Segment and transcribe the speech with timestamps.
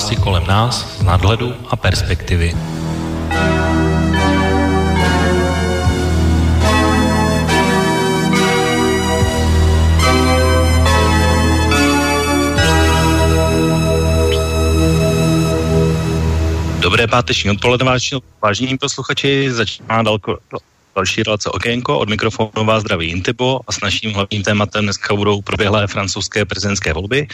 [0.00, 2.56] události kolem nás z nadhledu a perspektivy.
[16.80, 17.98] Dobré páteční odpoledne,
[18.42, 19.52] vážení posluchači.
[19.52, 20.38] Začíná dalko,
[20.96, 21.98] další relace Okénko.
[21.98, 26.92] Od mikrofonu vás zdraví Intibo a s naším hlavním tématem dneska budou proběhlé francouzské prezidentské
[26.92, 27.28] volby.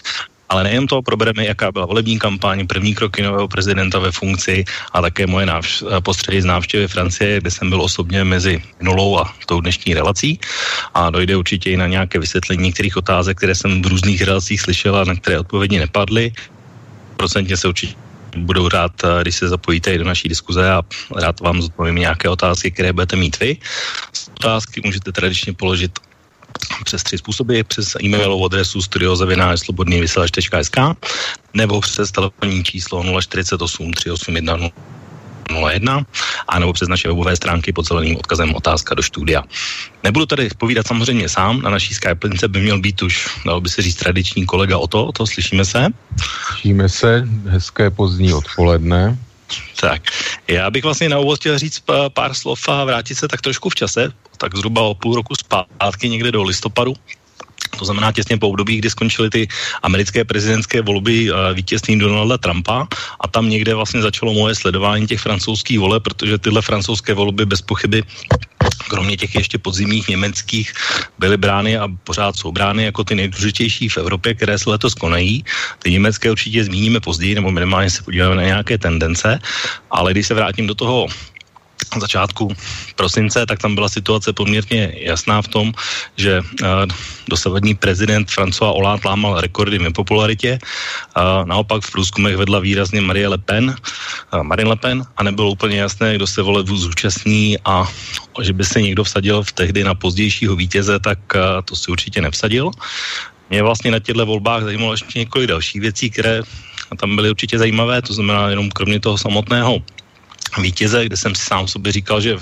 [0.48, 5.00] Ale nejen to, probereme, jaká byla volební kampaň, první kroky nového prezidenta ve funkci a
[5.02, 9.60] také moje návš- postředy z návštěvy Francie, kde jsem byl osobně mezi minulou a tou
[9.60, 10.40] dnešní relací.
[10.94, 14.96] A dojde určitě i na nějaké vysvětlení některých otázek, které jsem v různých relacích slyšel
[14.96, 16.32] a na které odpovědi nepadly.
[17.16, 17.94] Procentně se určitě
[18.36, 20.82] budou rád, eh, když se zapojíte i do naší diskuze a
[21.16, 23.56] rád vám zodpovím nějaké otázky, které budete mít vy.
[24.36, 25.92] Otázky můžete tradičně položit
[26.84, 30.76] přes tři způsoby, přes e-mailovou adresu studiozavináčslobodnývysílač.sk
[31.54, 34.70] nebo přes telefonní číslo 048 381
[35.54, 36.06] 01
[36.48, 39.42] a nebo přes naše webové stránky pod zeleným odkazem otázka do studia.
[40.04, 43.82] Nebudu tady povídat samozřejmě sám, na naší Skype by měl být už, dalo by se
[43.82, 45.86] říct, tradiční kolega o to, o to slyšíme se?
[46.46, 49.18] Slyšíme se, hezké pozdní odpoledne.
[49.80, 50.02] Tak,
[50.48, 53.74] já bych vlastně na úvod chtěl říct pár slov a vrátit se tak trošku v
[53.74, 56.94] čase, tak zhruba o půl roku zpátky někde do listopadu
[57.78, 59.48] to znamená těsně po období, kdy skončily ty
[59.82, 62.88] americké prezidentské volby uh, vítězstvím Donalda Trumpa
[63.20, 67.62] a tam někde vlastně začalo moje sledování těch francouzských voleb, protože tyhle francouzské volby bez
[67.62, 68.02] pochyby
[68.88, 70.72] kromě těch ještě podzimních německých
[71.18, 75.44] byly brány a pořád jsou brány jako ty nejdůležitější v Evropě, které se letos konají.
[75.78, 79.38] Ty německé určitě zmíníme později, nebo minimálně se podíváme na nějaké tendence,
[79.90, 81.06] ale když se vrátím do toho
[82.00, 82.52] začátku
[82.96, 85.66] prosince, tak tam byla situace poměrně jasná v tom,
[86.16, 86.66] že uh,
[87.28, 90.58] dosavadní prezident François Hollande lámal rekordy v nepopularitě.
[91.16, 93.76] Uh, naopak v průzkumech vedla výrazně Marie Le Pen,
[94.34, 97.84] uh, Marine Le Pen a nebylo úplně jasné, kdo se voleb zúčastní a
[98.42, 102.20] že by se někdo vsadil v tehdy na pozdějšího vítěze, tak uh, to si určitě
[102.20, 102.70] nevsadil.
[103.50, 106.42] Mě vlastně na těchto volbách zajímalo ještě několik dalších věcí, které
[106.94, 109.82] tam byly určitě zajímavé, to znamená jenom kromě toho samotného
[110.62, 112.38] vítěze, kde jsem si sám sobě říkal, že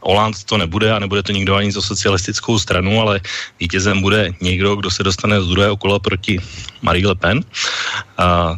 [0.00, 3.20] Holand to nebude a nebude to nikdo ani za socialistickou stranu, ale
[3.60, 6.40] vítězem bude někdo, kdo se dostane z druhého kola proti
[6.82, 7.44] Marie Le Pen.
[8.18, 8.56] A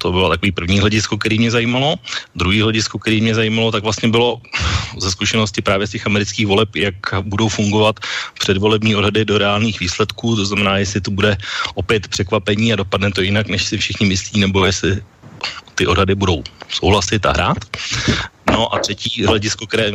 [0.00, 1.96] to bylo takový první hledisko, který mě zajímalo.
[2.34, 4.40] Druhý hledisko, který mě zajímalo, tak vlastně bylo
[4.98, 8.00] ze zkušenosti právě z těch amerických voleb, jak budou fungovat
[8.40, 11.36] předvolební odhady do reálných výsledků, to znamená, jestli to bude
[11.74, 15.02] opět překvapení a dopadne to jinak, než si všichni myslí, nebo jestli
[15.74, 17.58] ty odhady budou souhlasit a hrát.
[18.60, 19.92] No a třetí hledisko, které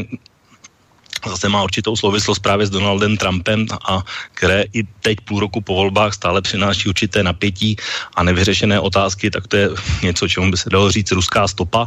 [1.21, 4.01] zase má určitou souvislost právě s Donaldem Trumpem a
[4.33, 7.77] které i teď půl roku po volbách stále přináší určité napětí
[8.17, 9.69] a nevyřešené otázky, tak to je
[10.01, 11.85] něco, čemu by se dalo říct ruská stopa.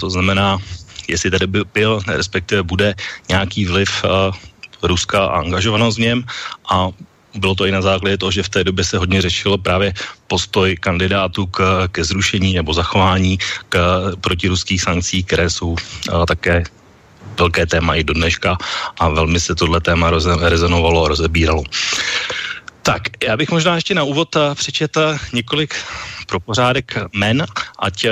[0.00, 0.62] To znamená,
[1.10, 2.94] jestli tady by byl, respektive bude
[3.28, 4.30] nějaký vliv uh,
[4.82, 6.18] Ruska a angažovanost v něm
[6.70, 6.88] a
[7.34, 9.92] bylo to i na základě toho, že v té době se hodně řešilo právě
[10.26, 13.78] postoj kandidátů k, ke zrušení nebo zachování k
[14.20, 16.64] protiruských sankcí, které jsou uh, také
[17.38, 18.58] velké téma i do dneška
[18.98, 20.10] a velmi se tohle téma
[20.40, 21.62] rezonovalo a rozebíralo.
[22.82, 25.74] Tak, já bych možná ještě na úvod přečetl několik
[26.26, 27.46] pro pořádek men,
[27.78, 28.06] ať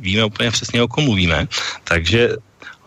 [0.00, 1.48] víme úplně přesně, o kom mluvíme.
[1.84, 2.36] Takže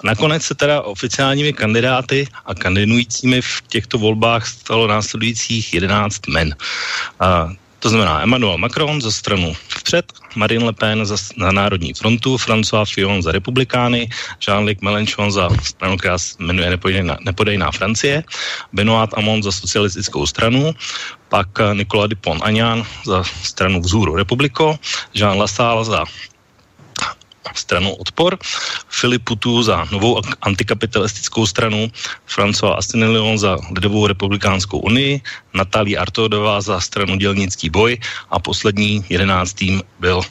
[0.03, 6.55] Nakonec se teda oficiálními kandidáty a kandidujícími v těchto volbách stalo následujících 11 men.
[7.19, 7.49] A
[7.85, 12.85] to znamená Emmanuel Macron za stranu vpřed, Marine Le Pen za, na Národní frontu, François
[12.85, 14.09] Fillon za republikány,
[14.41, 18.23] Jean-Luc Mélenchon za stranu, která se jmenuje Nepodejná, Nepodejná Francie,
[18.73, 20.73] Benoit Hamon za socialistickou stranu,
[21.29, 24.79] pak Nicolas Dupont-Aignan za stranu Vzhůru Republiko,
[25.13, 26.03] Jean Lassalle za
[27.53, 28.37] stranu Odpor,
[28.89, 31.91] Filip Putu za novou antikapitalistickou stranu,
[32.27, 35.21] François Astinilion za Lidovou republikánskou unii,
[35.53, 37.97] Natalie Artodová za stranu Dělnický boj
[38.29, 40.21] a poslední jedenáctým byl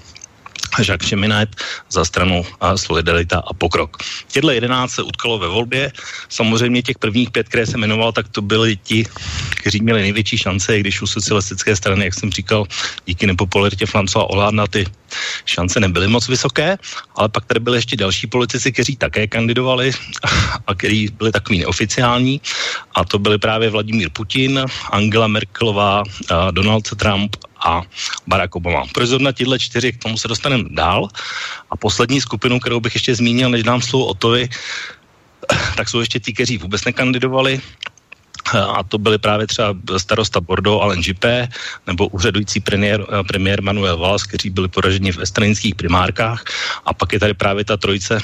[0.79, 1.49] Jacques Cheminet
[1.91, 3.97] za stranu a Solidarita a Pokrok.
[4.29, 5.93] Těchto jedenáct se utkalo ve volbě.
[6.29, 9.07] Samozřejmě těch prvních pět, které se jmenoval, tak to byli ti,
[9.51, 12.67] kteří měli největší šance, i když u socialistické strany, jak jsem říkal,
[13.07, 14.87] díky nepopularitě François Hollande ty
[15.45, 16.79] šance nebyly moc vysoké,
[17.17, 19.93] ale pak tady byly ještě další politici, kteří také kandidovali
[20.67, 22.41] a kteří byli takový neoficiální
[22.95, 26.03] a to byli právě Vladimír Putin, Angela Merkelová,
[26.51, 27.83] Donald Trump a
[28.27, 28.85] Barack Obama.
[28.93, 31.09] Proč zrovna tyhle čtyři, k tomu se dostaneme dál.
[31.71, 34.49] A poslední skupinu, kterou bych ještě zmínil, než dám slovo Otovi,
[35.77, 37.61] tak jsou ještě ti, kteří vůbec nekandidovali.
[38.53, 41.49] a to byly právě třeba starosta Bordeaux Alain Juppé
[41.87, 46.45] nebo úřadující premiér, premiér Manuel Valls, kteří byli poraženi v stranických primárkách
[46.85, 48.19] a pak je tady právě ta trojice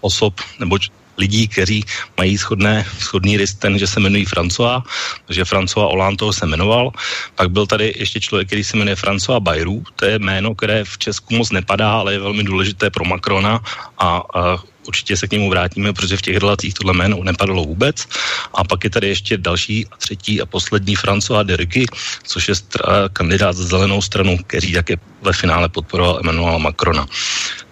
[0.00, 0.78] osob nebo
[1.18, 1.84] lidí, kteří
[2.16, 4.82] mají schodné, schodný rys ten, že se jmenují François,
[5.26, 6.90] takže François Hollande se jmenoval.
[7.34, 10.98] Pak byl tady ještě člověk, který se jmenuje François Bayrou, to je jméno, které v
[10.98, 13.60] Česku moc nepadá, ale je velmi důležité pro Macrona
[13.98, 18.08] a, a určitě se k němu vrátíme, protože v těch relacích tohle jméno nepadlo vůbec.
[18.54, 21.86] A pak je tady ještě další a třetí a poslední François Derky,
[22.24, 27.06] což je stra- kandidát za zelenou stranu, který také ve finále podporoval Emmanuela Macrona.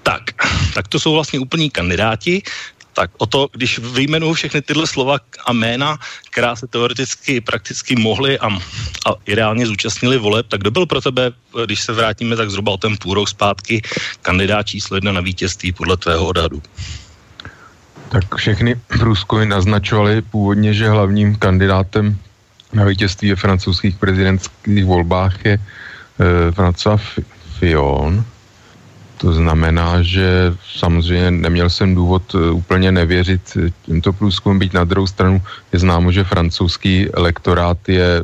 [0.02, 0.22] Tak,
[0.74, 2.42] tak to jsou vlastně úplní kandidáti
[2.96, 5.98] tak o to, když vyjmenuju všechny tyhle slova a jména,
[6.32, 8.48] která se teoreticky prakticky mohly a,
[9.06, 11.32] a ideálně zúčastnili voleb, tak kdo byl pro tebe,
[11.66, 13.82] když se vrátíme tak zhruba o ten půl rok zpátky,
[14.22, 16.62] kandidát číslo jedna na vítězství podle tvého odhadu?
[18.08, 22.16] Tak všechny průzkumy naznačovaly původně, že hlavním kandidátem
[22.72, 25.60] na vítězství ve francouzských prezidentských volbách je e,
[26.50, 27.00] François
[27.58, 28.24] Fillon,
[29.16, 34.84] to znamená, že samozřejmě neměl jsem důvod eh, úplně nevěřit eh, tímto průzkumům, byť na
[34.84, 35.42] druhou stranu
[35.72, 38.22] je známo, že francouzský elektorát je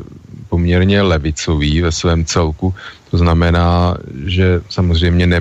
[0.49, 2.73] poměrně levicový ve svém celku.
[3.11, 5.39] To znamená, že samozřejmě ne,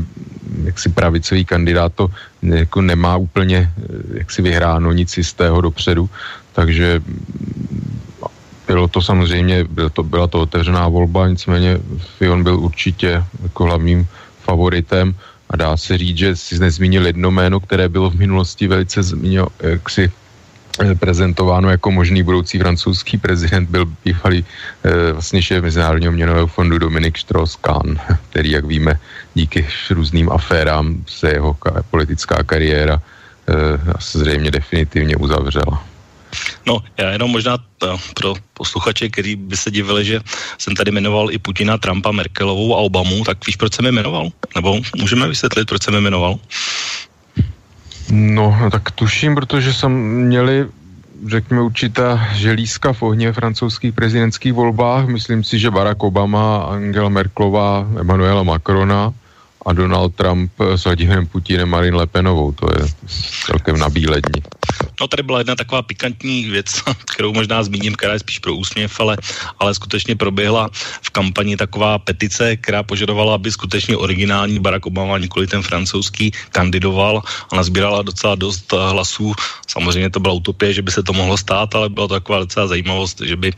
[0.64, 2.08] jaksi pravicový kandidát to
[2.42, 6.10] jako nemá úplně eh, jaksi vyhráno nic jistého dopředu,
[6.52, 7.00] takže
[8.66, 11.78] bylo to samozřejmě, bylo to, byla to otevřená volba, nicméně
[12.18, 14.06] Fion byl určitě jako hlavním
[14.40, 15.14] favoritem
[15.52, 19.48] a dá se říct, že si nezmínil jedno jméno, které bylo v minulosti velice zmínil,
[19.88, 20.12] si
[20.80, 24.44] eh, prezentováno jako možný budoucí francouzský prezident, byl bývalý
[24.84, 28.00] eh, vlastně šéf Mezinárodního měnového fondu Dominik Strauss-Kahn,
[28.30, 29.00] který, jak víme,
[29.34, 31.56] díky různým aférám se jeho
[31.90, 33.52] politická kariéra eh,
[34.00, 35.91] zřejmě definitivně uzavřela.
[36.66, 40.20] No, já jenom možná to, pro posluchače, který by se divili, že
[40.58, 44.28] jsem tady jmenoval i Putina, Trumpa, Merkelovou a Obamu, tak víš, proč jsem je jmenoval?
[44.54, 46.38] Nebo můžeme vysvětlit, proč jsem je jmenoval?
[48.10, 49.92] No, tak tuším, protože jsem
[50.26, 50.66] měli
[51.26, 55.06] řekněme, určitá želízka v ohně francouzských prezidentských volbách.
[55.06, 59.14] Myslím si, že Barack Obama, Angela Merklová, Emmanuela Macrona
[59.66, 62.52] a Donald Trump s Vladimírem Putinem Marin Lepenovou.
[62.52, 62.88] To je
[63.46, 64.42] celkem nabílední.
[65.00, 66.82] No tady byla jedna taková pikantní věc,
[67.14, 69.16] kterou možná zmíním, která je spíš pro úsměv, ale,
[69.58, 70.70] ale skutečně proběhla
[71.02, 77.22] v kampani taková petice, která požadovala, aby skutečně originální Barack Obama, nikoli ten francouzský, kandidoval
[77.52, 79.34] a nazbírala docela dost hlasů.
[79.68, 82.66] Samozřejmě to byla utopie, že by se to mohlo stát, ale byla to taková docela
[82.66, 83.52] zajímavost, že by,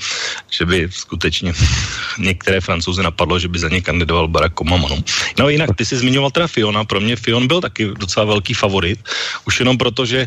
[0.50, 1.52] že by skutečně
[2.18, 4.88] některé francouze napadlo, že by za ně kandidoval Barack Obama.
[4.90, 4.96] No,
[5.38, 8.98] no jinak ty jsi zmiňoval teda Fiona, pro mě Fion byl taky docela velký favorit,
[9.46, 10.26] už jenom proto, že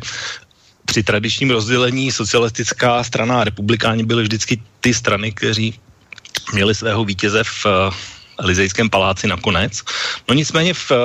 [0.86, 5.80] při tradičním rozdělení socialistická strana a republikáni byly vždycky ty strany, kteří
[6.54, 7.94] měli svého vítěze v uh,
[8.40, 9.82] Elizejském paláci nakonec.
[10.30, 10.98] No nicméně v, uh,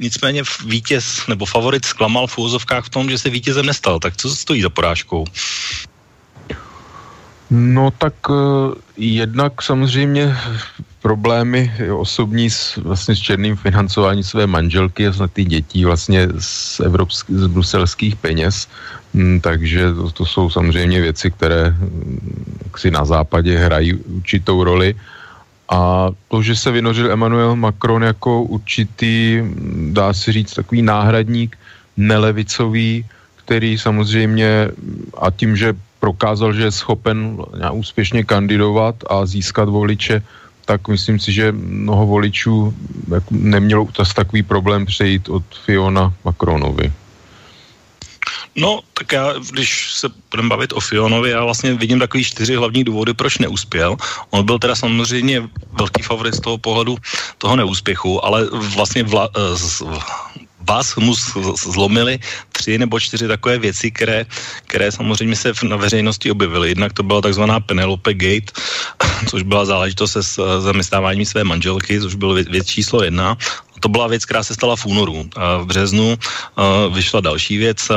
[0.00, 4.00] nicméně v vítěz nebo favorit zklamal v úzovkách v tom, že se vítězem nestal.
[4.00, 5.24] Tak co stojí za porážkou?
[7.50, 10.36] No tak uh, jednak samozřejmě
[11.06, 17.36] problémy osobní s, vlastně s černým financováním své manželky a ty dětí vlastně z, evropských,
[17.38, 18.66] z bruselských peněz.
[19.14, 24.98] Hmm, takže to, to jsou samozřejmě věci, které hm, si na západě hrají určitou roli.
[25.70, 31.54] A to, že se vynořil Emmanuel Macron jako určitý, hm, dá se říct, takový náhradník
[31.94, 33.06] nelevicový,
[33.46, 34.74] který samozřejmě
[35.22, 37.38] a tím, že prokázal, že je schopen
[37.70, 40.22] úspěšně kandidovat a získat voliče,
[40.66, 42.74] tak myslím si, že mnoho voličů
[43.30, 46.92] nemělo takový problém přejít od Fiona Macronovi.
[48.56, 52.84] No, tak já, když se budeme bavit o Fionovi, já vlastně vidím takový čtyři hlavní
[52.84, 53.96] důvody, proč neuspěl.
[54.30, 56.96] On byl teda samozřejmě velký favorit z toho pohledu
[57.38, 59.82] toho neúspěchu, ale vlastně vla, eh, z,
[60.68, 61.14] vás mu
[61.54, 62.18] zlomili
[62.52, 64.26] tři nebo čtyři takové věci, které,
[64.66, 66.68] které samozřejmě se na veřejnosti objevily.
[66.68, 68.52] Jednak to byla takzvaná Penelope Gate,
[69.30, 70.22] což byla záležitost se
[70.60, 73.36] zaměstnáváním své manželky, což byl věc, věc číslo jedna.
[73.80, 75.28] To byla věc, která se stala v únoru.
[75.36, 76.18] V březnu
[76.90, 77.90] vyšla další věc,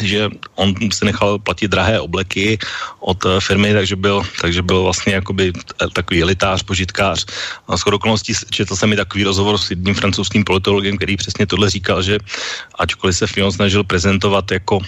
[0.00, 2.58] že on si nechal platit drahé obleky
[3.00, 7.26] od eh, firmy, takže byl, takže byl vlastně jakoby eh, takový elitář, požitkář.
[7.68, 11.70] A s okolností četl jsem mi takový rozhovor s jedním francouzským politologem, který přesně tohle
[11.70, 12.18] říkal, že
[12.78, 14.80] ačkoliv se Fion snažil prezentovat jako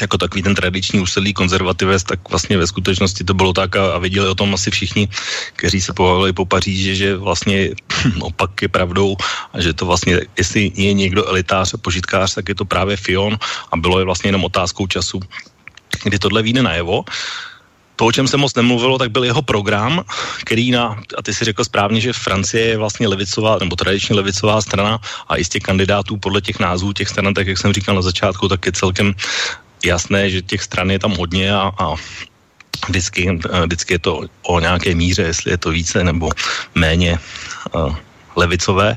[0.00, 3.98] jako takový ten tradiční úsilí konzervativec, tak vlastně ve skutečnosti to bylo tak a, a
[3.98, 5.08] viděli o tom asi všichni,
[5.56, 7.70] kteří se povolili po Paříži, že vlastně
[8.20, 9.16] opak je pravdou
[9.52, 13.38] a že to vlastně, jestli je někdo elitář a požitkář, tak je to právě Fion
[13.72, 15.20] a bylo je vlastně jenom otázkou času,
[16.04, 17.04] kdy tohle vyjde najevo.
[17.96, 20.04] to, o čem se moc nemluvilo, tak byl jeho program,
[20.44, 24.56] který na, a ty si řekl správně, že Francie je vlastně levicová, nebo tradičně levicová
[24.60, 28.48] strana a jistě kandidátů podle těch názvů těch stran, tak jak jsem říkal na začátku,
[28.48, 29.14] tak je celkem
[29.84, 31.94] jasné, že těch stran je tam hodně a, a
[32.88, 36.30] vždycky, vždycky je to o nějaké míře, jestli je to více nebo
[36.74, 37.18] méně
[38.36, 38.96] levicové,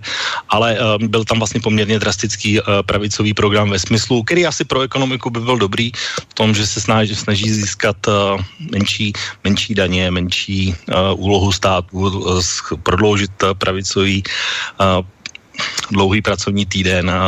[0.49, 4.81] ale uh, byl tam vlastně poměrně drastický uh, pravicový program ve smyslu, který asi pro
[4.81, 5.91] ekonomiku by byl dobrý
[6.29, 8.39] v tom, že se snaží, snaží získat uh,
[8.71, 9.13] menší,
[9.43, 12.41] menší daně, menší uh, úlohu státu, uh,
[12.83, 14.23] prodloužit uh, pravicový
[14.79, 15.05] uh,
[15.91, 17.24] dlouhý pracovní týden a,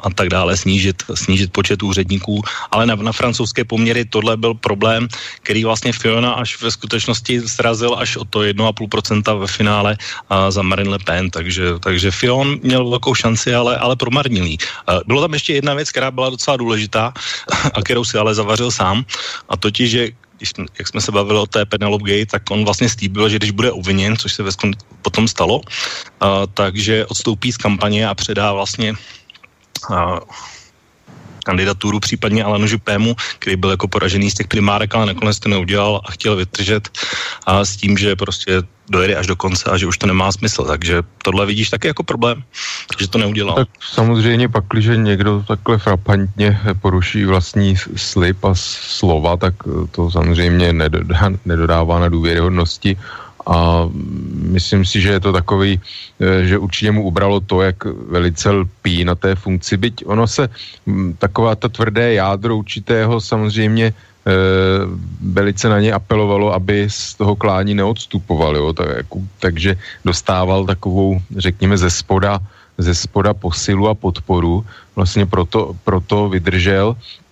[0.00, 5.08] a tak dále, snížit, snížit počet úředníků, ale na, na francouzské poměry tohle byl problém,
[5.42, 9.96] který vlastně Fiona až ve skutečnosti srazil až o to 1,5% ve finále
[10.28, 14.44] a, za Marine Le Pen, takže, takže Fion měl velkou šanci, ale, ale promarnil
[15.06, 17.12] Bylo tam ještě jedna věc, která byla docela důležitá
[17.74, 19.04] a kterou si ale zavařil sám,
[19.48, 20.08] a totiž, že
[20.40, 23.50] když, jak jsme se bavili o té Penelope Gay, tak on vlastně slíbil, že když
[23.50, 24.42] bude uviněn, což se
[25.02, 28.94] potom stalo, uh, takže odstoupí z kampaně a předá vlastně
[29.90, 30.18] uh,
[31.44, 36.00] kandidaturu případně Alenu Župému, který byl jako poražený z těch primárek, ale nakonec to neudělal
[36.04, 36.88] a chtěl vytržet
[37.46, 40.64] a s tím, že prostě dojede až do konce a že už to nemá smysl.
[40.64, 42.42] Takže tohle vidíš taky jako problém,
[42.98, 43.56] že to neudělal.
[43.56, 49.54] Tak samozřejmě pak, když někdo takhle frapantně poruší vlastní slib a slova, tak
[49.90, 52.96] to samozřejmě nedodá, nedodává na důvěryhodnosti
[53.50, 53.90] a
[54.54, 55.80] myslím si, že je to takový,
[56.22, 60.48] eh, že určitě mu ubralo to, jak velice lpí na té funkci, byť ono se,
[61.18, 63.94] taková ta tvrdé jádro určitého samozřejmě e,
[65.32, 71.20] velice na ně apelovalo, aby z toho klání neodstupoval, jo, tak, jako, takže dostával takovou,
[71.36, 72.38] řekněme, ze spoda,
[72.78, 74.64] ze spoda posilu a podporu,
[74.96, 76.96] vlastně proto, proto vydržel.
[76.96, 77.29] Eh,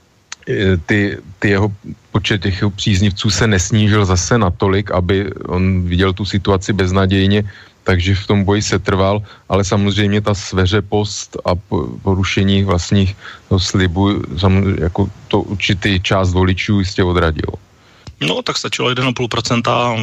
[0.86, 1.72] ty, ty jeho
[2.12, 7.44] počet těch příznivců se nesnížil zase natolik, aby on viděl tu situaci beznadějně,
[7.84, 11.54] takže v tom boji se trval, ale samozřejmě ta sveřepost a
[12.02, 13.16] porušení vlastních
[13.56, 14.22] slibu,
[14.80, 17.67] jako to určitý část voličů jistě odradilo.
[18.20, 19.94] No, tak stačilo 1,5% a,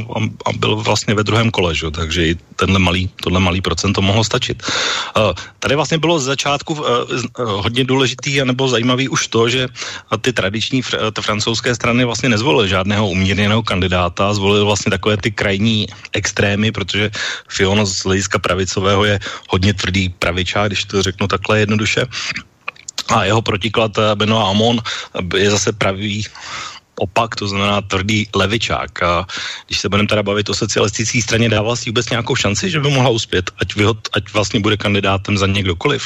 [0.46, 1.92] a byl vlastně ve druhém kole, že?
[1.92, 4.64] takže i tenhle malý, tohle malý procento mohlo stačit.
[5.18, 6.86] Uh, tady vlastně bylo z začátku uh,
[7.38, 9.68] hodně důležitý nebo zajímavý už to, že
[10.22, 15.32] ty tradiční fr- ty francouzské strany vlastně nezvolily žádného umírněného kandidáta, zvolili vlastně takové ty
[15.32, 17.12] krajní extrémy, protože
[17.50, 19.20] Fiona z hlediska pravicového je
[19.50, 22.08] hodně tvrdý pravičák, když to řeknu takhle jednoduše.
[23.08, 24.82] A jeho protiklad Benoit Amon
[25.38, 26.26] je zase pravý
[27.00, 29.04] opak, to znamená tvrdý levičák.
[29.04, 29.28] A
[29.68, 32.90] když se budeme teda bavit o socialistické straně, dává si vůbec nějakou šanci, že by
[32.90, 36.04] mohla uspět, ať, vyhod, ať vlastně bude kandidátem za někdokoliv?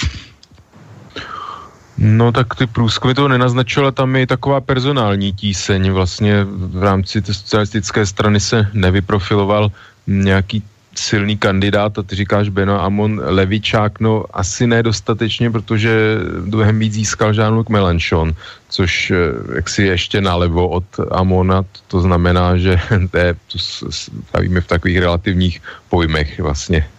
[1.97, 5.91] No tak ty průzkumy to nenaznačila, tam je taková personální tíseň.
[5.91, 9.71] Vlastně v rámci té socialistické strany se nevyprofiloval
[10.07, 10.63] nějaký
[10.95, 17.31] silný kandidát a ty říkáš Beno Amon Levičák, no asi nedostatečně, protože druhém víc získal
[17.31, 18.33] Jean-Luc Mélenchon,
[18.69, 19.15] což eh,
[19.55, 22.79] jak si ještě nalevo od Amona, to znamená, že
[23.11, 23.57] to, je, to
[23.89, 26.89] stavíme v takových relativních pojmech vlastně.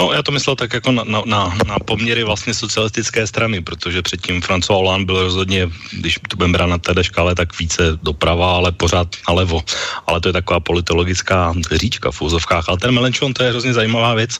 [0.00, 4.02] No, já to myslel tak jako na, na, na, na poměry vlastně socialistické strany, protože
[4.02, 8.56] předtím François Hollande byl rozhodně, když to budeme brát na té škále, tak více doprava,
[8.56, 9.60] ale pořád nalevo.
[10.06, 12.68] Ale to je taková politologická říčka v úzovkách.
[12.68, 14.38] Ale ten Melenchon, to je hrozně zajímavá věc,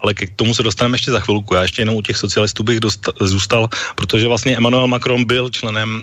[0.00, 1.54] ale k tomu se dostaneme ještě za chvilku.
[1.54, 6.02] Já ještě jenom u těch socialistů bych dostal, zůstal, protože vlastně Emmanuel Macron byl členem,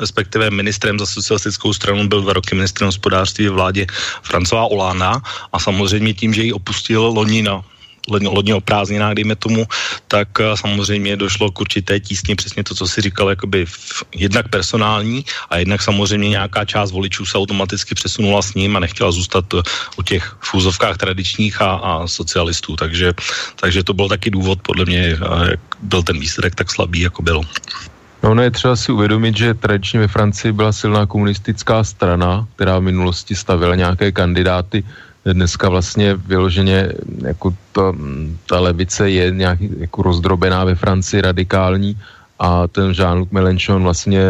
[0.00, 3.86] respektive ministrem za socialistickou stranu, byl dva roky ministrem hospodářství vládě
[4.26, 5.06] François Hollande
[5.52, 7.62] a samozřejmě tím, že ji opustil loni na
[8.10, 9.66] lodně o prázdninách, dejme tomu,
[10.08, 14.48] tak eh, samozřejmě došlo k určité tísni, přesně to, co si říkal, jakoby v, jednak
[14.48, 19.44] personální a jednak samozřejmě nějaká část voličů se automaticky přesunula s ním a nechtěla zůstat
[19.54, 19.62] eh,
[19.96, 23.12] u těch fúzovkách tradičních a, a socialistů, takže,
[23.60, 27.22] takže to byl taky důvod, podle mě, eh, jak byl ten výsledek tak slabý, jako
[27.22, 27.40] byl.
[28.22, 32.78] No, no je třeba si uvědomit, že tradičně ve Francii byla silná komunistická strana, která
[32.78, 34.84] v minulosti stavila nějaké kandidáty
[35.32, 37.92] dneska vlastně vyloženě jako ta,
[38.46, 41.96] ta levice je nějak jako rozdrobená ve Francii radikální
[42.38, 44.20] a ten Jean-Luc Mélenchon vlastně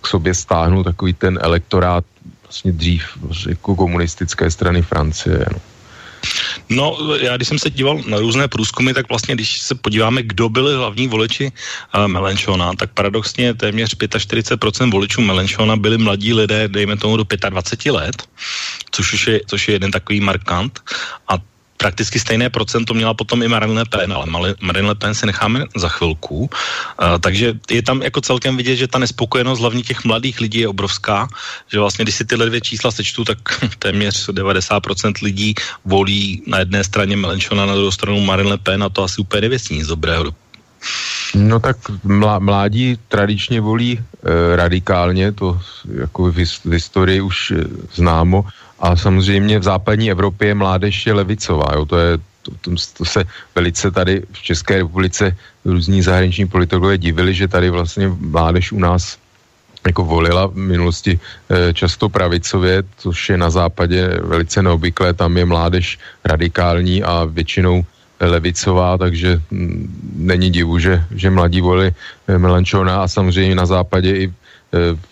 [0.00, 2.04] k sobě stáhnul takový ten elektorát
[2.42, 3.04] vlastně dřív
[3.48, 5.46] jako komunistické strany Francie.
[5.52, 5.58] No.
[6.68, 10.48] No, já když jsem se díval na různé průzkumy, tak vlastně, když se podíváme, kdo
[10.48, 11.52] byli hlavní voliči
[11.94, 17.92] uh, Melenchona, tak paradoxně téměř 45% voličů Melenchona byli mladí lidé, dejme tomu do 25
[17.92, 18.22] let,
[18.92, 20.80] což už je, což je jeden takový markant.
[21.28, 21.38] A
[21.82, 25.66] prakticky stejné procento měla potom i Marine Le Pen, ale Marine Le Pen si necháme
[25.74, 26.46] za chvilku.
[26.46, 30.68] Uh, takže je tam jako celkem vidět, že ta nespokojenost hlavně těch mladých lidí je
[30.70, 31.26] obrovská,
[31.66, 33.38] že vlastně, když si tyhle dvě čísla sečtu, tak
[33.78, 38.88] téměř 90% lidí volí na jedné straně Melenchona, na druhou stranu Marine Le Pen a
[38.88, 40.30] to asi úplně nevěstí nic dobrého.
[41.34, 41.76] No tak
[42.38, 45.60] mládí tradičně volí e, radikálně, to
[46.00, 47.56] jako v, v historii už e,
[47.94, 48.44] známo,
[48.80, 53.24] a samozřejmě v západní Evropě mládež je levicová, jo, to je to, to, to se
[53.54, 59.18] velice tady v České republice různí zahraniční politologové divili, že tady vlastně mládež u nás
[59.86, 61.20] jako volila v minulosti
[61.50, 67.84] e, často pravicově, což je na západě velice neobvyklé, tam je mládež radikální a většinou
[68.26, 71.94] levicová, takže mm, není divu, že, že mladí volili
[72.28, 74.32] e, Melanchona a samozřejmě na západě i e,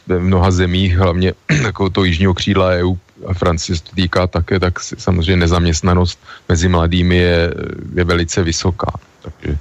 [0.06, 2.94] v mnoha zemích, hlavně takovou to jižního křídla EU
[3.26, 7.54] a Francie se to týká také, tak samozřejmě nezaměstnanost mezi mladými je,
[7.94, 8.92] je velice vysoká.
[9.22, 9.58] Takže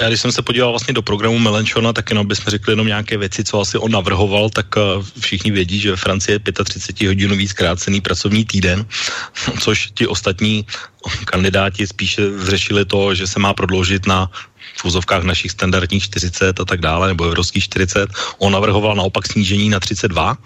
[0.00, 3.16] já když jsem se podíval vlastně do programu Melenchona, tak jenom bychom řekli jenom nějaké
[3.18, 4.80] věci, co asi on navrhoval, tak eh,
[5.20, 8.86] všichni vědí, že ve Francii je 35 hodinový zkrácený pracovní týden,
[9.60, 10.66] což ti ostatní
[11.24, 14.30] kandidáti spíše řešili to, že se má prodloužit na
[14.80, 18.10] v úzovkách našich standardních 40 a tak dále, nebo evropských 40.
[18.38, 20.36] On navrhoval naopak snížení na 32,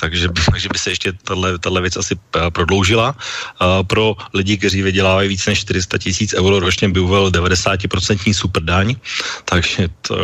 [0.00, 3.14] takže, takže by se ještě tato věc asi eh, prodloužila.
[3.60, 8.94] Uh, pro lidi, kteří vydělávají více než 400 tisíc euro ročně, by uvedl 90% superdaň,
[9.44, 10.16] takže to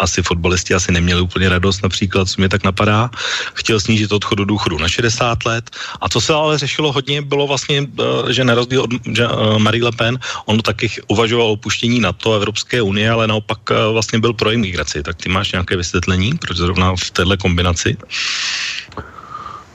[0.00, 3.10] asi fotbalisti asi neměli úplně radost, například, co mě tak napadá.
[3.54, 5.70] Chtěl snížit odchod do důchodu na 60 let.
[6.00, 9.58] A co se ale řešilo hodně, bylo vlastně, eh, že na rozdíl od že, uh,
[9.58, 14.18] Marie Le Pen, on taky uvažoval o opuštění NATO Evropské unie, ale naopak uh, vlastně
[14.18, 15.02] byl pro imigraci.
[15.02, 17.96] Tak ty máš nějaké vysvětlení, proč zrovna v této kombinaci?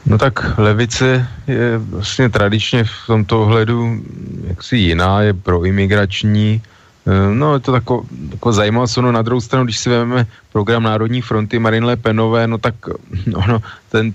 [0.06, 4.01] No tak levice je vlastně tradičně v tomto ohledu
[4.48, 6.71] jaksi jiná, je proimigrační, Eh,
[7.34, 11.21] no, je to tako, tako zajímavost, no na druhou stranu, když si vezmeme program Národní
[11.21, 12.76] fronty Marine Le Penové, no tak
[13.26, 14.13] no, no, ten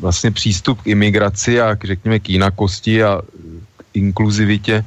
[0.00, 3.22] vlastně přístup k imigraci a k, řekněme k jinakosti a
[3.94, 4.84] inkluzivitě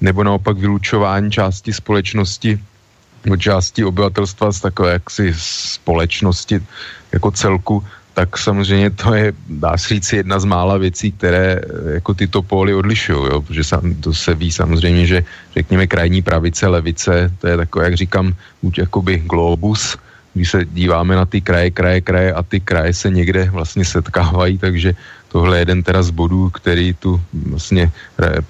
[0.00, 2.60] nebo naopak vylučování části společnosti
[3.38, 6.60] části obyvatelstva z takové jaksi společnosti
[7.12, 7.84] jako celku,
[8.18, 9.26] tak samozřejmě to je,
[9.62, 13.38] dá se říct, jedna z mála věcí, které eh, jako tyto póly odlišují, jo?
[13.46, 15.18] protože sam, to se ví samozřejmě, že
[15.54, 18.34] řekněme krajní pravice, levice, to je takové, jak říkám,
[18.66, 19.94] už jakoby globus,
[20.34, 24.58] když se díváme na ty kraje, kraje, kraje a ty kraje se někde vlastně setkávají,
[24.58, 24.98] takže
[25.30, 27.22] tohle je jeden teda z bodů, který tu
[27.54, 27.92] vlastně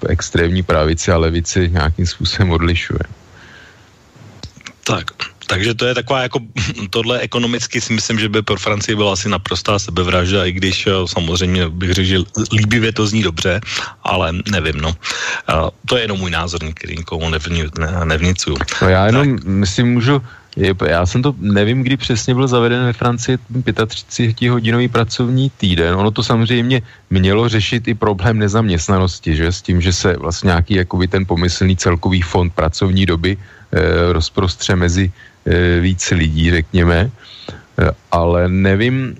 [0.09, 3.05] extrémní pravici a levici nějakým způsobem odlišuje.
[4.81, 5.13] Tak,
[5.49, 6.39] takže to je taková jako,
[6.89, 10.91] tohle ekonomicky si myslím, že by pro Francii byla asi naprostá sebevražda, i když eh,
[11.05, 12.17] samozřejmě bych řekl, že
[12.53, 13.61] líbivě to zní dobře,
[14.03, 14.93] ale nevím, no.
[15.85, 17.29] To je jenom můj názor, který nikomu
[18.05, 18.57] nevnicuju.
[18.81, 19.65] No já jenom tak.
[19.65, 20.21] si můžu
[20.87, 25.95] já jsem to, nevím, kdy přesně byl zaveden ve Francii 35-hodinový pracovní týden.
[25.95, 29.51] Ono to samozřejmě mělo řešit i problém nezaměstnanosti, že?
[29.51, 34.75] S tím, že se vlastně nějaký jakoby ten pomyslný celkový fond pracovní doby e, rozprostře
[34.75, 35.11] mezi
[35.81, 37.11] víc lidí, řekněme,
[37.79, 39.15] e, ale nevím,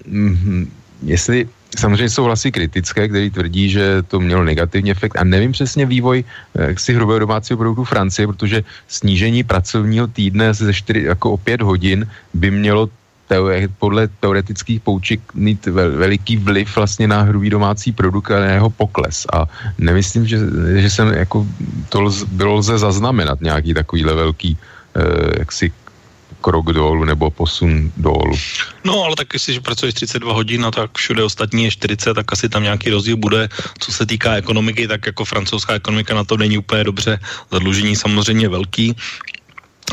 [1.04, 5.86] jestli Samozřejmě jsou hlasy kritické, které tvrdí, že to mělo negativní efekt a nevím přesně
[5.86, 11.38] vývoj e, si hrubého domácího produktu Francie, protože snížení pracovního týdne ze 4, jako o
[11.38, 12.90] 5 hodin by mělo
[13.30, 18.58] teore, podle teoretických pouček mít vel, veliký vliv vlastně na hrubý domácí produkt a na
[18.58, 19.30] jeho pokles.
[19.34, 19.46] A
[19.78, 20.38] nemyslím, že,
[20.82, 21.46] že jsem jako
[21.90, 25.72] to lz, bylo lze zaznamenat nějaký takovýhle velký eh, jaksi
[26.42, 28.36] krok dolů nebo posun dolů.
[28.84, 32.50] No, ale tak jestliže pracuješ 32 hodin a tak všude ostatní je 40, tak asi
[32.50, 33.50] tam nějaký rozdíl bude.
[33.80, 37.20] Co se týká ekonomiky, tak jako francouzská ekonomika na to není úplně dobře.
[37.52, 38.96] Zadlužení samozřejmě velký,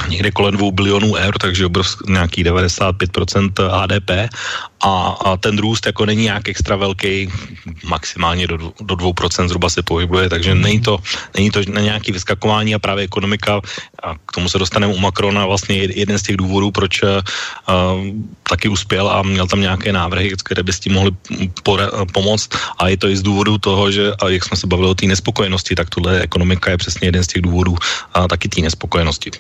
[0.09, 4.11] někde kolem 2 bilionů eur, takže obrovsk, nějaký 95% HDP
[4.81, 7.29] a, a ten růst jako není nějak extra velký,
[7.85, 10.99] maximálně do, do 2% zhruba se pohybuje, takže není to,
[11.35, 13.61] není to na nějaký vyskakování a právě ekonomika,
[14.03, 17.09] a k tomu se dostaneme u Macrona, vlastně jeden z těch důvodů, proč uh,
[18.49, 21.11] taky uspěl a měl tam nějaké návrhy, které by s tím mohly
[22.13, 24.95] pomoct a je to i z důvodu toho, že a jak jsme se bavili o
[24.95, 27.77] té nespokojenosti, tak tohle ekonomika je přesně jeden z těch důvodů
[28.15, 29.31] a taky té nespokojenosti.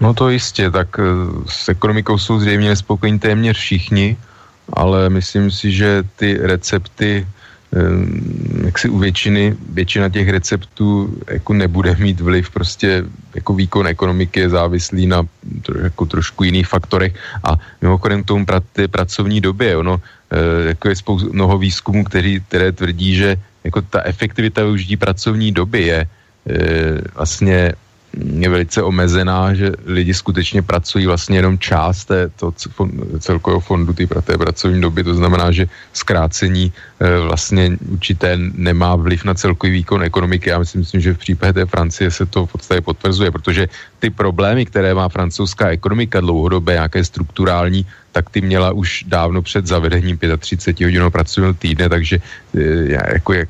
[0.00, 1.02] No to jistě, tak eh,
[1.48, 4.16] s ekonomikou jsou zřejmě nespokojení téměř všichni,
[4.72, 7.26] ale myslím si, že ty recepty,
[8.64, 13.04] jak si u většiny, většina těch receptů jako nebude mít vliv, prostě
[13.34, 15.22] jako výkon ekonomiky je závislý na
[15.82, 17.12] jako trošku jiných faktorech.
[17.44, 22.04] A mimochodem k tomu pra, té pracovní době, ono, eh, jako je spoustu mnoho výzkumů,
[22.04, 26.08] který, které tvrdí, že jako ta efektivita využití pracovní doby je e,
[27.14, 27.72] vlastně
[28.18, 32.52] je velice omezená, že lidi skutečně pracují vlastně jenom část té, to
[33.18, 39.24] celkového fondu té, té pracovní doby, to znamená, že zkrácení e, vlastně určité nemá vliv
[39.24, 40.50] na celkový výkon ekonomiky.
[40.50, 44.10] Já myslím, myslím, že v případě té Francie se to v podstatě potvrzuje, protože ty
[44.10, 50.18] problémy, které má francouzská ekonomika dlouhodobé, nějaké strukturální, tak ty měla už dávno před zavedením
[50.18, 52.18] 35 hodinového pracovního týdne, takže
[52.54, 52.60] e,
[53.14, 53.48] jako jak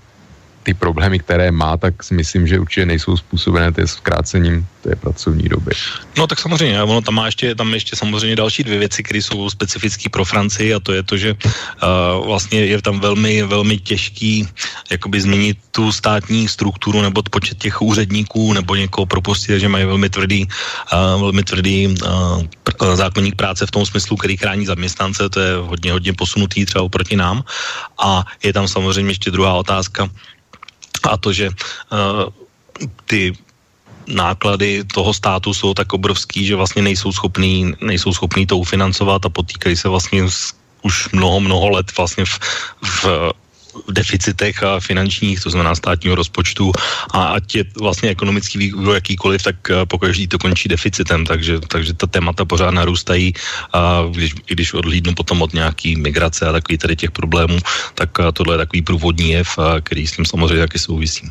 [0.68, 5.48] ty problémy, které má, tak si myslím, že určitě nejsou způsobené té zkrácením té pracovní
[5.48, 5.72] doby.
[6.12, 9.48] No tak samozřejmě, ono tam má ještě, tam ještě samozřejmě další dvě věci, které jsou
[9.48, 14.44] specifické pro Francii a to je to, že uh, vlastně je tam velmi, velmi těžký
[14.92, 20.12] jakoby změnit tu státní strukturu nebo počet těch úředníků nebo někoho propustit, že mají velmi
[20.12, 25.40] tvrdý, uh, velmi tvrdý uh, pr- zákonník práce v tom smyslu, který chrání zaměstnance, to
[25.40, 27.40] je hodně, hodně posunutý třeba oproti nám.
[27.96, 30.12] A je tam samozřejmě ještě druhá otázka,
[31.06, 32.32] a to, že uh,
[33.04, 33.37] ty
[34.08, 39.28] náklady toho státu jsou tak obrovský, že vlastně nejsou schopní, nejsou schopní to ufinancovat a
[39.28, 40.24] potýkají se vlastně
[40.82, 42.40] už mnoho, mnoho let vlastně v,
[42.84, 43.04] v
[43.90, 46.72] deficitech a finančních, to znamená státního rozpočtu.
[47.10, 51.94] A ať je vlastně ekonomický vývoj jakýkoliv, tak eh, pokaždý to končí deficitem, takže, takže
[51.94, 53.32] ta témata pořád narůstají.
[53.72, 57.58] A když, i když odhlídnu potom od nějaký migrace a takový tady těch problémů,
[57.94, 59.48] tak eh, tohle je takový průvodní jev,
[59.82, 61.30] který s tím samozřejmě taky souvisí.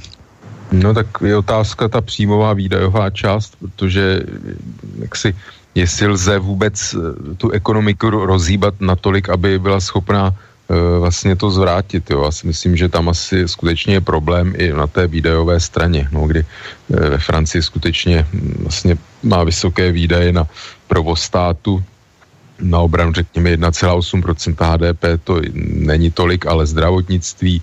[0.71, 4.23] No tak je otázka ta příjmová výdajová část, protože
[4.99, 5.35] jak si
[5.77, 10.46] jestli lze vůbec eh, tu ekonomiku rozhýbat natolik, aby byla schopná Eh,
[10.99, 12.09] vlastně to zvrátit.
[12.09, 12.23] Jo.
[12.23, 16.27] Já si myslím, že tam asi skutečně je problém i na té výdajové straně, no,
[16.27, 20.47] kdy eh, ve Francii skutečně hm, vlastně má vysoké výdaje na
[20.87, 21.83] provoz státu,
[22.59, 25.41] na obranu řekněme 1,8% HDP, to
[25.87, 27.61] není tolik, ale zdravotnictví,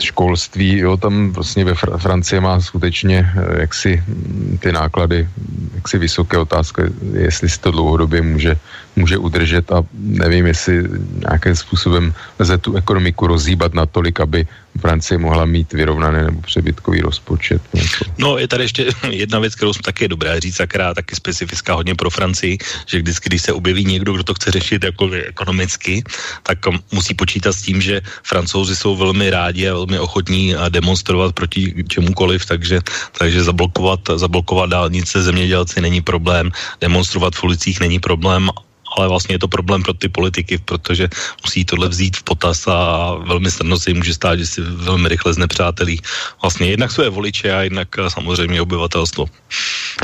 [0.00, 5.28] školství, jo, tam vlastně ve Fr- Francie má skutečně eh, jaksi hm, ty náklady,
[5.74, 8.56] jaksi vysoké otázky, jestli si to dlouhodobě může
[9.00, 10.84] může udržet a nevím, jestli
[11.28, 14.46] nějakým způsobem lze tu ekonomiku rozhýbat natolik, aby
[14.78, 17.62] Francie mohla mít vyrovnaný nebo přebytkový rozpočet.
[17.74, 18.04] Něco.
[18.18, 21.74] No je tady ještě jedna věc, kterou jsme také dobré říct, a která taky specifická
[21.74, 26.04] hodně pro Francii, že vždycky, když se objeví někdo, kdo to chce řešit jako ekonomicky,
[26.42, 26.58] tak
[26.92, 32.46] musí počítat s tím, že francouzi jsou velmi rádi a velmi ochotní demonstrovat proti čemukoliv,
[32.46, 32.80] takže,
[33.18, 38.50] takže zablokovat, zablokovat dálnice zemědělci není problém, demonstrovat v ulicích není problém
[38.96, 41.08] ale vlastně je to problém pro ty politiky, protože
[41.44, 45.08] musí tohle vzít v potaz a velmi snadno se jim může stát, že si velmi
[45.08, 46.00] rychle znepřátelí
[46.42, 49.26] vlastně jednak své voliče a jednak eh, samozřejmě obyvatelstvo.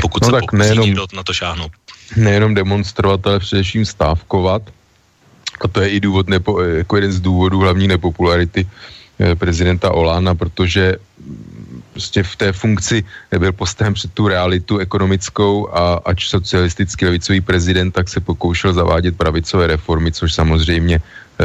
[0.01, 1.73] Pokud no se tak nejenom, někdo na to šáhnout.
[2.17, 4.63] Nejenom demonstrovat, ale především stávkovat.
[5.61, 8.67] A to je i důvod, nepo, jako jeden z důvodů hlavní nepopularity
[9.21, 10.97] eh, prezidenta Olána, protože
[11.97, 17.89] prostě v té funkci nebyl postaven před tu realitu ekonomickou a ač socialistický levicový prezident,
[17.89, 21.45] tak se pokoušel zavádět pravicové reformy, což samozřejmě eh,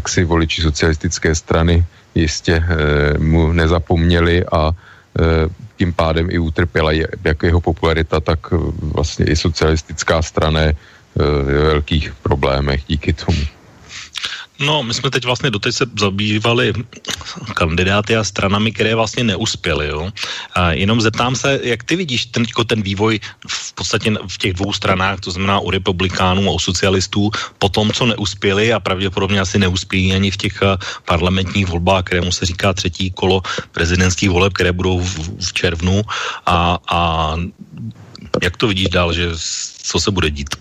[0.00, 1.84] jak si voliči socialistické strany
[2.16, 8.56] jistě eh, mu nezapomněli a eh, tím pádem i utrpěla jak jeho popularita, tak eh,
[8.96, 10.74] vlastně i socialistická strana eh,
[11.20, 13.59] v velkých problémech díky tomu.
[14.60, 16.72] No, my jsme teď vlastně doteď se zabývali
[17.54, 19.88] kandidáty a stranami, které vlastně neuspěly.
[19.88, 20.10] Jo?
[20.54, 24.52] A jenom zeptám se, jak ty vidíš ten, jako ten vývoj v podstatě v těch
[24.52, 29.40] dvou stranách, to znamená u republikánů a u socialistů, po tom, co neuspěli a pravděpodobně
[29.40, 33.42] asi neuspějí ani v těch eh, parlamentních volbách, kterému se říká třetí kolo
[33.72, 36.02] prezidentských voleb, které budou v, v červnu
[36.46, 37.00] a, a
[38.42, 39.30] jak to vidíš dál, že
[39.82, 40.56] co se bude dít?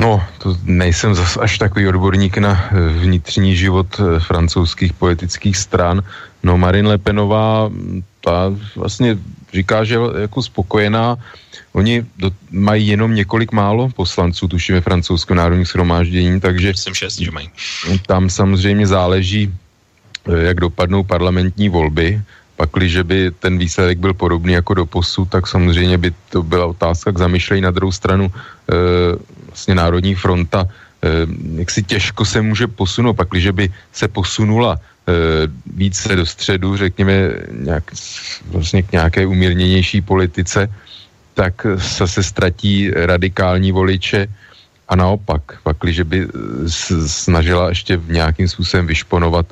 [0.00, 6.02] No, to nejsem zas až takový odborník na eh, vnitřní život eh, francouzských politických stran.
[6.42, 9.18] No, Marine Le Penová, mm, ta vlastně
[9.52, 11.16] říká, že jako spokojená.
[11.72, 16.74] Oni do, mají jenom několik málo poslanců, tuším ve francouzském národním shromáždění, takže...
[16.74, 17.50] Jsem šest, že mají.
[18.06, 22.20] Tam samozřejmě záleží, eh, jak dopadnou parlamentní volby.
[22.56, 27.12] Pakliže by ten výsledek byl podobný jako do posud, tak samozřejmě by to byla otázka
[27.12, 27.62] k zamyšlení.
[27.62, 28.32] Na druhou stranu
[29.50, 31.26] vlastně Národní fronta eh,
[31.58, 35.12] jak si těžko se může posunout, pak když by se posunula eh,
[35.66, 37.12] více do středu, řekněme,
[37.50, 37.84] nějak,
[38.46, 40.70] vlastně k nějaké umírněnější politice,
[41.34, 44.28] tak se ztratí radikální voliče.
[44.90, 46.26] A naopak, pak když by
[47.06, 49.46] snažila ještě v nějakým způsobem vyšponovat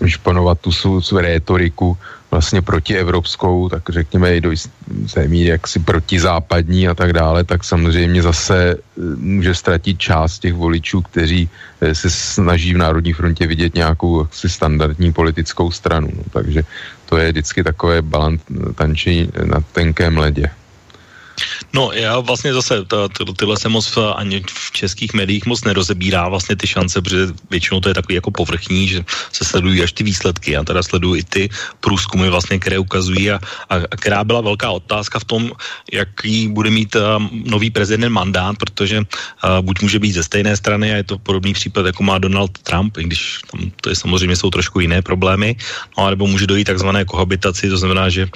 [0.00, 1.98] vyšponovat tu svou rétoriku
[2.32, 8.22] vlastně protievropskou, tak řekněme i do jisté míry jaksi protizápadní a tak dále, tak samozřejmě
[8.22, 8.76] zase
[9.16, 11.48] může ztratit část těch voličů, kteří
[11.92, 16.08] se snaží v Národní frontě vidět nějakou jaksi standardní politickou stranu.
[16.16, 16.64] No, takže
[17.06, 18.40] to je vždycky takové balant
[18.74, 20.50] tančení na tenkém ledě.
[21.74, 26.56] No já vlastně zase to, tyhle se moc ani v českých médiích moc nerozebírá vlastně
[26.56, 30.52] ty šance, protože většinou to je takový jako povrchní, že se sledují až ty výsledky.
[30.52, 31.48] Já teda sleduji i ty
[31.80, 35.52] průzkumy vlastně, které ukazují a, a, a která byla velká otázka v tom,
[35.92, 39.04] jaký bude mít um, nový prezident mandát, protože uh,
[39.60, 42.96] buď může být ze stejné strany a je to podobný případ, jako má Donald Trump,
[42.98, 45.56] i když tam to je samozřejmě jsou trošku jiné problémy,
[45.98, 48.28] no, nebo může dojít takzvané kohabitaci, to znamená, že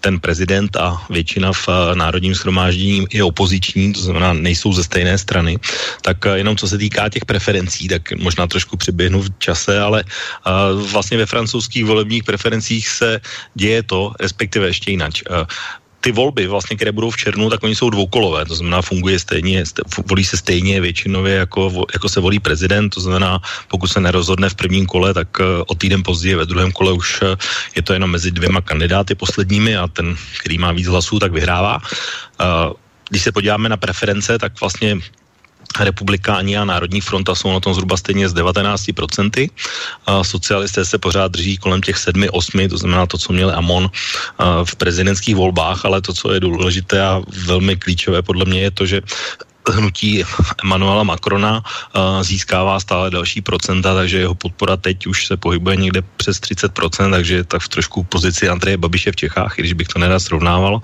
[0.00, 5.18] ten prezident a většina v eh, národním schromáždění je opoziční, to znamená nejsou ze stejné
[5.18, 5.58] strany,
[6.02, 10.04] tak eh, jenom co se týká těch preferencí, tak možná trošku přiběhnu v čase, ale
[10.04, 10.50] eh,
[10.92, 13.20] vlastně ve francouzských volebních preferencích se
[13.54, 15.12] děje to, respektive ještě jinak
[16.00, 19.64] ty volby, vlastně, které budou v červnu, tak oni jsou dvoukolové, to znamená, funguje stejně,
[20.08, 24.54] volí se stejně většinově, jako, jako se volí prezident, to znamená, pokud se nerozhodne v
[24.54, 27.36] prvním kole, tak eh, o týden později ve druhém kole už eh,
[27.76, 31.78] je to jenom mezi dvěma kandidáty posledními a ten, který má víc hlasů, tak vyhrává.
[32.40, 32.44] Eh,
[33.10, 34.98] když se podíváme na preference, tak vlastně
[35.80, 39.50] republikáni a Národní fronta jsou na tom zhruba stejně z 19%.
[40.06, 43.90] A socialisté se pořád drží kolem těch 7-8, to znamená to, co měl Amon
[44.64, 48.86] v prezidentských volbách, ale to, co je důležité a velmi klíčové podle mě je to,
[48.86, 49.02] že
[49.70, 50.24] hnutí
[50.64, 56.02] Emanuela Macrona uh, získává stále další procenta, takže jeho podpora teď už se pohybuje někde
[56.16, 59.88] přes 30%, takže je tak v trošku pozici Andreje Babiše v Čechách, i když bych
[59.88, 60.80] to nerad srovnával.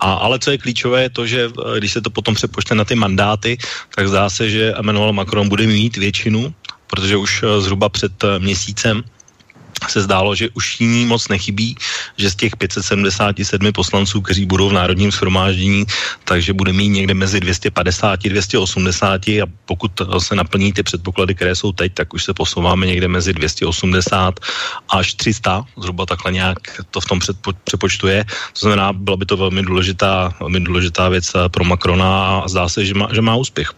[0.00, 2.84] A, ale co je klíčové, je to, že uh, když se to potom přepočte na
[2.84, 3.58] ty mandáty,
[3.94, 6.54] tak zdá se, že Emmanuel Macron bude mít většinu,
[6.86, 9.04] protože už uh, zhruba před měsícem
[9.88, 11.76] se zdálo, že už jiní moc nechybí,
[12.16, 15.86] že z těch 577 poslanců, kteří budou v národním shromáždění,
[16.24, 21.54] takže bude mít někde mezi 250 a 280 a pokud se naplní ty předpoklady, které
[21.54, 24.40] jsou teď, tak už se posouváme někde mezi 280
[24.88, 26.58] až 300, zhruba takhle nějak
[26.90, 28.24] to v tom předpo, přepočtu je.
[28.24, 32.84] To znamená, byla by to velmi důležitá, velmi důležitá věc pro Macrona a zdá se,
[32.84, 33.74] že má, že má úspěch.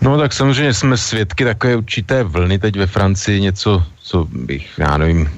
[0.00, 4.96] No tak samozřejmě jsme svědky takové určité vlny teď ve Francii, něco, co bych, já
[4.98, 5.30] nevím,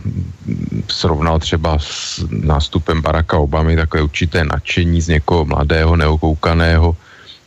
[0.88, 6.96] srovnal třeba s nástupem Baracka Obamy, takové určité nadšení z někoho mladého, neokoukaného,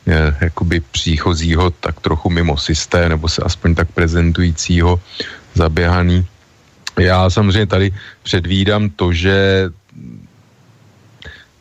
[0.08, 5.00] eh, jakoby příchozího tak trochu mimo systém, nebo se aspoň tak prezentujícího,
[5.54, 6.26] zaběhaný.
[6.98, 9.70] Já samozřejmě tady předvídám to, že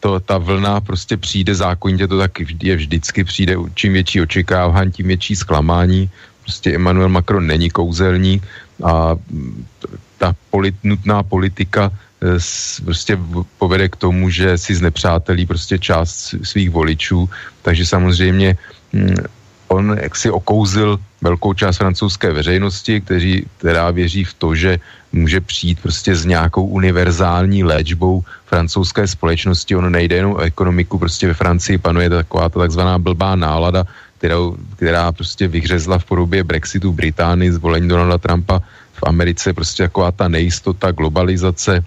[0.02, 5.06] to, ta vlna prostě přijde zákonitě, to tak je vždycky, přijde čím větší očekávání, tím
[5.06, 6.10] větší zklamání.
[6.42, 8.42] Prostě Emmanuel Macron není kouzelník
[8.82, 9.14] a
[10.18, 12.38] ta polit, nutná politika e,
[12.84, 13.18] prostě
[13.58, 17.30] povede k tomu, že si znepřátelí prostě část svých voličů,
[17.62, 18.58] takže samozřejmě
[18.92, 19.14] mm,
[19.70, 24.78] on jaksi okouzil velkou část francouzské veřejnosti, kteří, která věří v to, že
[25.12, 29.76] může přijít prostě s nějakou univerzální léčbou francouzské společnosti.
[29.76, 33.84] Ono nejde jenom o ekonomiku, prostě ve Francii panuje taková ta takzvaná blbá nálada,
[34.18, 38.60] kterou, která prostě vyhřezla v podobě Brexitu Británii, zvolení Donalda Trumpa
[38.92, 41.84] v Americe, prostě taková ta nejistota, globalizace,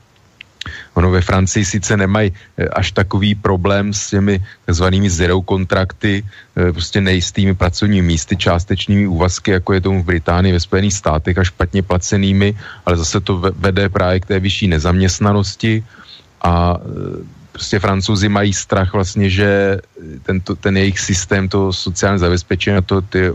[0.95, 6.71] Ono ve Francii sice nemají eh, až takový problém s těmi takzvanými zero kontrakty, eh,
[6.71, 11.43] prostě nejistými pracovními místy, částečnými úvazky, jako je tomu v Británii, ve Spojených státech a
[11.43, 12.55] špatně placenými,
[12.85, 15.83] ale zase to vede právě k té vyšší nezaměstnanosti
[16.41, 19.79] a eh, prostě francouzi mají strach vlastně, že
[20.23, 23.31] tento, ten jejich systém, to sociální zabezpečení a to, ty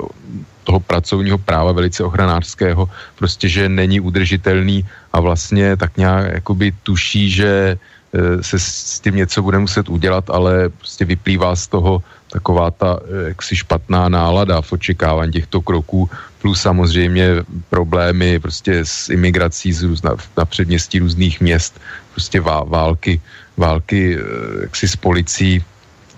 [0.71, 2.87] toho pracovního práva velice ochranářského,
[3.19, 9.19] prostě, že není udržitelný a vlastně tak nějak jakoby tuší, že e, se s tím
[9.19, 14.63] něco bude muset udělat, ale prostě vyplývá z toho taková ta e, jaksi špatná nálada
[14.63, 16.07] v očekávání těchto kroků,
[16.39, 21.83] plus samozřejmě problémy prostě s imigrací z různa, na předměstí různých měst,
[22.15, 23.19] prostě války,
[23.59, 24.23] války e,
[24.71, 25.67] jaksi s policií,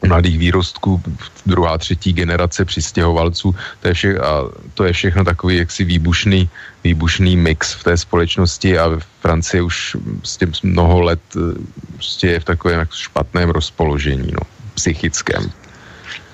[0.09, 1.03] mladých výrostků,
[1.47, 4.43] druhá, třetí generace přistěhovalců, to je, vše, a
[4.75, 6.49] to je všechno takový jaksi výbušný,
[6.85, 11.21] výbušný mix v té společnosti a v Francii už s tím mnoho let
[11.95, 14.41] prostě je v takovém špatném rozpoložení, no,
[14.75, 15.62] psychickém.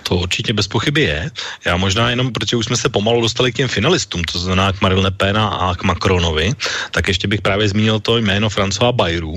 [0.09, 1.31] To určitě bez pochyby je.
[1.67, 4.81] Já možná jenom, protože už jsme se pomalu dostali k těm finalistům, to znamená k
[4.81, 6.53] Marine Le Pen a k Macronovi,
[6.91, 9.37] tak ještě bych právě zmínil to jméno François Bayrou.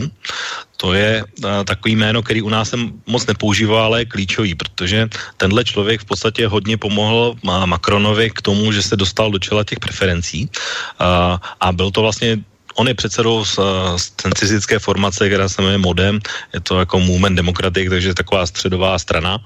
[0.77, 5.09] To je uh, takový jméno, který u nás jsem moc nepoužíval, ale je klíčový, protože
[5.37, 9.79] tenhle člověk v podstatě hodně pomohl Macronovi k tomu, že se dostal do čela těch
[9.79, 12.39] preferencí uh, a byl to vlastně
[12.75, 13.59] on je předsedou z,
[13.97, 16.19] z centristické formace, která se jmenuje Modem,
[16.53, 19.39] je to jako Movement Democratic, takže taková středová strana,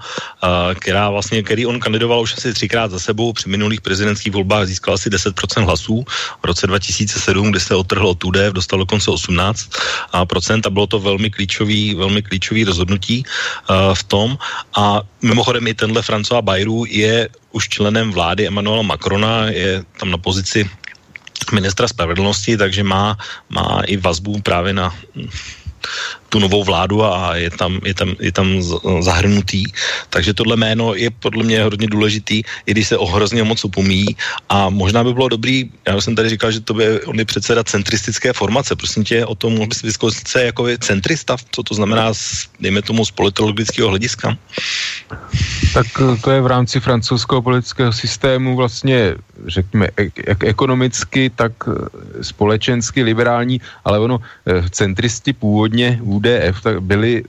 [0.79, 4.93] která vlastně, který on kandidoval už asi třikrát za sebou, při minulých prezidentských volbách získal
[4.93, 6.05] asi 10% hlasů,
[6.43, 9.69] v roce 2007, kdy se otrhl od UDF, dostal dokonce 18
[10.27, 13.23] procent a bylo to velmi klíčový, velmi klíčový rozhodnutí
[13.93, 14.37] v tom.
[14.77, 20.17] A mimochodem i tenhle François Bayrou je už členem vlády Emmanuela Macrona, je tam na
[20.17, 20.69] pozici
[21.53, 23.17] ministra spravedlnosti, takže má,
[23.49, 24.95] má i vazbu právě na
[26.35, 28.47] tu novou vládu a je tam, je tam, je tam
[28.99, 29.63] zahrnutý.
[30.11, 34.19] Takže tohle jméno je podle mě hodně důležitý, i když se o hrozně moc upomíjí.
[34.51, 37.63] A možná by bylo dobrý, já jsem tady říkal, že to by on je předseda
[37.63, 38.75] centristické formace.
[38.75, 42.81] Prosím tě, o tom mohl bys vyzkoušet se jako centrista, co to znamená, z, dejme
[42.83, 44.35] tomu, z politologického hlediska?
[45.71, 49.15] Tak eh, to je v rámci francouzského politického systému vlastně,
[49.47, 49.87] řekněme,
[50.27, 57.23] jak ekonomicky, tak eh, společensky liberální, ale ono eh, centristi původně UDF tak byli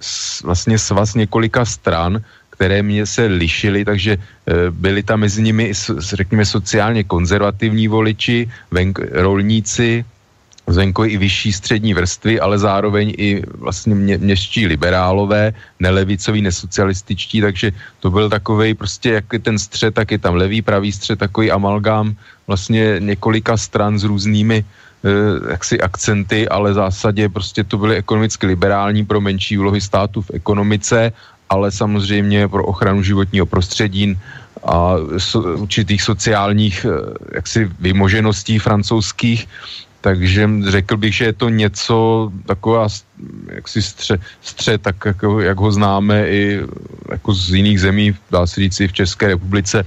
[0.45, 4.17] vlastně svaz několika stran, které mě se lišily, takže
[4.71, 10.05] byli tam mezi nimi, řekněme, sociálně konzervativní voliči, venk, rolníci,
[10.67, 17.73] zvenku i vyšší střední vrstvy, ale zároveň i vlastně mě, městští liberálové, nelevicoví, nesocialističtí, takže
[18.01, 21.51] to byl takový prostě, jak je ten střed, tak je tam levý, pravý střed, takový
[21.51, 24.86] amalgám vlastně několika stran s různými eh,
[25.51, 30.31] jaksi akcenty, ale v zásadě prostě to byly ekonomicky liberální pro menší úlohy státu v
[30.35, 31.13] ekonomice,
[31.51, 34.19] ale samozřejmě pro ochranu životního prostředí
[34.65, 39.47] a so, určitých sociálních eh, jaksi vymožeností francouzských
[40.07, 41.97] takže řekl bych, že je to něco
[42.47, 42.87] taková
[43.55, 46.63] jaksi střed, střed tak jako, jak ho známe i
[47.11, 49.83] jako z jiných zemí, dá se říct i v České republice.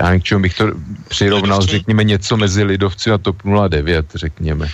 [0.00, 0.64] Já k čemu bych to
[1.08, 3.36] přirovnal, řekněme něco mezi lidovci a TOP
[3.68, 4.68] 09, řekněme.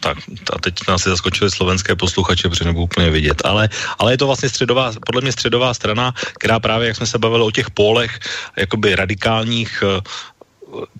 [0.00, 0.18] Tak
[0.52, 3.42] a teď nás si zaskočili slovenské posluchače, protože nebudu úplně vidět.
[3.44, 7.18] Ale, ale je to vlastně středová, podle mě středová strana, která právě, jak jsme se
[7.18, 8.18] bavili o těch pólech,
[8.56, 9.82] jakoby radikálních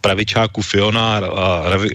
[0.00, 1.44] pravičáku Fiona a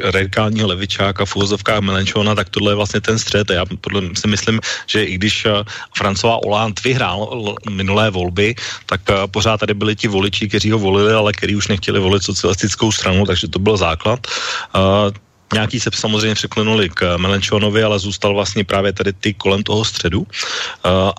[0.03, 1.35] radikálního levičáka v
[1.79, 3.49] Melenchona, tak tohle je vlastně ten střed.
[3.49, 5.63] Já podle, si myslím, že i když eh,
[5.97, 8.55] François Hollande vyhrál minulé volby,
[8.85, 12.23] tak eh, pořád tady byli ti voliči, kteří ho volili, ale kteří už nechtěli volit
[12.23, 14.27] socialistickou stranu, takže to byl základ.
[14.75, 15.11] Uh,
[15.53, 20.25] Nějaký se samozřejmě překlenuli k Melenchonovi, ale zůstal vlastně právě tady ty kolem toho středu.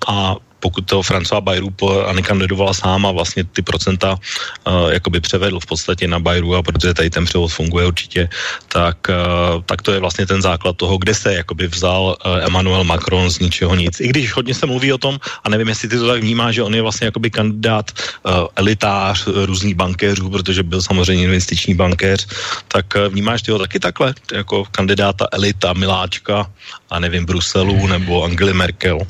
[0.08, 1.68] A pokud to François Bayrou
[2.08, 6.64] ani kandidovala sám a vlastně ty procenta uh, jakoby převedl v podstatě na Bayrou a
[6.64, 8.28] protože tady ten převod funguje určitě,
[8.72, 12.84] tak, uh, tak to je vlastně ten základ toho, kde se jakoby vzal uh, Emmanuel
[12.84, 14.00] Macron z ničeho nic.
[14.00, 16.64] I když hodně se mluví o tom, a nevím, jestli ty to tak vnímá, že
[16.64, 22.26] on je vlastně jakoby kandidát uh, elitář různých bankéřů, protože byl samozřejmě investiční bankéř,
[22.72, 26.48] tak uh, vnímáš ty ho taky takhle, jako kandidáta elita, miláčka
[26.90, 29.04] a nevím, Bruselu nebo Angely Merkel?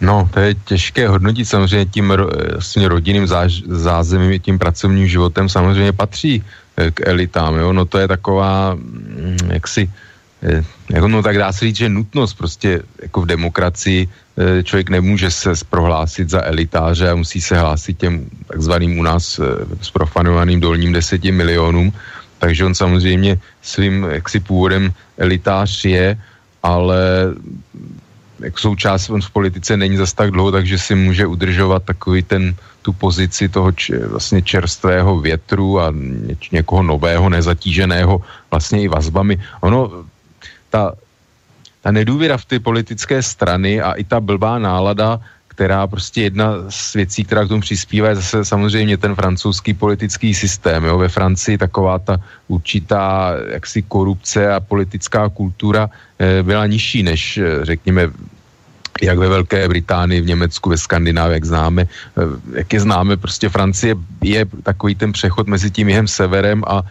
[0.00, 1.44] No, to je těžké hodnotit.
[1.44, 2.12] Samozřejmě tím
[2.52, 3.26] vlastně rodinným
[3.66, 6.44] zázemím, tím pracovním životem samozřejmě patří
[6.76, 9.90] eh, k elitám, jo, no to je taková, mm, jaksi,
[10.42, 14.90] eh, jako no tak dá se říct, že nutnost prostě jako v demokracii eh, člověk
[14.90, 19.40] nemůže se prohlásit za elitáře a musí se hlásit těm takzvaným u nás
[19.80, 21.92] sprofanovaným dolním deseti milionům,
[22.38, 26.18] takže on samozřejmě svým jaksi původem elitář je,
[26.62, 27.30] ale
[28.40, 32.54] jak součást on v politice není zas tak dlouho, takže si může udržovat takový ten,
[32.82, 38.20] tu pozici toho č, vlastně čerstvého větru a ně, někoho nového, nezatíženého
[38.50, 39.40] vlastně i vazbami.
[39.60, 40.04] Ono,
[40.70, 40.92] ta,
[41.82, 45.20] ta nedůvěra v ty politické strany a i ta blbá nálada,
[45.54, 50.34] která prostě jedna z věcí, která k tomu přispívá, je zase samozřejmě ten francouzský politický
[50.34, 50.84] systém.
[50.84, 50.98] Jo?
[50.98, 52.18] Ve Francii taková ta
[52.50, 55.86] určitá jaksi korupce a politická kultura
[56.18, 58.10] e, byla nižší než, eh, řekněme,
[59.02, 63.50] jak ve Velké Británii, v Německu, ve Skandinávii, jak známe, eh, jak je známe, prostě
[63.50, 66.82] Francie je takový ten přechod mezi tím jihem severem a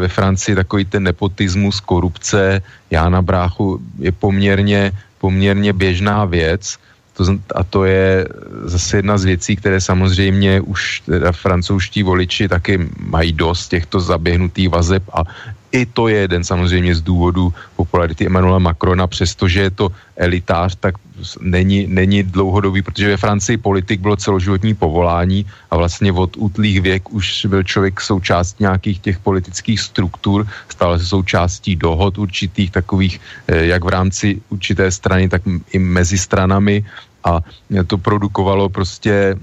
[0.00, 6.76] ve Francii takový ten nepotismus, korupce, Jána Bráchu je poměrně, poměrně běžná věc.
[7.18, 8.28] To, a to je
[8.70, 14.68] zase jedna z věcí, které samozřejmě už teda francouzští voliči taky mají dost těchto zaběhnutých
[14.70, 15.26] vazeb a
[15.72, 20.94] i to je jeden samozřejmě z důvodů popularity Emmanuela Macrona, přestože je to elitář, tak
[21.40, 27.12] není, není dlouhodobý, protože ve Francii politik bylo celoživotní povolání a vlastně od útlých věk
[27.12, 33.66] už byl člověk součástí nějakých těch politických struktur, stále se součástí dohod určitých takových, eh,
[33.66, 35.42] jak v rámci určité strany, tak
[35.72, 36.84] i mezi stranami
[37.24, 37.40] a
[37.86, 39.36] to produkovalo prostě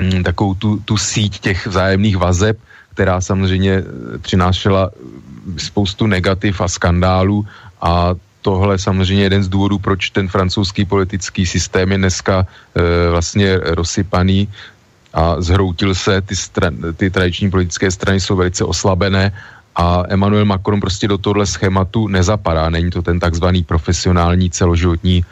[0.00, 2.58] mm, takovou tu, tu síť těch vzájemných vazeb,
[2.92, 3.84] která samozřejmě
[4.20, 4.90] přinášela
[5.56, 7.46] spoustu negativ a skandálů
[7.80, 13.58] a tohle samozřejmě jeden z důvodů, proč ten francouzský politický systém je dneska e, vlastně
[13.58, 14.48] rozsypaný
[15.14, 19.32] a zhroutil se, ty, stran, ty tradiční politické strany jsou velice oslabené
[19.76, 22.70] a Emmanuel Macron prostě do tohle schématu nezapadá.
[22.70, 25.24] Není to ten takzvaný profesionální celoživotní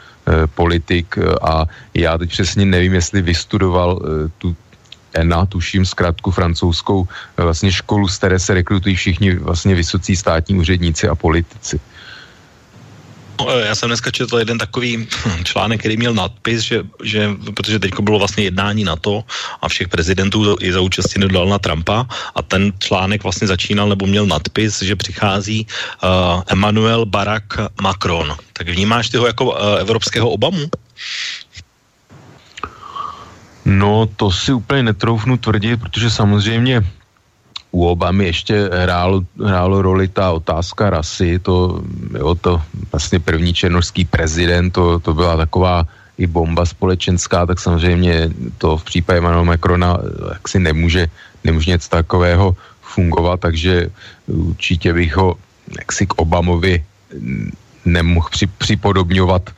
[0.55, 4.55] politik a já teď přesně nevím, jestli vystudoval e, tu
[5.13, 7.07] ENA, tuším zkrátku francouzskou
[7.37, 11.79] vlastně školu, z které se rekrutují všichni vlastně vysocí státní úředníci a politici.
[13.39, 15.07] No, já jsem dneska četl jeden takový
[15.43, 19.23] článek, který měl nadpis, že, že protože teď bylo vlastně jednání na to
[19.61, 24.25] a všech prezidentů i za účastí Donalda Trumpa a ten článek vlastně začínal nebo měl
[24.25, 28.35] nadpis, že přichází uh, Emmanuel Barack Macron.
[28.53, 30.69] Tak vnímáš ty ho jako uh, evropského Obamu?
[33.65, 36.83] No, to si úplně netroufnu tvrdit, protože samozřejmě
[37.71, 41.81] u Obamy ještě hrálo, hrálo roli ta otázka rasy, to,
[42.17, 42.61] jo, to
[42.91, 45.85] vlastně první černožský prezident, to, to byla taková
[46.17, 49.97] i bomba společenská, tak samozřejmě to v případě Emmanuel Macrona
[50.47, 51.07] si nemůže,
[51.43, 53.89] nemůže něco takového fungovat, takže
[54.27, 55.35] určitě bych ho
[55.77, 56.85] jaksi k Obamovi
[57.85, 59.49] nemohl při, připodobňovat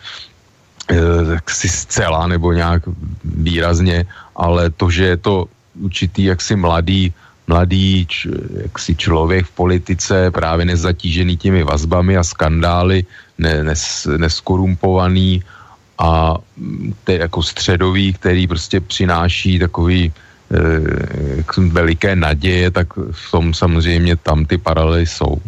[0.92, 2.84] eh, jaksi zcela nebo nějak
[3.24, 4.06] výrazně,
[4.36, 5.46] ale to, že je to
[5.80, 7.14] určitý jaksi mladý
[7.50, 8.30] mladý č,
[8.70, 13.06] jaksi člověk v politice, právě nezatížený těmi vazbami a skandály,
[13.42, 15.42] ne, nes, neskorumpovaný
[15.98, 16.38] a
[17.04, 20.14] te, jako středový, který prostě přináší takový e,
[21.74, 25.42] veliké naděje, tak v tom samozřejmě tam ty paralely jsou.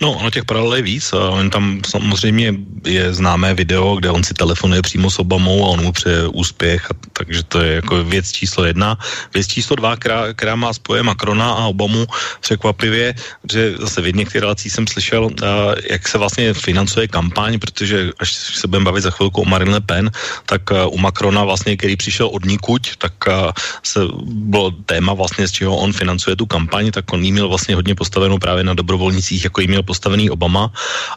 [0.00, 1.12] No, ono těch paralel je víc.
[1.12, 5.68] A on tam samozřejmě je známé video, kde on si telefonuje přímo s Obamou a
[5.68, 8.98] on mu přeje úspěch, a, takže to je jako věc číslo jedna.
[9.34, 12.06] Věc číslo dva, která, která má spoje Macrona a Obamu
[12.40, 13.14] překvapivě,
[13.52, 15.46] že zase v těch relacích jsem slyšel, a,
[15.90, 19.80] jak se vlastně financuje kampaň, protože až se budeme bavit za chvilku o Marine Le
[19.80, 20.10] Pen,
[20.46, 25.48] tak a, u Macrona vlastně, který přišel od nikuť, tak a, se bylo téma vlastně,
[25.48, 28.74] z čeho on financuje tu kampaň, tak on jí měl vlastně hodně postavenou právě na
[28.74, 30.74] dobrovolnicích, jako jí měl postavený Obama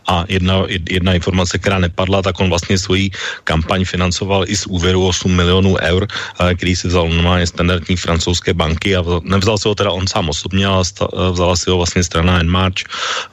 [0.07, 3.09] a jedna, jedna informace, která nepadla, tak on vlastně svoji
[3.43, 8.53] kampaň financoval i z úvěru 8 milionů eur, eh, který si vzal normálně standardní francouzské
[8.53, 12.03] banky a nevzal si ho teda on sám osobně, ale eh, vzala si ho vlastně
[12.05, 12.85] strana Enmarch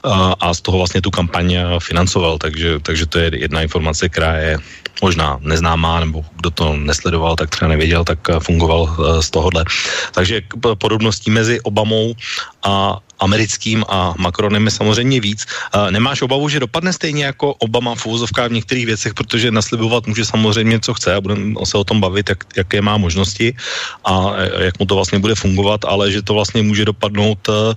[0.03, 4.09] a, eh, a z toho vlastně tu kampaň financoval, takže, takže to je jedna informace,
[4.09, 4.59] která je
[5.03, 9.65] možná neznámá, nebo kdo to nesledoval, tak třeba nevěděl, tak fungoval z tohohle.
[10.13, 10.43] Takže
[10.79, 12.15] podobností mezi Obamou
[12.63, 15.47] a americkým a Macronem je samozřejmě víc.
[15.91, 20.25] Nemáš obavu, že dopadne stejně jako Obama v úvozovkách v některých věcech, protože naslibovat může
[20.25, 23.57] samozřejmě, co chce a budeme se o tom bavit, jak, jaké má možnosti
[24.05, 27.75] a jak mu to vlastně bude fungovat, ale že to vlastně může dopadnout eh,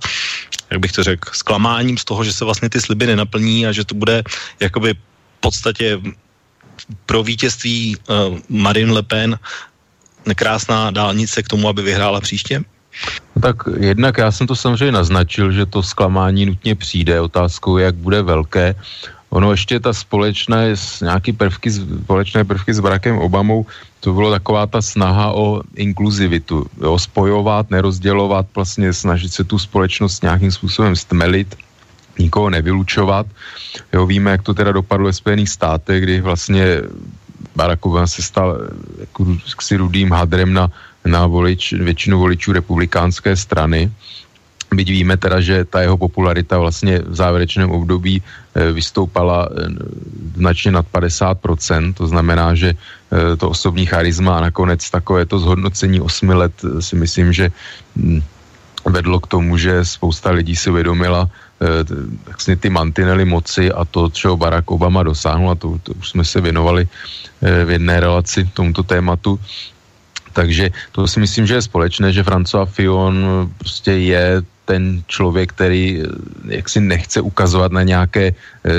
[0.70, 3.84] jak bych to řekl, zklamáním z toho, že se vlastně ty sliby nenaplní a že
[3.84, 4.22] to bude
[4.60, 5.98] jakoby v podstatě
[7.06, 9.38] pro vítězství uh, Marine Le Pen
[10.36, 12.62] krásná dálnice k tomu, aby vyhrála příště?
[13.42, 17.20] Tak jednak já jsem to samozřejmě naznačil, že to zklamání nutně přijde.
[17.20, 18.74] Otázkou, jak bude velké.
[19.30, 23.66] Ono ještě ta společné, nějaký prvky, společné prvky s Barackem Obamou,
[24.00, 30.22] to bylo taková ta snaha o inkluzivitu, jo, spojovat, nerozdělovat, vlastně snažit se tu společnost
[30.22, 31.54] nějakým způsobem stmelit,
[32.20, 33.26] nikoho nevylučovat.
[33.92, 36.82] Jo, víme, jak to teda dopadlo ve Spojených státech, kdy vlastně
[37.56, 38.58] Barack Obama se stal
[39.00, 39.26] jako,
[39.60, 40.70] si rudým hadrem na
[41.04, 43.92] na volič, většinu voličů republikánské strany.
[44.70, 49.66] Byť víme teda, že ta jeho popularita vlastně v závěrečném období e, vystoupala e,
[50.36, 56.00] značně nad 50%, to znamená, že e, to osobní charisma a nakonec takové to zhodnocení
[56.00, 57.50] 8 let si myslím, že
[57.96, 58.22] hm,
[58.86, 61.26] vedlo k tomu, že spousta lidí si uvědomila
[62.60, 66.40] ty mantinely moci a to, čeho Barack Obama dosáhnul, a to, to už jsme se
[66.40, 66.88] věnovali
[67.40, 69.40] v jedné relaci tomuto tématu,
[70.32, 75.98] takže to si myslím, že je společné, že François Fillon prostě je ten člověk, který
[75.98, 76.06] eh,
[76.62, 78.34] jaksi nechce ukazovat na nějaké eh,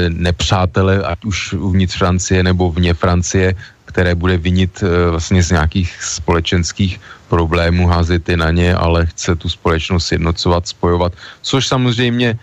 [0.10, 3.56] nepřátele, ať už uvnitř Francie nebo vně Francie,
[3.92, 9.36] které bude vinit eh, vlastně z nějakých společenských problémů, házet je na ně, ale chce
[9.36, 12.40] tu společnost jednocovat, spojovat, což samozřejmě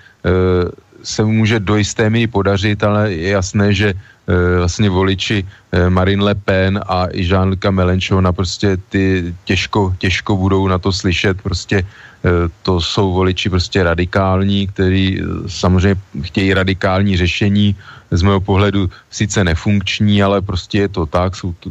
[1.02, 3.94] se může do jisté míry podařit, ale je jasné, že
[4.28, 10.36] Eh, vlastně voliči eh, Marine Le Pen a i Jean-Luc Mélenchona prostě ty těžko, těžko
[10.36, 12.28] budou na to slyšet, prostě eh,
[12.62, 15.96] to jsou voliči prostě radikální, kteří samozřejmě
[16.28, 17.76] chtějí radikální řešení,
[18.10, 21.70] z mého pohledu sice nefunkční, ale prostě je to tak, jsou to,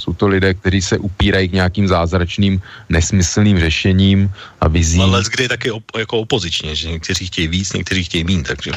[0.00, 4.30] jsou to lidé, kteří se upírají k nějakým zázračným, nesmyslným řešením
[4.60, 5.02] a vizím.
[5.02, 8.70] Ale kdy taky op, jako opozičně, že někteří chtějí víc, někteří chtějí méně, takže...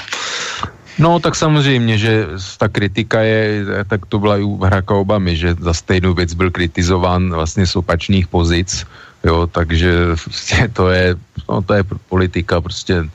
[0.99, 2.27] No, tak samozřejmě, že
[2.57, 6.51] ta kritika je, tak to byla i u Hraka Obamy, že za stejnou věc byl
[6.51, 8.85] kritizován vlastně z opačných pozic,
[9.23, 11.15] jo, takže prostě to je,
[11.49, 13.07] no, to je politika, prostě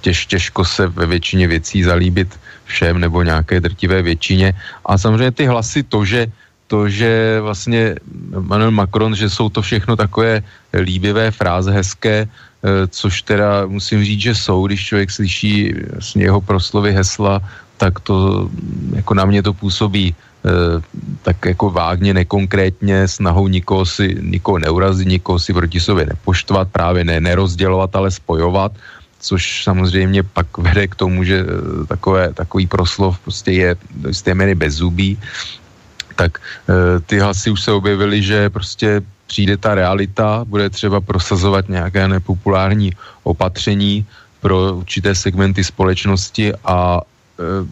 [0.00, 4.54] těž, těžko se ve většině věcí zalíbit všem nebo nějaké drtivé většině.
[4.86, 6.26] A samozřejmě ty hlasy, to, že
[6.66, 7.94] to, že vlastně
[8.40, 12.28] Manuel Macron, že jsou to všechno takové líbivé fráze, hezké,
[12.64, 17.44] Eh, což teda musím říct, že jsou, když člověk slyší vlastně jeho proslovy hesla,
[17.76, 18.48] tak to
[18.96, 20.80] jako na mě to působí eh,
[21.22, 27.04] tak jako vágně, nekonkrétně, snahou nikoho si, nikoho neurazit, nikoho si proti sobě nepoštvat, právě
[27.04, 28.72] ne, nerozdělovat, ale spojovat,
[29.24, 34.34] což samozřejmě pak vede k tomu, že eh, takové, takový proslov prostě je do jisté
[34.34, 35.18] míry bezzubý,
[36.14, 36.38] tak
[37.06, 42.92] ty hlasy už se objevily, že prostě přijde ta realita, bude třeba prosazovat nějaké nepopulární
[43.22, 44.06] opatření
[44.40, 47.66] pro určité segmenty společnosti a e,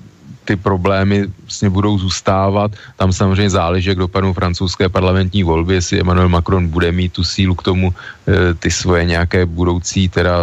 [0.44, 2.72] ty problémy vlastně budou zůstávat.
[2.96, 7.54] Tam samozřejmě záleží, jak dopadnou francouzské parlamentní volby, jestli Emmanuel Macron bude mít tu sílu
[7.54, 10.36] k tomu e, ty svoje nějaké budoucí teda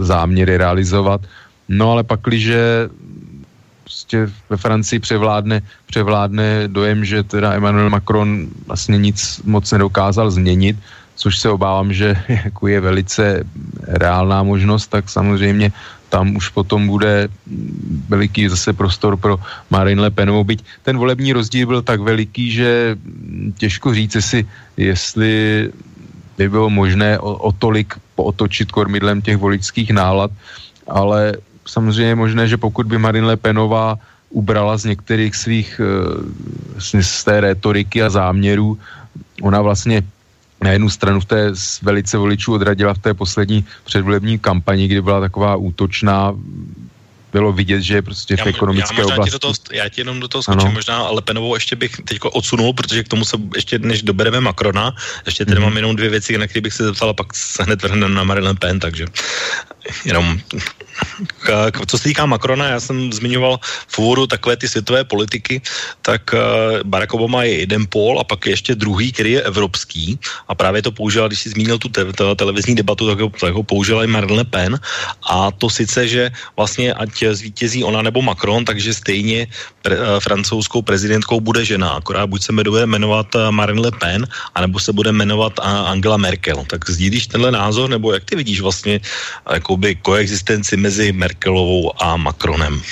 [0.00, 1.20] záměry realizovat.
[1.68, 2.50] No ale pak, když
[3.84, 10.76] prostě ve Francii převládne, převládne dojem, že teda Emmanuel Macron vlastně nic moc nedokázal změnit,
[11.16, 13.24] což se obávám, že jako je velice
[13.86, 15.72] reálná možnost, tak samozřejmě
[16.08, 17.28] tam už potom bude
[18.08, 19.38] veliký zase prostor pro
[19.70, 22.96] Marine Le Penovou, byť ten volební rozdíl byl tak veliký, že
[23.58, 24.46] těžko říct si,
[24.76, 25.68] jestli
[26.38, 30.30] by bylo možné o, o tolik pootočit kormidlem těch voličských nálad,
[30.86, 31.36] ale
[31.66, 33.98] samozřejmě je možné, že pokud by Marine Le Penová
[34.30, 35.80] ubrala z některých svých
[36.72, 38.78] vlastně z té retoriky a záměrů,
[39.42, 40.02] ona vlastně
[40.60, 41.52] na jednu stranu v té
[41.82, 46.34] velice voličů odradila v té poslední předvolební kampani, kdy byla taková útočná,
[47.32, 49.30] bylo vidět, že je prostě v já, ekonomické já oblasti.
[49.30, 50.72] Ti toho, já ti jenom do toho skočím, ano.
[50.72, 54.96] možná Lepenovou ještě bych teď odsunul, protože k tomu se ještě než dobereme Macrona,
[55.26, 55.64] ještě tady mm.
[55.64, 58.24] mám jenom dvě věci, na které bych se zeptal a pak se hned vrhneme na
[58.24, 59.06] Marine Le Pen, takže
[60.04, 60.40] jenom
[61.86, 65.62] co se týká Macrona, já jsem zmiňoval v úvodu takové ty světové politiky,
[66.02, 66.38] tak eh,
[66.84, 70.18] Barack Obama je jeden pól a pak je ještě druhý, který je evropský
[70.48, 73.54] a právě to použil, když si zmínil tu te- te- televizní debatu, tak ho, tak
[73.54, 74.80] ho použila i Marine Le Pen
[75.22, 79.46] a to sice, že vlastně ať zvítězí ona nebo Macron, takže stejně
[79.82, 84.26] pre, eh, francouzskou prezidentkou bude žena, akorát buď se bude jmenovat eh, Marine Le Pen,
[84.54, 86.64] anebo se bude jmenovat Angela Merkel.
[86.66, 89.00] Tak sdílíš tenhle názor, nebo jak ty vidíš vlastně
[89.78, 92.82] jakoby koexistenci mezi Merkelovou a Macronem?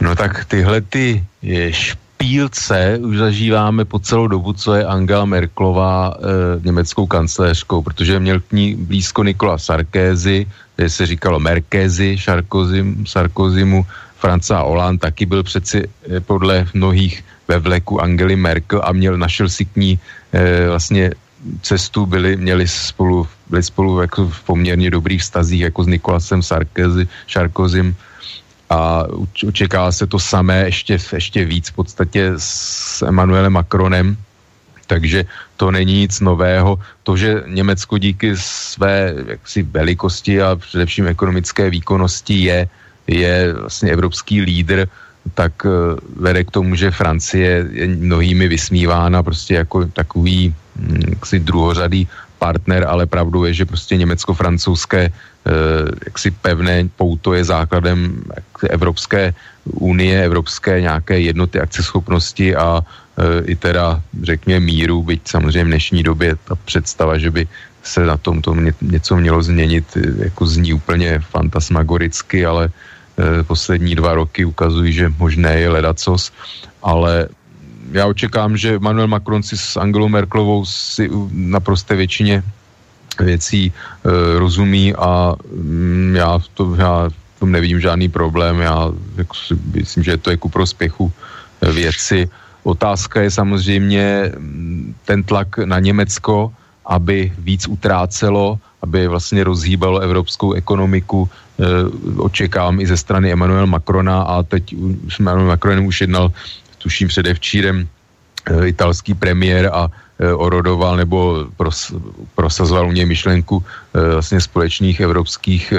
[0.00, 1.24] No tak tyhle ty
[1.70, 8.40] špílce už zažíváme po celou dobu, co je Angela Merklová e, německou kancléřkou, protože měl
[8.40, 13.86] k ní blízko Nikola Sarkozy, kde se říkalo Merkézy, Sarkozym, Sarkozymu,
[14.20, 19.48] Franca Hollande taky byl přeci e, podle mnohých ve vleku Angely Merkel a měl, našel
[19.48, 19.92] si k ní
[20.32, 21.16] e, vlastně
[21.62, 27.08] cestu, byli, měli spolu, byli spolu jako v poměrně dobrých vztazích jako s Nikolasem Sarkozy,
[27.28, 27.96] Sarkozym
[28.70, 29.04] a
[29.46, 34.16] očekává se to samé ještě, ještě víc v podstatě s Emmanuelem Macronem,
[34.86, 35.24] takže
[35.56, 36.78] to není nic nového.
[37.02, 42.68] To, že Německo díky své jaksi velikosti a především ekonomické výkonnosti je,
[43.06, 44.88] je vlastně evropský lídr,
[45.34, 45.70] tak uh,
[46.20, 50.54] vede k tomu, že Francie je mnohými vysmívána prostě jako takový
[51.08, 52.08] jaksi druhořadý
[52.38, 55.52] partner, ale pravdou je, že prostě německo-francouzské uh,
[56.04, 58.22] jaksi pevné pouto je základem
[58.68, 65.72] Evropské unie, evropské nějaké jednoty akceschopnosti a uh, i teda řekněme míru, byť samozřejmě v
[65.72, 67.48] dnešní době ta představa, že by
[67.82, 68.42] se na tom
[68.82, 69.84] něco mělo změnit,
[70.18, 72.72] jako zní úplně fantasmagoricky, ale
[73.14, 76.32] Eh, poslední dva roky ukazují, že možné je ledacos,
[76.82, 77.28] ale
[77.92, 82.42] já očekám, že Manuel Macron si s Angelou Merklovou si naprosté většině
[83.20, 83.72] věcí e,
[84.38, 89.34] rozumí a mm, já, to, já v tom nevidím žádný problém, já jako
[89.74, 91.12] myslím, že to je ku prospěchu
[91.62, 92.28] věci.
[92.62, 96.52] Otázka je samozřejmě mm, ten tlak na Německo,
[96.86, 101.64] aby víc utrácelo, aby vlastně rozhýbalo evropskou ekonomiku, e,
[102.16, 104.74] očekávám i ze strany Emmanuel Macrona a teď
[105.08, 106.32] s Emmanuel Macronem už jednal,
[106.84, 107.88] tuším předevčírem,
[108.44, 111.96] e, italský premiér a e, orodoval nebo pros,
[112.36, 115.72] prosazoval u něj myšlenku e, vlastně společných evropských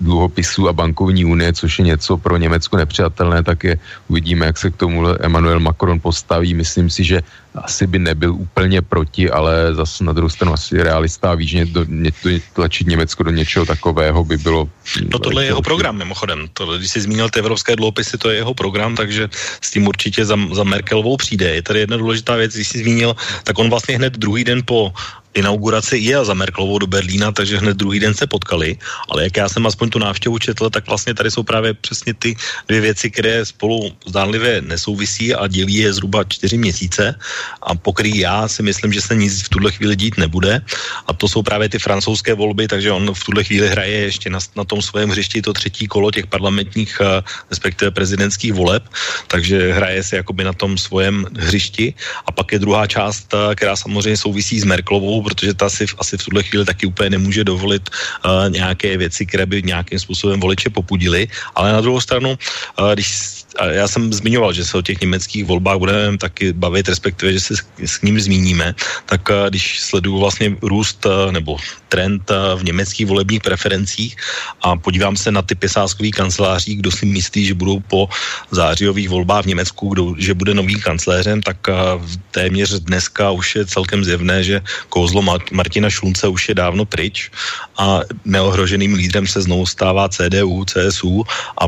[0.00, 3.74] dluhopisů a bankovní unie, což je něco pro Německo nepřijatelné, tak je
[4.08, 6.56] uvidíme, jak se k tomu Emmanuel Macron postaví.
[6.56, 7.20] Myslím si, že
[7.54, 11.66] asi by nebyl úplně proti, ale zase na druhou stranu asi realista a víš, že
[11.66, 12.10] do, ně,
[12.52, 14.68] tlačit Německo do něčeho takového by bylo...
[15.12, 16.46] No tohle je jeho program mimochodem.
[16.52, 19.28] Tohle, když jsi zmínil ty evropské dluhopisy, to je jeho program, takže
[19.60, 21.54] s tím určitě za, za Merkelovou přijde.
[21.54, 24.92] Je tady jedna důležitá věc, když jsi zmínil, tak on vlastně hned druhý den po
[25.34, 28.76] inauguraci jel za Merklovou do Berlína, takže hned druhý den se potkali,
[29.10, 32.36] ale jak já jsem aspoň tu návštěvu četl, tak vlastně tady jsou právě přesně ty
[32.68, 37.14] dvě věci, které spolu zdánlivě nesouvisí a dělí je zhruba čtyři měsíce
[37.62, 40.60] a pokrý já si myslím, že se nic v tuhle chvíli dít nebude.
[41.06, 44.38] A to jsou právě ty francouzské volby, takže on v tuhle chvíli hraje ještě na,
[44.56, 48.84] na tom svém hřišti to třetí kolo těch parlamentních, eh, respektive prezidentských voleb,
[49.26, 51.94] takže hraje se jakoby na tom svém hřišti.
[52.26, 56.18] A pak je druhá část, eh, která samozřejmě souvisí s Merklovou, protože ta si asi
[56.18, 60.70] v tuhle chvíli taky úplně nemůže dovolit uh, nějaké věci, které by nějakým způsobem voliče
[60.70, 65.44] popudily, ale na druhou stranu, uh, když já jsem zmiňoval, že se o těch německých
[65.44, 68.74] volbách budeme taky bavit, respektive, že se s, s ním zmíníme,
[69.06, 71.56] tak když sleduju vlastně růst nebo
[71.88, 74.16] trend v německých volebních preferencích
[74.62, 78.08] a podívám se na ty pisáskových kanceláří, kdo si myslí, že budou po
[78.50, 81.58] zářijových volbách v Německu, kdo, že bude novým kancléřem, tak
[82.30, 85.22] téměř dneska už je celkem zjevné, že kouzlo
[85.52, 87.30] Martina Šlunce už je dávno pryč
[87.78, 91.24] a neohroženým lídrem se znovu stává CDU, CSU
[91.60, 91.66] a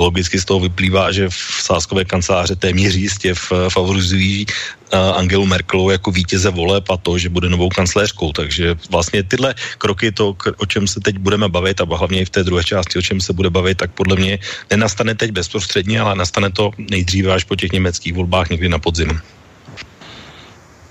[0.00, 3.34] logicky z toho vyplývá, že v sáskové kanceláře téměř jistě
[3.68, 4.46] favorizují
[4.92, 8.32] Angelu Merkelovou jako vítěze voleb a to, že bude novou kancléřkou.
[8.32, 12.30] Takže vlastně tyhle kroky, to, o čem se teď budeme bavit a hlavně i v
[12.30, 14.38] té druhé části, o čem se bude bavit, tak podle mě
[14.70, 19.20] nenastane teď bezprostředně, ale nastane to nejdříve až po těch německých volbách někdy na podzim.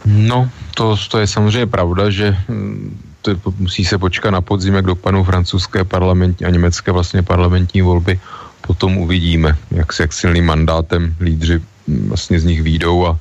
[0.05, 4.85] No, to, to je samozřejmě pravda, že hm, to musí se počkat na podzim, jak
[4.85, 8.19] dopadnou francouzské parlamentní a německé vlastně parlamentní volby.
[8.69, 13.17] Potom uvidíme, jak, jak silným mandátem lídři hm, vlastně z nich výjdou a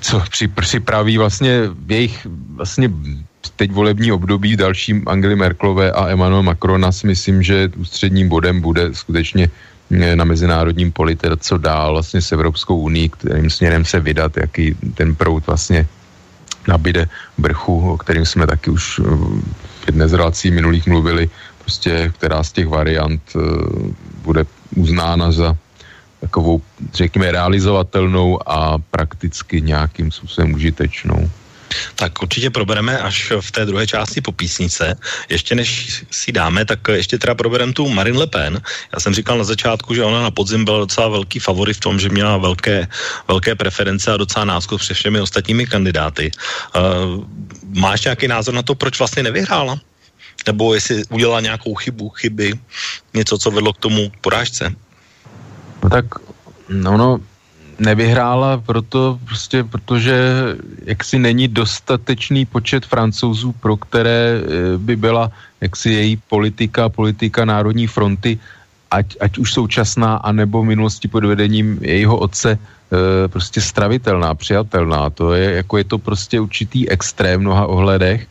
[0.00, 2.88] co při, připraví vlastně v jejich vlastně
[3.56, 8.94] teď volební období dalším Angely Merklové a Emmanuel Macrona si myslím, že ústředním bodem bude
[8.96, 9.50] skutečně
[9.90, 15.14] na mezinárodním polite, co dál vlastně s Evropskou unii, kterým směrem se vydat, jaký ten
[15.14, 15.86] proud vlastně
[16.68, 17.08] nabide
[17.38, 21.30] vrchu, o kterým jsme taky už v jedné z relací minulých mluvili,
[21.68, 23.92] prostě která z těch variant uh,
[24.24, 25.52] bude uznána za
[26.20, 26.64] takovou,
[26.96, 31.30] řekněme, realizovatelnou a prakticky nějakým způsobem užitečnou.
[31.94, 34.96] Tak určitě probereme až v té druhé části po písnice.
[35.28, 35.68] Ještě než
[36.10, 38.56] si dáme, tak ještě teda probereme tu Marine Le Pen.
[38.94, 42.00] Já jsem říkal na začátku, že ona na podzim byla docela velký favorit v tom,
[42.00, 42.88] že měla velké,
[43.28, 46.32] velké preference a docela náskok před všemi ostatními kandidáty.
[46.72, 47.20] Uh,
[47.76, 49.76] máš nějaký názor na to, proč vlastně nevyhrála?
[50.48, 52.56] Nebo jestli udělala nějakou chybu, chyby,
[53.14, 54.72] něco, co vedlo k tomu porážce?
[55.84, 56.06] No tak,
[56.72, 57.20] no, no
[57.78, 60.16] nevyhrála proto prostě, protože
[60.84, 65.30] jaksi není dostatečný počet francouzů, pro které eh, by byla
[65.60, 68.40] jaksi její politika, politika Národní fronty,
[68.90, 75.10] ať, ať už současná, anebo v minulosti pod vedením jejího otce e, prostě stravitelná, přijatelná.
[75.10, 78.26] To je, jako je to prostě určitý extrém v mnoha ohledech,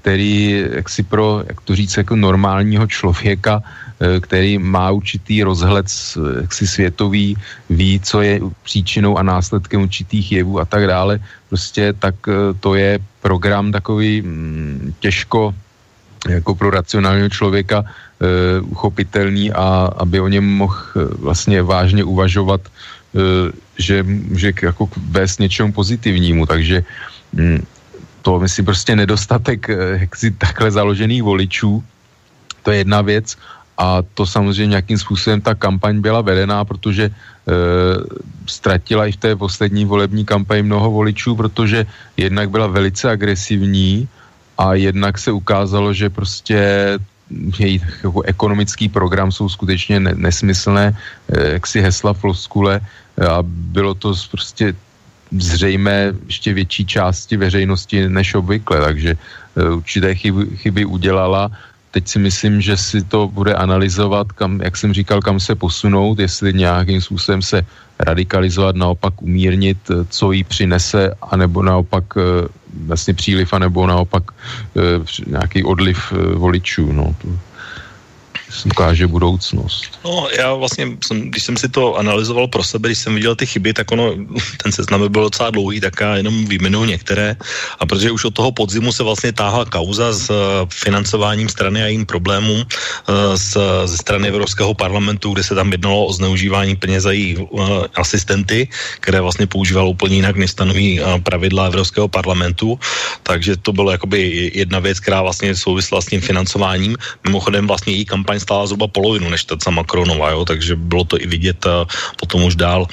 [0.00, 3.62] který, jak si pro, jak to říct, jako normálního člověka
[4.00, 5.86] Eh, který má určitý rozhled
[6.40, 7.36] jaksi světový,
[7.70, 12.80] ví, co je příčinou a následkem určitých jevů a tak dále, prostě tak eh, to
[12.80, 15.52] je program takový mm, těžko
[16.28, 17.84] jako pro racionálního člověka
[18.60, 20.76] uchopitelný a aby o něm mohl
[21.18, 22.60] vlastně vážně uvažovat,
[23.16, 23.48] uh,
[23.80, 26.84] že může jako vést něčemu pozitivnímu, takže
[27.32, 27.64] um,
[28.22, 31.84] to myslím prostě nedostatek uh, jaksi takhle založených voličů,
[32.62, 33.36] to je jedna věc.
[33.80, 37.12] A to samozřejmě nějakým způsobem ta kampaň byla vedená, protože e,
[38.46, 44.08] ztratila i v té poslední volební kampani mnoho voličů, protože jednak byla velice agresivní
[44.58, 46.60] a jednak se ukázalo, že prostě
[47.58, 50.92] její jako ekonomický program jsou skutečně ne, nesmyslné,
[51.32, 52.80] e, jaksi hesla floskule
[53.16, 54.76] a bylo to prostě
[55.38, 59.14] zřejmé ještě větší části veřejnosti než obvykle, takže
[59.56, 61.50] e, určité chyby, chyby udělala
[61.90, 66.18] Teď si myslím, že si to bude analyzovat, kam, jak jsem říkal, kam se posunout,
[66.18, 67.66] jestli nějakým způsobem se
[68.00, 72.46] radikalizovat, naopak umírnit, eh, co jí přinese, anebo naopak eh,
[72.86, 76.92] vlastně příliv, anebo naopak eh, nějaký odliv voličů.
[76.92, 77.14] No.
[78.64, 79.98] Ukáže budoucnost.
[80.04, 83.46] No, já vlastně, jsem, když jsem si to analyzoval pro sebe, když jsem viděl ty
[83.46, 84.14] chyby, tak ono,
[84.62, 87.36] ten seznam byl docela dlouhý, tak já jenom vyjmenuju některé.
[87.78, 90.36] A protože už od toho podzimu se vlastně táhla kauza s uh,
[90.68, 92.64] financováním strany a jejím problémům
[93.34, 97.84] z, ze strany Evropského parlamentu, kde se tam jednalo o zneužívání peněz za její uh,
[97.96, 98.68] asistenty,
[99.00, 102.78] které vlastně používal úplně jinak, než stanoví pravidla Evropského parlamentu.
[103.22, 106.96] Takže to bylo jakoby jedna věc, která vlastně souvisela s tím financováním.
[107.24, 111.26] Mimochodem vlastně její kampaň stála zhruba polovinu než ta Macronova, jo, takže bylo to i
[111.26, 111.84] vidět uh,
[112.16, 112.86] potom už dál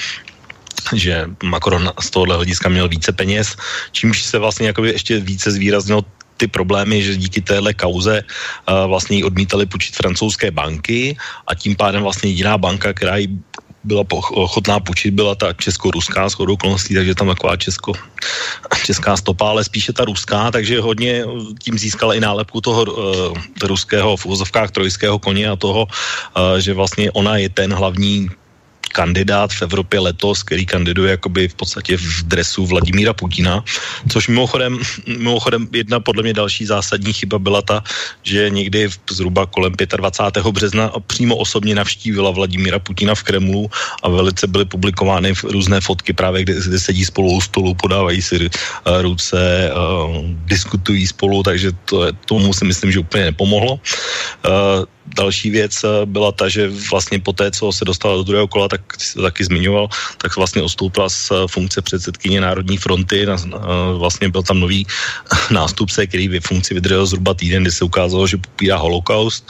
[0.94, 3.56] že Macron z tohohle hlediska měl více peněz,
[3.92, 6.06] čímž se vlastně jakoby ještě více zvýraznilo
[6.38, 11.18] ty problémy, že díky téhle kauze uh, vlastně odmítali půjčit francouzské banky
[11.48, 13.28] a tím pádem vlastně jediná banka, která jí
[13.88, 17.94] byla ochotná půjčit, byla ta česko-ruská shodou okolností, takže tam taková česko,
[18.84, 21.24] česká stopa, ale spíše ta ruská, takže hodně
[21.64, 26.74] tím získala i nálepku toho uh, ruského v úzovkách trojského koně a toho, uh, že
[26.74, 28.30] vlastně ona je ten hlavní
[28.98, 33.62] kandidát v Evropě letos, který kandiduje jakoby v podstatě v dresu Vladimíra Putina,
[34.10, 37.86] což mimochodem, mimochodem jedna podle mě další zásadní chyba byla ta,
[38.26, 40.50] že někdy zhruba kolem 25.
[40.50, 43.70] března přímo osobně navštívila Vladimíra Putina v Kremlu
[44.02, 48.50] a velice byly publikovány různé fotky právě, kde, kde sedí spolu u stolu, podávají si
[48.50, 48.50] uh,
[49.06, 53.78] ruce, uh, diskutují spolu, takže to, tomu si myslím, že úplně nepomohlo.
[55.16, 58.68] Další věc eh, byla ta, že vlastně po té, co se dostala do druhého kola,
[58.68, 58.82] tak
[59.14, 59.88] to taky zmiňoval,
[60.18, 63.24] tak vlastně ostoupila z eh, funkce předsedkyně Národní fronty.
[63.24, 63.36] Eh,
[63.98, 64.88] vlastně byl tam nový
[65.52, 69.48] nástupce, který ve funkci vydržel zhruba týden, kdy se ukázalo, že popírá holokaust,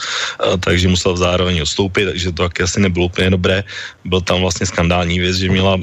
[0.60, 3.64] takže musel zároveň odstoupit, takže to taky asi nebylo úplně dobré.
[4.04, 5.78] Byl tam vlastně skandální věc, že měla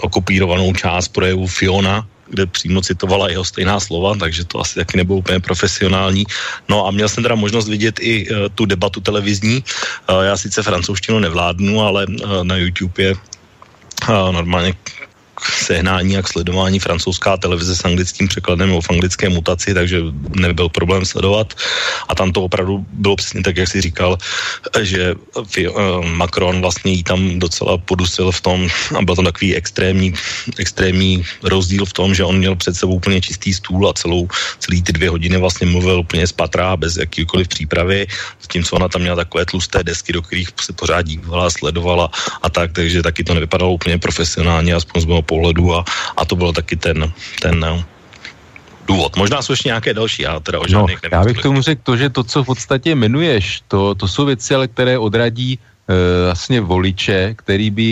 [0.00, 5.18] okopírovanou část projevu Fiona, kde přímo citovala jeho stejná slova, takže to asi taky nebylo
[5.18, 6.24] úplně profesionální.
[6.68, 9.64] No a měl jsem teda možnost vidět i uh, tu debatu televizní.
[10.10, 13.14] Uh, já sice francouzštinu nevládnu, ale uh, na YouTube je
[14.08, 14.74] normálně
[15.44, 20.00] sehnání a k sledování francouzská televize s anglickým překladem nebo v anglické mutaci, takže
[20.36, 21.54] nebyl problém sledovat.
[22.08, 24.18] A tam to opravdu bylo přesně tak, jak si říkal,
[24.80, 25.68] že eh,
[26.04, 28.68] Macron vlastně jí tam docela podusil v tom
[28.98, 30.14] a byl to takový extrémní,
[30.58, 34.28] extrémní rozdíl v tom, že on měl před sebou úplně čistý stůl a celou,
[34.58, 38.06] celý ty dvě hodiny vlastně mluvil úplně z patra, bez jakýkoliv přípravy,
[38.40, 42.10] zatímco ona tam měla takové tlusté desky, do kterých se pořád dívala, sledovala
[42.42, 45.80] a tak, takže taky to nevypadalo úplně profesionálně, aspoň z mého pohledu a,
[46.16, 47.08] a to byl taky ten,
[47.40, 47.80] ten no,
[48.84, 49.16] důvod.
[49.16, 51.92] Možná jsou ještě nějaké další, já teda o žádných no, Já bych tomu řekl to,
[51.96, 55.58] že to, co v podstatě jmenuješ, to, to jsou věci, ale které odradí e,
[56.28, 57.88] vlastně voliče, který by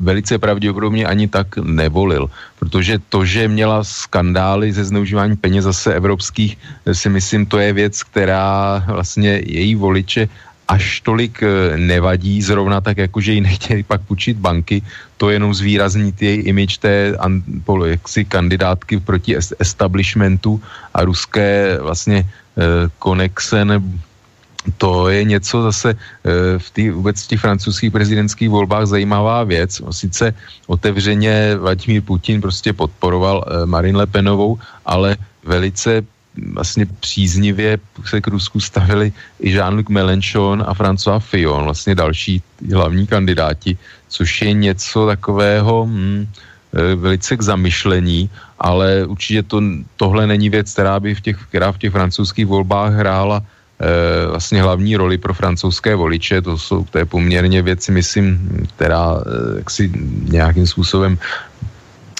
[0.00, 2.32] velice pravděpodobně ani tak nevolil.
[2.58, 6.56] Protože to, že měla skandály ze zneužívání peněz zase evropských,
[6.92, 10.28] si myslím, to je věc, která vlastně její voliče
[10.68, 14.82] až tolik eh, nevadí, zrovna tak jako, že ji nechtěli pak půjčit banky,
[15.16, 17.14] to jenom zvýrazní její image té
[17.86, 20.60] jaksi kandidátky proti establishmentu
[20.94, 23.64] a ruské vlastně eh, konexe
[24.78, 29.82] to je něco zase eh, v tý, vůbec v těch francouzských prezidentských volbách zajímavá věc.
[29.90, 30.34] Sice
[30.66, 36.02] otevřeně Vladimír Putin prostě podporoval Marine Le Penovou, ale velice
[36.36, 43.06] vlastně příznivě se k Rusku stavili i Jean-Luc Mélenchon a François Fillon, vlastně další hlavní
[43.06, 43.78] kandidáti,
[44.08, 46.26] což je něco takového hm,
[46.72, 49.62] e, velice k zamyšlení, ale určitě to,
[49.96, 54.62] tohle není věc, která by v těch, která v těch francouzských volbách hrála e, vlastně
[54.62, 58.38] hlavní roli pro francouzské voliče, to, jsou, to je poměrně věci, myslím,
[58.76, 59.92] která e, jaksi
[60.28, 61.18] nějakým způsobem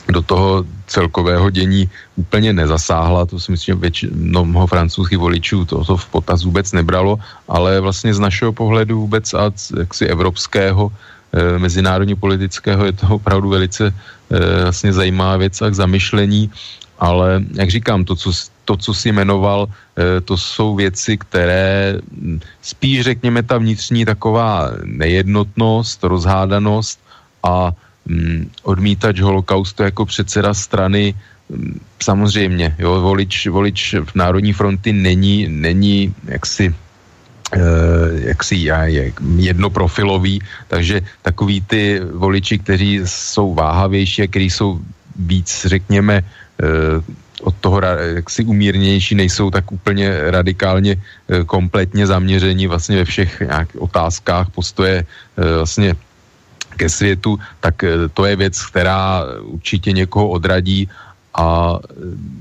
[0.08, 5.64] do toho celkového dění úplně nezasáhla, to si myslím, že větši, no, mnoho francouzských voličů
[5.64, 10.92] to, to v potaz vůbec nebralo, ale vlastně z našeho pohledu vůbec a jaksi evropského,
[11.32, 16.50] e, mezinárodně politického je to opravdu velice e, vlastně zajímavá věc a k zamyšlení,
[16.98, 18.32] ale jak říkám, to, co,
[18.64, 21.98] to, co si jmenoval, e, to jsou věci, které
[22.62, 26.98] spíš řekněme ta vnitřní taková nejednotnost, rozhádanost
[27.42, 27.72] a
[28.62, 31.14] odmítač holokaustu jako předseda strany
[31.48, 36.74] mm, samozřejmě, jo, volič, volič v Národní fronty není, není jaksi
[37.52, 37.60] eh,
[38.34, 44.80] jaksi je jednoprofilový, takže takový ty voliči, kteří jsou váhavější a kteří jsou
[45.16, 46.66] víc, řekněme, eh,
[47.42, 47.80] od toho
[48.16, 53.42] jaksi umírnější, nejsou tak úplně radikálně eh, kompletně zaměření vlastně ve všech
[53.78, 55.04] otázkách postoje
[55.36, 55.94] vlastně
[56.76, 60.88] ke světu, tak eh, to je věc, která určitě někoho odradí
[61.36, 61.78] a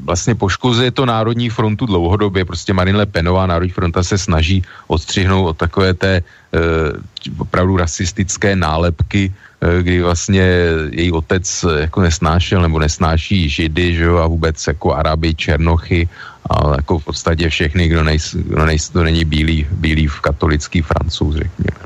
[0.03, 2.45] vlastně poškozuje to Národní frontu dlouhodobě.
[2.45, 6.23] Prostě Marine Le Penová Národní fronta se snaží odstřihnout od takové té e,
[7.38, 10.47] opravdu rasistické nálepky, e, kdy vlastně
[10.91, 16.07] její otec jako nesnášel nebo nesnáší židy, že jo, a vůbec jako Araby, Černochy
[16.49, 20.81] a jako v podstatě všechny, kdo, nejs, kdo, nejs, kdo není bílý, bílý v katolický
[20.81, 21.83] francouz, řekněme.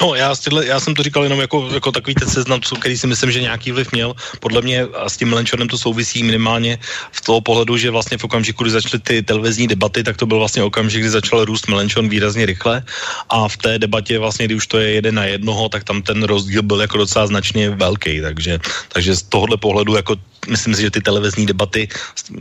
[0.00, 3.06] No, já, tyhle, já jsem to říkal jenom jako, jako takový ten seznam, který si
[3.06, 4.14] myslím, že nějaký vliv měl.
[4.40, 6.78] Podle mě a s tím Melenčonem to souvisí minimálně
[7.12, 10.38] v toho pohledu, že vlastně v okamžiku, kdy začaly ty televizní debaty, tak to byl
[10.38, 12.82] vlastně okamžik, kdy začal růst Melenčon výrazně rychle.
[13.28, 16.22] A v té debatě vlastně, kdy už to je jeden na jednoho, tak tam ten
[16.22, 20.16] rozdíl byl jako docela značně velký, takže, takže z tohohle pohledu jako
[20.48, 21.88] myslím si, že ty televizní debaty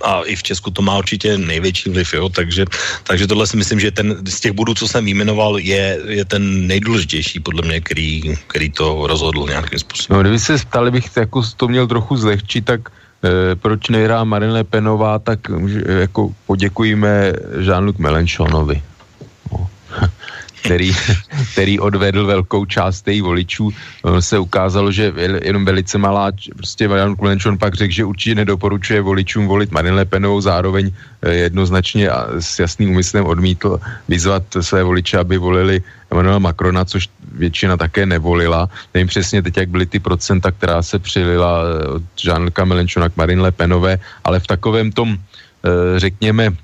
[0.01, 2.65] a i v Česku to má určitě největší vliv, jo, takže,
[3.03, 6.67] takže tohle si myslím, že ten z těch bodů, co jsem vyjmenoval, je, je ten
[6.67, 10.17] nejdůležitější podle mě, který, který to rozhodl nějakým způsobem.
[10.17, 14.63] No, kdyby se ptali, bych jako to měl trochu zlehčit, tak e, proč nehrá Marine
[14.63, 18.81] Penová, tak e, jako poděkujeme Jean-Luc Melenchonovi.
[19.51, 19.69] No.
[20.63, 20.91] Který,
[21.53, 23.71] který odvedl velkou část těch voličů.
[24.19, 29.47] Se ukázalo, že jenom velice malá, prostě Marian Kulenčon pak řekl, že určitě nedoporučuje voličům
[29.47, 30.91] volit Marine Le Penovou, zároveň
[31.21, 37.09] eh, jednoznačně a s jasným úmyslem odmítl vyzvat své voliče, aby volili Emmanuela Macrona, což
[37.31, 38.69] většina také nevolila.
[38.93, 43.17] Nevím přesně teď, jak byly ty procenta, která se přilila eh, od Jean-Luca Melenchona k
[43.17, 46.55] Marine Le Penové, ale v takovém tom, eh, řekněme,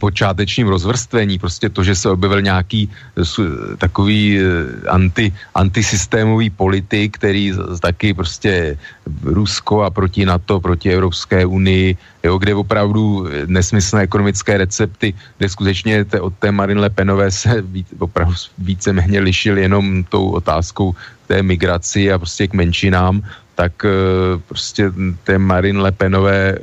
[0.00, 4.42] počátečním rozvrstvení, prostě to, že se objevil nějaký eh, takový eh,
[4.88, 8.78] anti, antisystémový politik, který taky prostě
[9.22, 16.04] Rusko a proti NATO, proti Evropské unii, jo, kde opravdu nesmyslné ekonomické recepty, kde skutečně
[16.04, 20.94] te, od té Marine Le Penové se víc, opravdu víceméně lišil jenom tou otázkou
[21.26, 23.22] té migraci a prostě k menšinám,
[23.54, 24.92] tak eh, prostě
[25.24, 26.58] té Marine Le Penové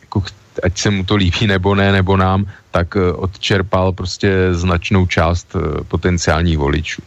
[0.00, 0.22] jako
[0.62, 5.56] ať se mu to líbí nebo ne, nebo nám, tak eh, odčerpal prostě značnou část
[5.56, 7.02] eh, potenciálních voličů.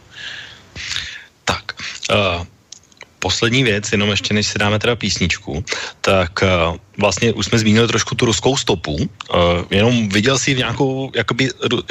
[1.44, 1.64] Tak,
[2.10, 2.46] uh,
[3.18, 5.64] poslední věc, jenom ještě než si dáme teda písničku,
[6.00, 9.06] tak uh, vlastně už jsme zmínili trošku tu ruskou stopu, uh,
[9.70, 11.50] jenom viděl si v nějakou, jakoby,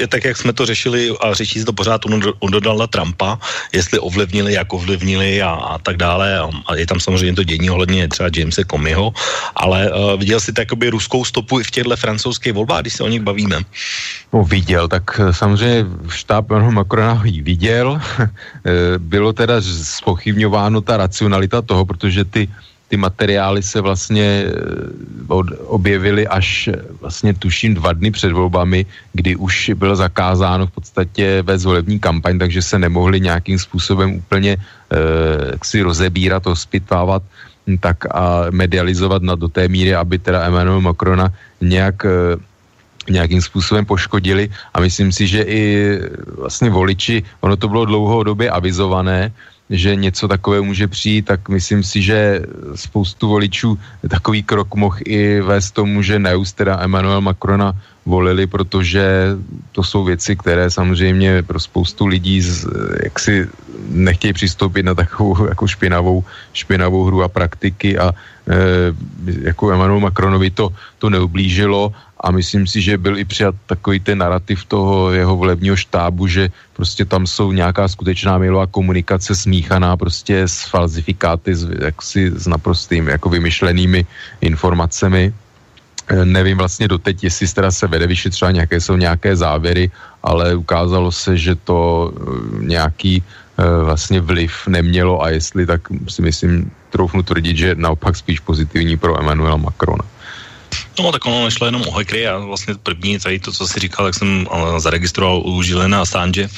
[0.09, 2.01] tak, jak jsme to řešili a řeší se to pořád
[2.39, 3.39] u Donalda Trumpa,
[3.73, 6.39] jestli ovlivnili, jak ovlivnili a, a tak dále.
[6.39, 9.13] A, a je tam samozřejmě to dění ohledně třeba Jamese Comeyho,
[9.55, 13.07] ale uh, viděl si jakoby ruskou stopu i v těchto francouzských volbách, když se o
[13.07, 13.61] nich bavíme?
[14.33, 18.01] No viděl, tak samozřejmě štáb Macrona ji viděl,
[18.97, 22.51] bylo teda spochybňováno ta racionalita toho, protože ty
[22.85, 24.51] ty materiály se vlastně eh,
[25.65, 31.41] objevily až eh, vlastně tuším dva dny před volbami, kdy už bylo zakázáno v podstatě
[31.41, 37.23] ve volební kampaň, takže se nemohli nějakým způsobem úplně eh, si rozebírat, ospitvávat
[37.65, 42.37] hm, tak a medializovat na, do té míry, aby teda Emmanuel Macrona nějak eh,
[43.09, 44.49] nějakým způsobem poškodili.
[44.73, 45.61] A myslím si, že i
[46.41, 49.29] vlastně voliči, ono to bylo dlouhodobě avizované,
[49.69, 52.41] že něco takové může přijít, tak myslím si, že
[52.75, 57.73] spoustu voličů takový krok mohl i vést tomu, že neust teda Emmanuel Macrona
[58.05, 59.35] volili, protože
[59.71, 62.67] to jsou věci, které samozřejmě pro spoustu lidí z,
[63.03, 63.47] jaksi
[63.89, 68.55] nechtějí přistoupit na takovou jako špinavou, špinavou hru a praktiky a e,
[69.41, 71.93] jako Emmanuel Macronovi to, to neublížilo
[72.25, 76.49] a myslím si, že byl i přijat takový ten narrativ toho jeho volebního štábu, že
[76.73, 83.07] prostě tam jsou nějaká skutečná mailová komunikace smíchaná prostě s falzifikáty, s, jaksi s naprostým
[83.07, 84.05] jako vymyšlenými
[84.41, 85.33] informacemi.
[86.07, 89.91] E, nevím vlastně doteď, jestli teda se vede vyšetřovat, nějaké jsou nějaké závěry,
[90.23, 93.23] ale ukázalo se, že to e, nějaký e,
[93.83, 99.19] vlastně vliv nemělo a jestli, tak si myslím, troufnu tvrdit, že naopak spíš pozitivní pro
[99.19, 100.05] Emmanuela Macrona.
[100.99, 104.05] No tak ono nešlo jenom o hackery a vlastně první tady to, co si říkal,
[104.05, 104.47] tak jsem
[104.77, 106.49] zaregistroval u Žilena Assange,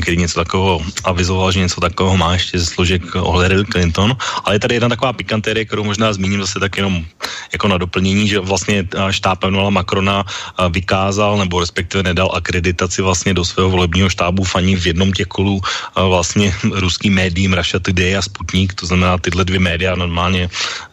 [0.00, 4.58] který něco takového avizoval, že něco takového má ještě ze složek Hillary Clinton, ale je
[4.58, 7.04] tady jedna taková pikantérie, kterou možná zmíním zase tak jenom
[7.52, 10.24] jako na doplnění, že vlastně štáb Emmanuela Macrona
[10.70, 15.60] vykázal nebo respektive nedal akreditaci vlastně do svého volebního štábu faní v jednom těch kolů
[16.08, 20.48] vlastně ruským médiím Russia Today a Sputnik, to znamená tyhle dvě média normálně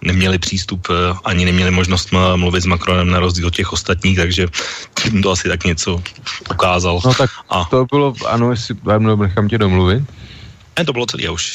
[0.06, 0.88] neměli přístup
[1.26, 4.48] ani neměli možnost mluvit s Macronem na rozdíl od těch ostatních, takže
[5.04, 6.02] tím to asi tak něco
[6.52, 7.00] ukázal.
[7.06, 7.66] No tak a...
[7.66, 8.76] to bylo, ano, jestli
[9.16, 10.04] nechám tě domluvit.
[10.80, 11.46] Ne, to bylo celé, já už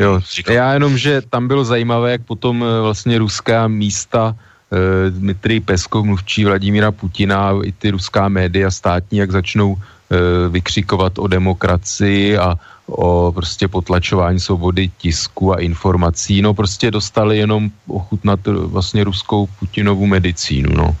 [0.00, 0.54] jo, říkal.
[0.54, 4.36] Já jenom, že tam bylo zajímavé, jak potom eh, vlastně ruská místa
[4.72, 11.18] e, Dmitrij Peskov, mluvčí Vladimíra Putina, i ty ruská média státní, jak začnou e, vykřikovat
[11.18, 18.40] o demokracii a, o prostě potlačování svobody tisku a informací, no prostě dostali jenom ochutnat
[18.46, 20.96] vlastně ruskou Putinovu medicínu, no.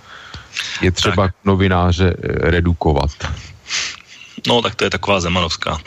[0.82, 1.34] Je třeba tak.
[1.44, 3.10] novináře redukovat.
[4.46, 5.78] No, tak to je taková zemanovská.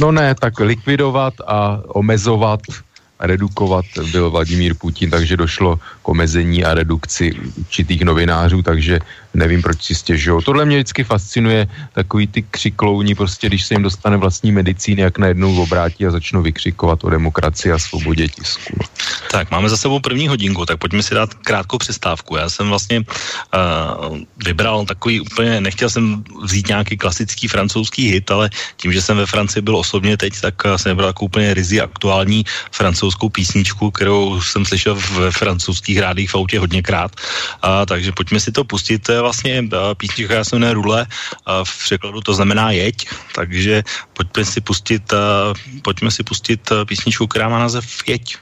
[0.00, 2.60] No ne, tak likvidovat a omezovat
[3.20, 9.00] redukovat byl Vladimír Putin, takže došlo k omezení a redukci určitých novinářů, takže
[9.36, 10.42] nevím, proč si stěžují.
[10.44, 15.18] Tohle mě vždycky fascinuje, takový ty křiklouni, prostě když se jim dostane vlastní medicíny, jak
[15.18, 18.74] najednou obrátí a začnou vykřikovat o demokracii a svobodě tisku.
[19.30, 22.36] Tak, máme za sebou první hodinku, tak pojďme si dát krátkou přestávku.
[22.36, 28.50] Já jsem vlastně uh, vybral takový úplně, nechtěl jsem vzít nějaký klasický francouzský hit, ale
[28.76, 32.44] tím, že jsem ve Francii byl osobně teď, tak jsem vybral takovou úplně rizí aktuální
[32.72, 37.12] francouzskou písničku, kterou jsem slyšel v francouzských rádích v autě hodněkrát.
[37.64, 39.66] Uh, takže pojďme si to pustit vlastně
[39.98, 41.06] písnička, která se jmenuje Rule,
[41.64, 43.82] v překladu to znamená jeď, takže
[44.14, 45.02] pojďme si pustit,
[45.82, 48.38] pojďme si pustit písničku, která má název Jeď.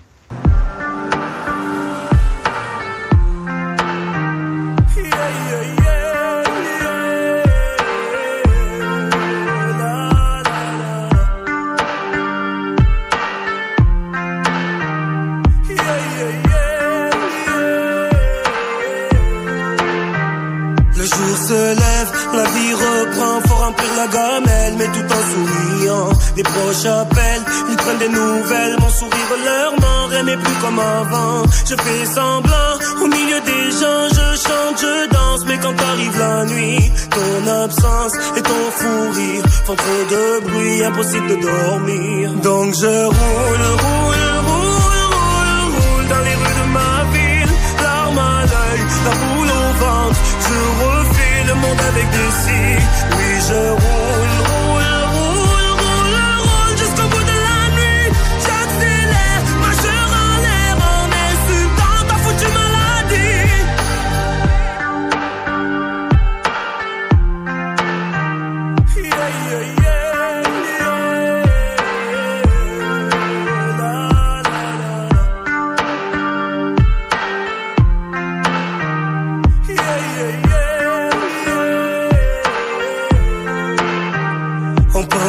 [26.37, 28.77] Des proches appellent, ils prennent des nouvelles.
[28.81, 31.43] Mon sourire leur ment, n'est plus comme avant.
[31.65, 35.45] Je fais semblant, au milieu des gens, je chante, je danse.
[35.47, 40.85] Mais quand arrive la nuit, ton absence et ton fou rire font trop de bruit,
[40.85, 42.33] impossible de dormir.
[42.43, 47.53] Donc je roule, roule, roule, roule, roule dans les rues de ma ville.
[47.81, 50.21] L'arme à l'œil, la boule au ventre.
[50.47, 52.89] Je refais le monde avec des cils.
[53.12, 54.04] Oui, je roule.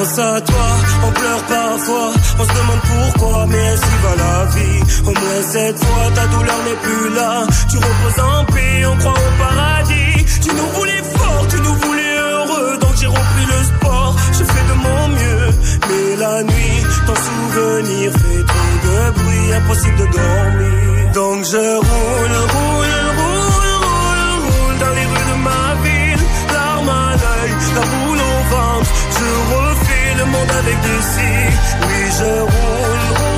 [0.05, 0.67] À toi,
[1.03, 4.81] on pleure parfois, on se demande pourquoi, mais ainsi va la vie?
[5.01, 7.47] Au moins cette fois, ta douleur n'est plus là.
[7.69, 10.25] Tu reposes en paix, on croit au paradis.
[10.43, 14.15] Tu nous voulais fort, tu nous voulais heureux, donc j'ai repris le sport.
[14.31, 15.49] Je fais de mon mieux,
[15.89, 21.11] mais la nuit, ton souvenir fait trop de bruit, impossible de dormir.
[21.13, 27.11] Donc je roule, roule, roule, roule, roule dans les rues de ma ville, l'arme à
[27.21, 28.91] l'œil, la boule au ventre.
[29.17, 29.74] Je
[30.17, 31.59] le monde avec des cils.
[31.87, 33.34] Oui, je roule, roule,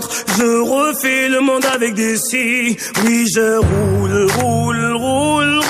[0.00, 2.76] je refais le monde avec des scies.
[3.04, 5.60] Oui, je roule, roule, roule,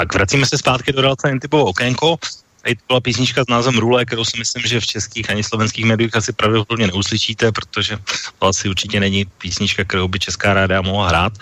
[0.00, 2.16] Tak, vracíme se zpátky do relace typovou okénko.
[2.62, 5.84] Tady to byla písnička s názvem Rule, kterou si myslím, že v českých ani slovenských
[5.84, 7.98] médiích asi pravděpodobně neuslyšíte, protože
[8.38, 11.32] to asi určitě není písnička, kterou by česká ráda mohla hrát.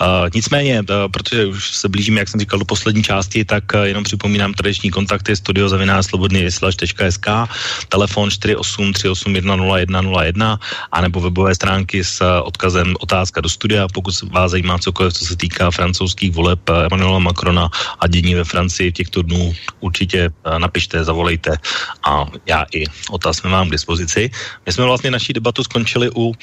[0.00, 3.82] Uh, nicméně, uh, protože už se blížíme, jak jsem říkal, do poslední části, tak uh,
[3.82, 7.26] jenom připomínám tradiční kontakty studiozavinářslobodnyvysilač.sk,
[7.88, 10.58] telefon 483810101
[10.92, 15.36] a nebo webové stránky s odkazem otázka do studia, pokud vás zajímá cokoliv, co se
[15.36, 17.70] týká francouzských voleb Emmanuela Macrona
[18.00, 21.56] a dění ve Francii těchto dnů, určitě uh, zavolejte
[22.04, 24.30] a já i otaz jsme vám k dispozici.
[24.66, 26.34] My jsme vlastně naší debatu skončili u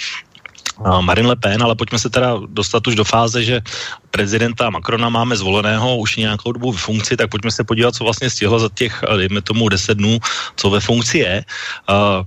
[1.02, 3.62] Marine Le Pen, ale pojďme se teda dostat už do fáze, že
[4.12, 8.30] prezidenta Macrona máme zvoleného už nějakou dobu v funkci, tak pojďme se podívat, co vlastně
[8.30, 10.20] stihl za těch, dejme tomu, deset dnů,
[10.56, 11.46] co ve funkci je.
[11.90, 12.26] Uh,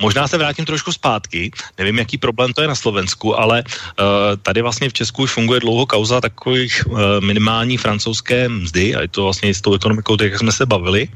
[0.00, 4.62] Možná se vrátím trošku zpátky, nevím, jaký problém to je na Slovensku, ale uh, tady
[4.62, 9.22] vlastně v Česku už funguje dlouho kauza takových uh, minimální francouzské mzdy a je to
[9.22, 11.08] vlastně s tou ekonomikou, tak jak jsme se bavili,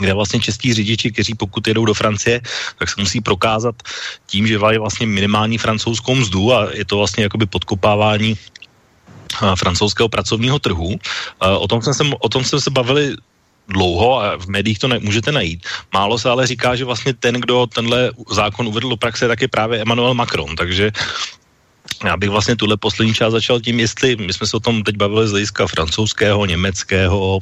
[0.00, 2.40] kde vlastně český řidiči, kteří pokud jedou do Francie,
[2.78, 3.74] tak se musí prokázat
[4.26, 8.36] tím, že mají vlastně minimální francouzskou mzdu a je to vlastně jakoby podkopávání
[9.54, 10.98] francouzského pracovního trhu.
[11.38, 13.16] O tom jsme se, o tom jsme se bavili
[13.68, 15.66] dlouho a v médiích to ne, můžete najít.
[15.94, 19.48] Málo se ale říká, že vlastně ten, kdo tenhle zákon uvedl do praxe, tak je
[19.48, 20.90] právě Emmanuel Macron, takže
[22.04, 24.96] já bych vlastně tuhle poslední část začal tím, jestli my jsme se o tom teď
[24.96, 27.38] bavili z hlediska francouzského, německého,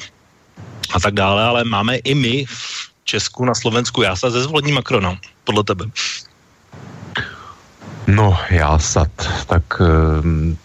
[0.95, 5.17] a tak dále, ale máme i my v Česku, na Slovensku jásat ze zvolení Macrona,
[5.45, 5.85] podle tebe.
[8.07, 9.13] No, jásat,
[9.47, 10.57] tak ehm,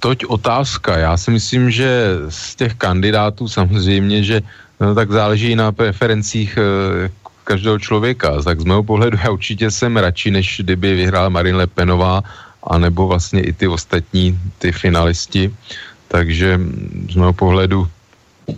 [0.00, 0.98] toť otázka.
[0.98, 4.36] Já si myslím, že z těch kandidátů samozřejmě, že
[4.80, 7.10] no, tak záleží na preferencích eh,
[7.44, 8.42] každého člověka.
[8.42, 12.22] Tak z mého pohledu já určitě jsem radši, než kdyby vyhrála Marine Le Penová,
[12.62, 15.52] anebo vlastně i ty ostatní, ty finalisti.
[16.08, 16.60] Takže
[17.12, 17.88] z mého pohledu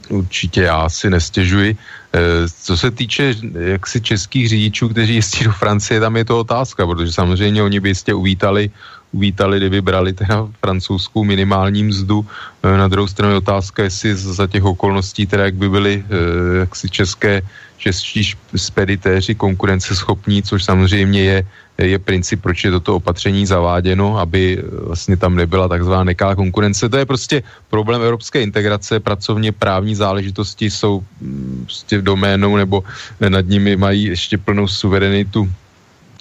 [0.09, 1.77] určitě já si nestěžuji.
[2.13, 6.87] Eh, co se týče jaksi českých řidičů, kteří jezdí do Francie, tam je to otázka,
[6.87, 8.71] protože samozřejmě oni by jistě uvítali,
[9.13, 12.27] uvítali, kdyby brali teda francouzskou minimální mzdu.
[12.63, 16.59] Eh, na druhou stranu je otázka, jestli za těch okolností, teda jak by byly eh,
[16.59, 17.43] jaksi české,
[17.77, 21.39] čeští speditéři konkurenceschopní, což samozřejmě je
[21.79, 26.89] je princip, proč je toto opatření zaváděno, aby eh, vlastně tam nebyla takzvaná nekalá konkurence.
[26.89, 32.85] To je prostě problém evropské integrace, pracovně právní záležitosti jsou mm, prostě doménou nebo
[33.29, 35.49] nad nimi mají ještě plnou suverenitu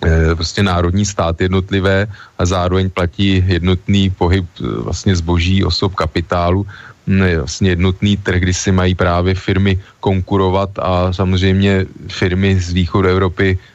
[0.05, 2.07] eh, prostě národní stát jednotlivé
[2.39, 6.65] a zároveň platí jednotný pohyb eh, vlastně zboží, osob, kapitálu,
[7.07, 13.07] mm, vlastně jednotný trh, kdy si mají právě firmy konkurovat a samozřejmě firmy z východu
[13.07, 13.70] Evropy Eh,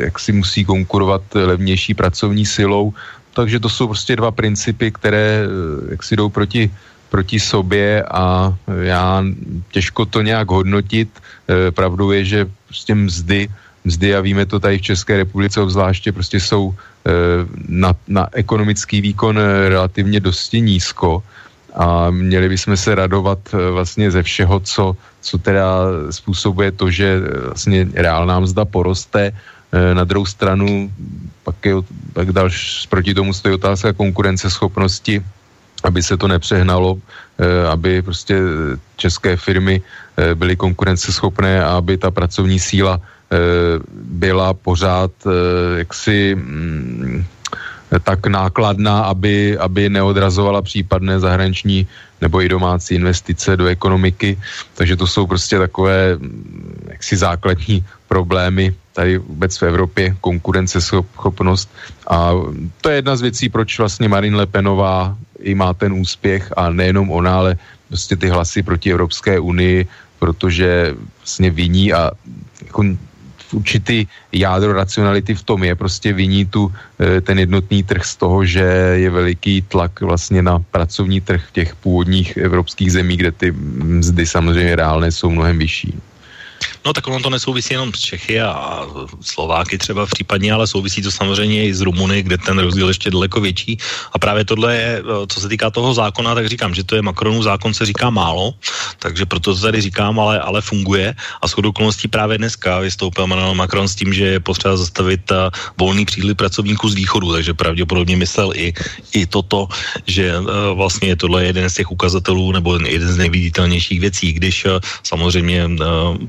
[0.00, 2.92] jak si musí konkurovat levnější pracovní silou.
[3.34, 6.70] Takže to jsou prostě dva principy, které eh, jak si jdou proti,
[7.08, 9.24] proti sobě a já
[9.70, 11.08] těžko to nějak hodnotit.
[11.48, 13.48] Eh, pravdou je, že prostě mzdy,
[13.84, 16.74] mzdy a víme to tady v České republice obzvláště, prostě jsou
[17.68, 19.38] na, na ekonomický výkon
[19.68, 21.22] relativně dosti nízko
[21.76, 24.96] a měli bychom se radovat vlastně ze všeho, co
[25.26, 25.70] co teda
[26.10, 29.34] způsobuje to, že eh, vlastně reálná mzda poroste.
[29.34, 30.86] Eh, na druhou stranu
[31.42, 31.74] pak, je,
[32.14, 35.18] pak další, proti tomu stojí otázka konkurenceschopnosti,
[35.82, 38.38] aby se to nepřehnalo, eh, aby prostě
[38.96, 39.82] české firmy
[40.16, 42.96] byly konkurenceschopné a aby ta pracovní síla
[43.92, 45.12] byla pořád
[45.76, 47.24] jaksi mm,
[48.02, 51.86] tak nákladná, aby, aby neodrazovala případné zahraniční
[52.20, 54.38] nebo i domácí investice do ekonomiky.
[54.74, 61.68] Takže to jsou prostě takové mm, jaksi základní problémy tady vůbec v Evropě, konkurenceschopnost.
[62.08, 62.32] A
[62.80, 66.70] to je jedna z věcí, proč vlastně Marine Le Penová i má ten úspěch a
[66.70, 67.56] nejenom ona, ale
[67.88, 69.86] prostě ty hlasy proti Evropské unii,
[70.18, 72.10] protože vlastně viní a
[72.64, 72.82] jako
[73.52, 78.44] určitý jádro racionality v tom je prostě viní tu eh, ten jednotný trh z toho,
[78.44, 78.64] že
[78.98, 83.52] je veliký tlak vlastně na pracovní trh v těch původních evropských zemí, kde ty
[84.02, 85.94] mzdy samozřejmě reálné jsou mnohem vyšší.
[86.86, 88.86] No tak ono to nesouvisí jenom s Čechy a
[89.18, 93.10] Slováky třeba v případně, ale souvisí to samozřejmě i z Rumuny, kde ten rozdíl ještě
[93.10, 93.78] daleko větší.
[94.14, 97.02] A právě tohle je, eh, co se týká toho zákona, tak říkám, že to je
[97.02, 98.54] Macronův zákon, se říká málo,
[99.02, 101.14] takže proto to tady říkám, ale, ale funguje.
[101.42, 105.50] A shodou okolností právě dneska vystoupil Emmanuel Macron s tím, že je potřeba zastavit eh,
[105.74, 108.70] volný příliv pracovníků z východu, takže pravděpodobně myslel i,
[109.10, 109.66] i toto,
[110.06, 110.42] že eh,
[110.74, 114.66] vlastně je tohle jeden z těch ukazatelů nebo jeden z nejviditelnějších věcí, když
[115.02, 115.70] samozřejmě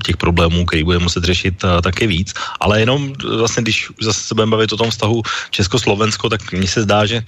[0.02, 2.32] těch problémů problémů, který bude muset řešit uh, taky víc.
[2.60, 6.82] Ale jenom vlastně, když zase se budeme bavit o tom vztahu Česko-Slovensko, tak mně se
[6.82, 7.22] zdá, že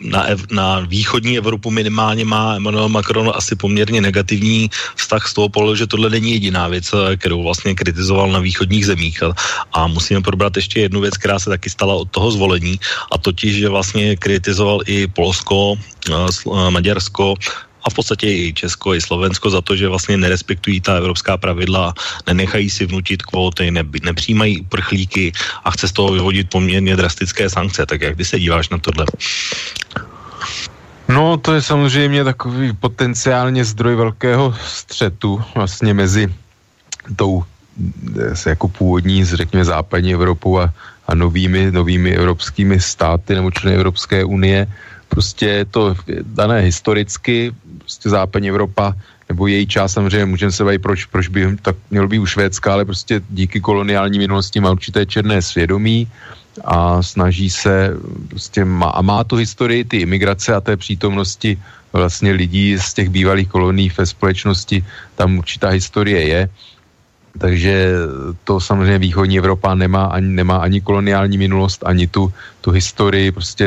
[0.00, 5.48] na, ev- na východní Evropu minimálně má Emmanuel Macron asi poměrně negativní vztah z toho
[5.48, 9.22] pohledu, že tohle není jediná věc, kterou vlastně kritizoval na východních zemích.
[9.22, 9.30] A,
[9.72, 12.80] a musíme probrat ještě jednu věc, která se taky stala od toho zvolení,
[13.12, 15.78] a totiž, že vlastně kritizoval i Polsko,
[16.70, 17.34] Maďarsko
[17.84, 21.94] a v podstatě i Česko, i Slovensko za to, že vlastně nerespektují ta evropská pravidla,
[22.26, 25.32] nenechají si vnutit kvóty, ne, nepřijímají uprchlíky
[25.64, 27.86] a chce z toho vyhodit poměrně drastické sankce.
[27.86, 29.06] Tak jak ty se díváš na tohle?
[31.08, 36.32] No, to je samozřejmě takový potenciálně zdroj velkého střetu vlastně mezi
[37.16, 37.44] tou
[38.16, 40.72] eh, jako původní, řekněme, západní Evropou a,
[41.06, 44.66] a novými, novými evropskými státy nebo členy Evropské unie.
[45.08, 47.52] Prostě je to dané historicky,
[47.84, 48.96] prostě západní Evropa
[49.28, 52.72] nebo její část samozřejmě můžeme se bavit, proč, proč by tak mělo být u Švédska,
[52.72, 56.08] ale prostě díky koloniální minulosti má určité černé svědomí
[56.64, 57.96] a snaží se,
[58.28, 61.58] prostě má, a má tu historii ty imigrace a té přítomnosti
[61.92, 64.84] vlastně lidí z těch bývalých kolonií ve společnosti,
[65.14, 66.48] tam určitá historie je
[67.38, 67.90] takže
[68.44, 73.66] to samozřejmě východní Evropa nemá ani, nemá ani koloniální minulost, ani tu, tu historii prostě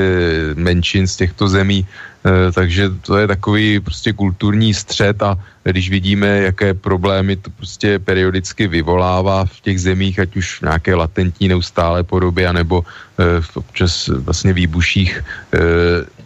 [0.55, 1.85] menšin z těchto zemí,
[2.25, 7.99] e, takže to je takový prostě kulturní střed a když vidíme, jaké problémy to prostě
[7.99, 13.57] periodicky vyvolává v těch zemích, ať už v nějaké latentní neustále podobě, anebo e, v
[13.57, 15.23] občas vlastně výbuších,
[15.53, 15.59] e,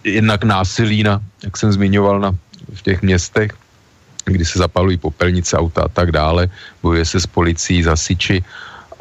[0.03, 2.31] jednak násilí, na, jak jsem zmiňoval, na,
[2.73, 3.51] v těch městech,
[4.25, 6.49] kdy se zapalují popelnice, auta a tak dále,
[6.83, 8.43] bojuje se s policií, zasiči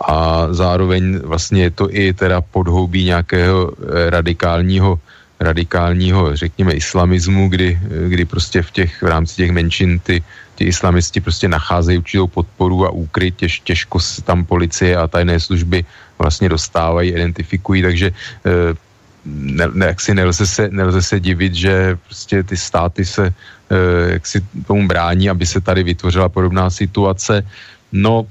[0.01, 4.98] a zároveň vlastně je to i teda podhoubí nějakého eh, radikálního
[5.40, 10.22] radikálního, řekněme, islamismu, kdy, eh, kdy prostě v těch, v rámci těch menšin ty,
[10.55, 15.40] ty islamisti prostě nacházejí určitou podporu a úkryt, těž, těžko se tam policie a tajné
[15.40, 15.84] služby
[16.18, 18.76] vlastně dostávají, identifikují, takže eh,
[19.24, 23.34] ne, ne, jak si nelze se, nelze se divit, že prostě ty státy se
[23.70, 27.47] Eh, jak si tomu brání, aby se tady vytvořila podobná situace.
[27.94, 28.26] No,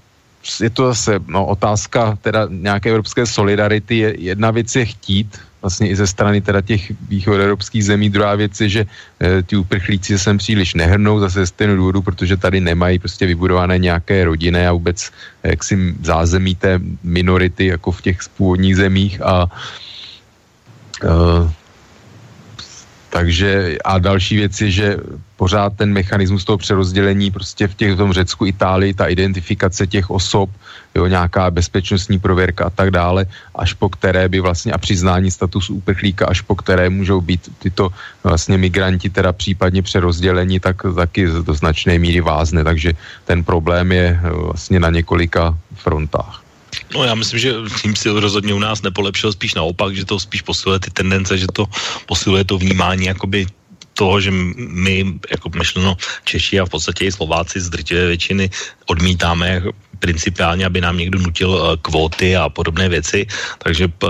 [0.59, 3.97] je to zase no, otázka teda nějaké evropské solidarity.
[3.97, 8.09] Je, jedna věc je chtít, vlastně i ze strany teda těch východoevropských zemí.
[8.11, 12.01] Druhá věc je, že e, ti uprchlíci se sem příliš nehrnou zase z stejného důvodu,
[12.01, 15.11] protože tady nemají prostě vybudované nějaké rodiny a vůbec
[15.43, 19.47] eh, jaksi zázemí té minority jako v těch původních zemích a
[21.03, 21.09] e,
[23.09, 24.97] takže a další věc je, že
[25.35, 30.09] pořád ten mechanismus toho přerozdělení prostě v těch v tom Řecku, Itálii, ta identifikace těch
[30.09, 30.49] osob,
[30.95, 35.75] jo, nějaká bezpečnostní prověrka a tak dále, až po které by vlastně a přiznání statusu
[35.81, 37.89] uprchlíka, až po které můžou být tyto
[38.23, 42.93] vlastně migranti teda případně přerozdělení, tak taky do značné míry vázne, takže
[43.25, 46.48] ten problém je vlastně na několika frontách.
[46.93, 50.41] No já myslím, že tím si rozhodně u nás nepolepšil, spíš naopak, že to spíš
[50.41, 51.65] posiluje ty tendence, že to
[52.05, 53.45] posiluje to vnímání jakoby
[53.93, 58.49] toho, že my, jako myšleno Češi a v podstatě i Slováci z drtivé většiny
[58.87, 59.61] odmítáme
[59.99, 63.27] principiálně, aby nám někdo nutil uh, kvóty a podobné věci,
[63.57, 64.09] takže uh,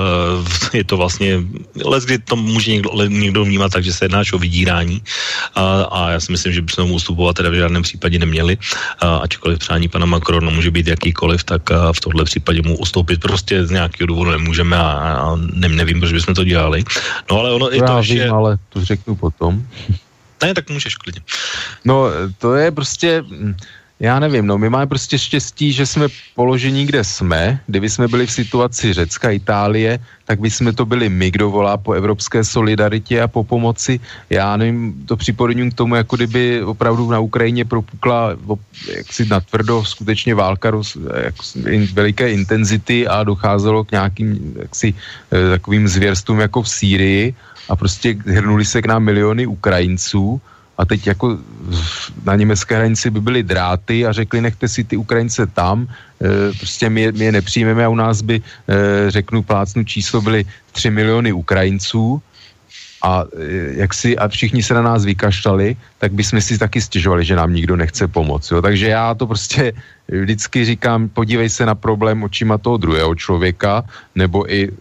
[0.74, 1.42] je to vlastně,
[1.86, 6.12] les, kdy to může někdo, někdo vnímat tak, že se jedná o vydírání uh, a
[6.12, 9.88] já si myslím, že bychom mu ustupovat teda v žádném případě neměli, uh, ačkoliv přání
[9.88, 14.08] pana Macrona může být jakýkoliv, tak uh, v tomhle případě mu ustoupit prostě z nějakého
[14.08, 14.92] důvodu nemůžeme a,
[15.22, 16.84] a ne, nevím, proč bychom to dělali.
[17.32, 18.24] No ale ono to i to, že...
[18.24, 19.68] Vím, ale to řeknu potom.
[20.44, 21.22] Ne, tak můžeš klidně.
[21.86, 22.06] No,
[22.38, 23.24] to je prostě,
[24.00, 27.60] já nevím, no my máme prostě štěstí, že jsme položení, kde jsme.
[27.68, 31.78] Kdyby jsme byli v situaci Řecka, Itálie, tak by jsme to byli my, kdo volá
[31.78, 34.00] po evropské solidaritě a po pomoci.
[34.30, 38.38] Já nevím, to připodobňuji k tomu, jako kdyby opravdu na Ukrajině propukla
[38.96, 41.36] jaksi natvrdo skutečně válka roz, jak,
[41.68, 44.94] in, veliké intenzity a docházelo k nějakým jaksi,
[45.32, 47.26] eh, takovým zvěrstvům jako v Sýrii
[47.70, 50.42] a prostě hrnuli se k nám miliony Ukrajinců
[50.80, 51.38] a teď jako
[52.24, 56.90] na německé hranici by byly dráty a řekli, nechte si ty Ukrajince tam, e, prostě
[56.90, 61.32] my, my je nepřijmeme a u nás by, e, řeknu plácnu číslo, byly 3 miliony
[61.36, 62.22] Ukrajinců
[63.04, 67.28] a e, jak si a všichni se na nás vykašlali, tak bychom si taky stěžovali,
[67.28, 68.48] že nám nikdo nechce pomoct.
[68.52, 68.62] Jo?
[68.64, 69.76] Takže já to prostě
[70.08, 73.84] vždycky říkám, podívej se na problém očima toho druhého člověka,
[74.16, 74.72] nebo i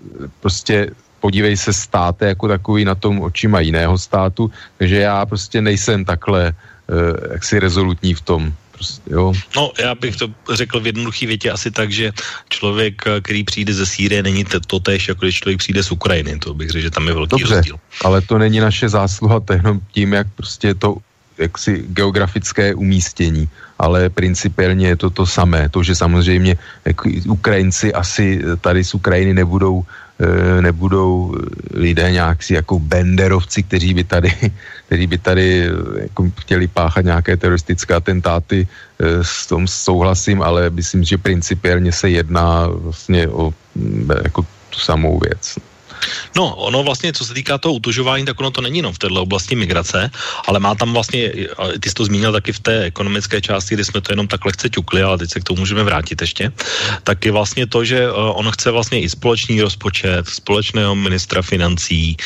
[0.41, 6.05] prostě podívej se státe jako takový na tom očima jiného státu, takže já prostě nejsem
[6.05, 8.53] takhle uh, jaksi rezolutní v tom.
[8.73, 9.33] Prostě, jo.
[9.57, 12.13] No, já bych to řekl v jednoduché větě asi tak, že
[12.49, 16.39] člověk, který přijde ze Sýrie, není to, to tež, jako když člověk přijde z Ukrajiny.
[16.39, 17.77] To bych řekl, že tam je velký Dobře, rozdíl.
[18.05, 20.97] ale to není naše zásluha, to jenom tím, jak prostě to
[21.39, 25.69] jaksi geografické umístění, ale principiálně je to to samé.
[25.69, 29.83] To, že samozřejmě jako Ukrajinci asi tady z Ukrajiny nebudou
[30.61, 31.35] nebudou
[31.75, 34.33] lidé nějak jako benderovci, kteří by tady,
[34.87, 35.71] kteří by tady e,
[36.03, 38.69] jako chtěli páchat nějaké teroristické atentáty,
[39.23, 43.55] s tom souhlasím, ale myslím, že principiálně se jedná vlastně o
[44.23, 45.59] jako tu samou věc.
[46.37, 49.23] No, ono vlastně, co se týká toho utužování, tak ono to není jenom v této
[49.23, 50.11] oblasti migrace,
[50.47, 51.33] ale má tam vlastně,
[51.81, 54.69] ty jsi to zmínil taky v té ekonomické části, kdy jsme to jenom tak lehce
[54.71, 56.53] ťukli, ale teď se k tomu můžeme vrátit ještě,
[57.05, 62.17] tak je vlastně to, že eh, on chce vlastně i společný rozpočet, společného ministra financí,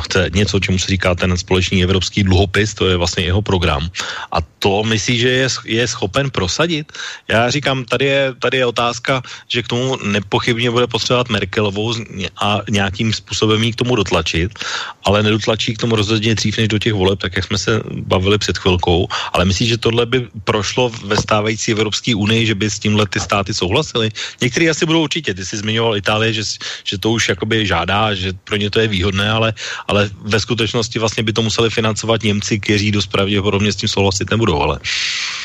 [0.00, 3.90] chce něco, čemu se říká ten společný evropský dluhopis, to je vlastně jeho program.
[4.32, 6.92] A to myslí, že je, je schopen prosadit?
[7.28, 11.94] Já říkám, tady je, tady je otázka, že k tomu nepochybně bude potřebovat Merkelovou
[12.40, 14.58] a nějakým způsobem jí k tomu dotlačit,
[15.04, 18.38] ale nedotlačí k tomu rozhodně dřív než do těch voleb, tak jak jsme se bavili
[18.38, 19.08] před chvilkou.
[19.32, 23.20] Ale myslím, že tohle by prošlo ve stávající Evropské unii, že by s tímhle ty
[23.20, 24.10] státy souhlasily.
[24.42, 25.34] Někteří asi budou určitě.
[25.34, 26.42] Ty jsi zmiňoval Itálie, že,
[26.84, 29.54] že to už jakoby žádá, že pro ně to je výhodné, ale,
[29.88, 34.30] ale ve skutečnosti vlastně by to museli financovat Němci, kteří dost pravděpodobně s tím souhlasit
[34.30, 34.60] nebudou.
[34.62, 34.78] Ale...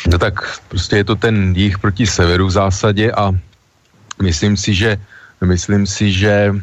[0.08, 3.32] No tak prostě je to ten jich proti severu v zásadě a
[4.22, 4.98] myslím si, že
[5.42, 6.54] myslím si, že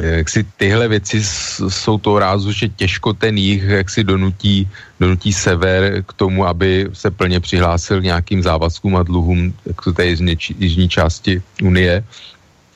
[0.00, 1.22] jak si tyhle věci
[1.68, 4.68] jsou to rázu, že těžko ten jich jak si donutí,
[5.00, 10.36] donutí sever k tomu, aby se plně přihlásil nějakým závazkům a dluhům k té jižní,
[10.58, 12.04] jižní části Unie.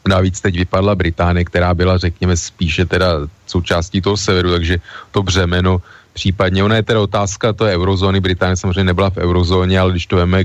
[0.08, 4.78] Navíc teď vypadla Británie, která byla, řekněme, spíše teda součástí toho severu, takže
[5.10, 5.82] to břemeno
[6.12, 10.06] případně, ona je teda otázka, to je eurozóny, Británie samozřejmě nebyla v eurozóně, ale když
[10.06, 10.38] to veme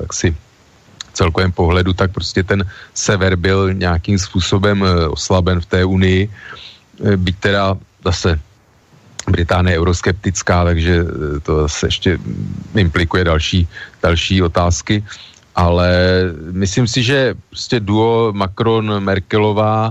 [0.00, 0.36] jak si
[1.18, 2.62] celkovém pohledu, tak prostě ten
[2.94, 7.64] sever byl nějakým způsobem eh, oslaben v té unii, eh, byť teda
[8.06, 8.38] zase
[9.28, 12.10] Británie je euroskeptická, takže eh, to zase ještě
[12.78, 13.68] implikuje další,
[13.98, 15.02] další otázky,
[15.58, 15.90] ale
[16.54, 19.90] myslím si, že prostě duo Macron-Merkelová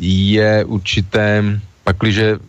[0.00, 1.44] je určité,
[1.84, 2.40] pakliže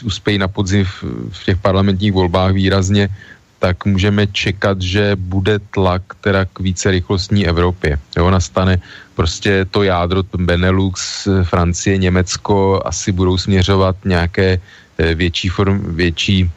[0.00, 0.96] uspějí na podzim v,
[1.28, 3.12] v těch parlamentních volbách výrazně,
[3.58, 7.98] tak můžeme čekat, že bude tlak teda k více rychlostní Evropě.
[8.16, 8.78] Jo, nastane
[9.14, 14.60] prostě to jádro, Benelux, Francie, Německo asi budou směřovat nějaké
[14.98, 16.50] eh, větší form, větší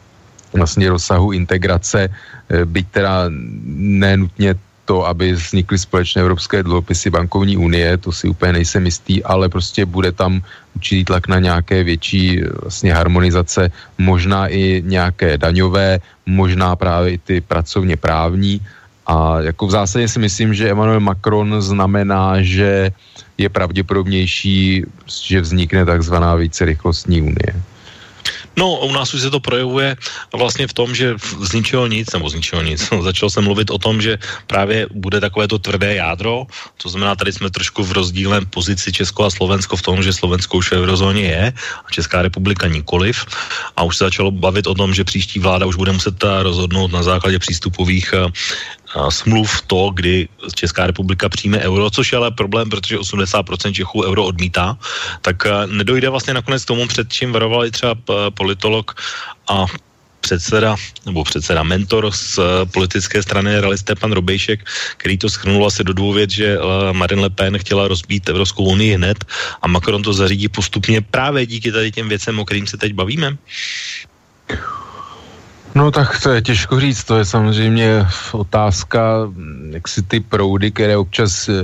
[0.52, 3.24] vlastně rozsahu integrace, eh, byť teda
[3.74, 4.54] nenutně
[4.90, 9.86] to, aby vznikly společné evropské dluhopisy bankovní unie, to si úplně nejsem jistý, ale prostě
[9.86, 10.42] bude tam
[10.74, 13.70] určitý tlak na nějaké větší vlastně harmonizace,
[14.02, 18.58] možná i nějaké daňové, možná právě i ty pracovně právní.
[19.06, 22.90] A jako v zásadě si myslím, že Emmanuel Macron znamená, že
[23.38, 27.54] je pravděpodobnější, že vznikne takzvaná více rychlostní unie.
[28.56, 29.96] No, u nás už se to projevuje
[30.32, 32.88] vlastně v tom, že z ničeho nic, nebo z ničeho nic.
[33.02, 36.46] Začal jsem mluvit o tom, že právě bude takové to tvrdé jádro,
[36.82, 40.58] to znamená, tady jsme trošku v rozdílném pozici Česko a Slovensko v tom, že Slovensko
[40.58, 41.52] už v eurozóně je
[41.86, 43.26] a Česká republika nikoliv.
[43.76, 47.02] A už se začalo bavit o tom, že příští vláda už bude muset rozhodnout na
[47.02, 48.14] základě přístupových
[49.08, 54.24] smluv to, kdy Česká republika přijme euro, což je ale problém, protože 80% Čechů euro
[54.24, 54.78] odmítá,
[55.22, 57.94] tak nedojde vlastně nakonec tomu, před čím varovali třeba
[58.34, 58.94] politolog
[59.48, 59.66] a
[60.20, 60.76] předseda,
[61.06, 62.38] nebo předseda, mentor z
[62.72, 66.58] politické strany realista pan Robejšek, který to schrnul asi do dvou že
[66.92, 69.24] Marine Le Pen chtěla rozbít Evropskou unii hned
[69.62, 73.36] a Macron to zařídí postupně právě díky tady těm věcem, o kterým se teď bavíme.
[75.74, 79.30] No tak to je těžko říct, to je samozřejmě otázka,
[79.70, 81.54] jak si ty proudy, které občas eh,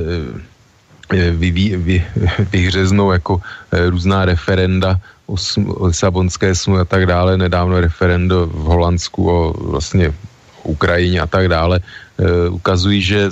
[1.11, 2.07] eh, vyví, vy,
[2.53, 3.41] vyhřeznou jako
[3.73, 5.35] eh, různá referenda o,
[5.75, 10.15] o Lisabonské smlouvě a tak dále, nedávno referendo v Holandsku o vlastně
[10.63, 11.81] Ukrajině a tak dále,
[12.51, 13.31] ukazují, že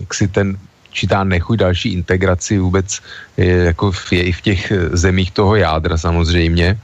[0.00, 0.58] jak si ten
[0.92, 3.00] čítá nechuť další integraci vůbec
[3.36, 6.80] je, jako v, je i v těch zemích toho jádra samozřejmě.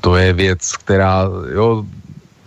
[0.00, 1.84] To je věc, která, jo,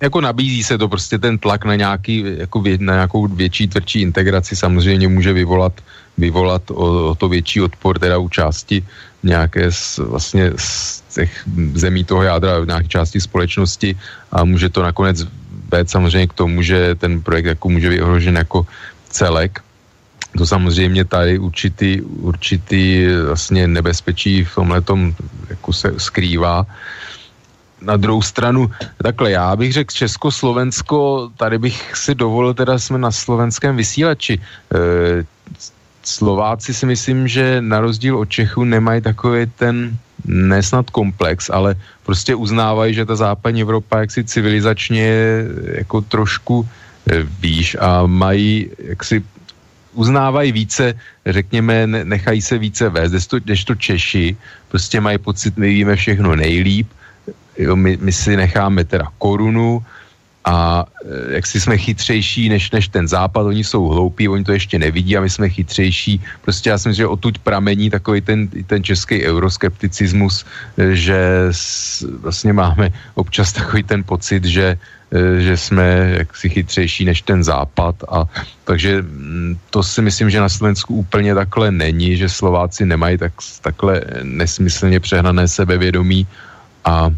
[0.01, 4.01] jako nabízí se to prostě ten tlak na, nějaký, jako vě, na nějakou větší, tvrdší
[4.01, 4.55] integraci.
[4.55, 5.73] Samozřejmě může vyvolat,
[6.17, 8.83] vyvolat o, o to větší odpor teda u části
[9.23, 11.31] nějaké z, vlastně z těch
[11.73, 13.97] zemí toho jádra, nějaké části společnosti.
[14.31, 15.23] A může to nakonec
[15.71, 18.67] být samozřejmě k tomu, že ten projekt jako může být ohrožen jako
[19.09, 19.59] celek.
[20.37, 24.83] To samozřejmě tady určitý, určitý vlastně nebezpečí v tomhle
[25.49, 26.67] jako se skrývá
[27.81, 33.11] na druhou stranu, takhle já bych řekl Česko-Slovensko, tady bych si dovolil, teda jsme na
[33.11, 34.39] slovenském vysílači.
[34.39, 35.25] E,
[36.05, 41.75] Slováci si myslím, že na rozdíl od Čechů nemají takový ten nesnad komplex, ale
[42.05, 45.09] prostě uznávají, že ta západní Evropa jaksi civilizačně
[45.81, 49.23] jako trošku eh, výš a mají jaksi
[49.93, 50.93] uznávají více,
[51.25, 54.37] řekněme, nechají se více vést, když to Češi
[54.69, 56.87] prostě mají pocit, my víme všechno nejlíp,
[57.57, 59.83] jo, my, my si necháme teda korunu,
[60.45, 64.53] a eh, jak si jsme chytřejší než, než ten západ, oni jsou hloupí, oni to
[64.53, 66.21] ještě nevidí a my jsme chytřejší.
[66.41, 70.45] Prostě já si myslím, že odtud pramení takový ten, ten český euroskepticismus,
[70.77, 71.49] eh, že
[72.21, 74.77] vlastně máme občas takový ten pocit, že,
[75.11, 78.29] eh, že jsme jaksi chytřejší než ten západ a
[78.69, 83.33] takže mm, to si myslím, že na Slovensku úplně takhle není, že Slováci nemají tak,
[83.65, 86.27] takhle nesmyslně přehnané sebevědomí
[86.85, 87.09] a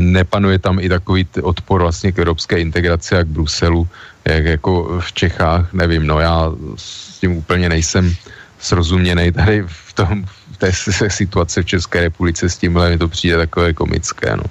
[0.00, 3.88] nepanuje tam i takový odpor vlastně k evropské integraci a k Bruselu,
[4.24, 8.14] jak jako v Čechách, nevím, no já s tím úplně nejsem
[8.58, 10.24] srozuměný tady v tom,
[10.56, 10.72] té
[11.08, 14.36] situace v České republice s tímhle mi to přijde takové komické.
[14.36, 14.44] No.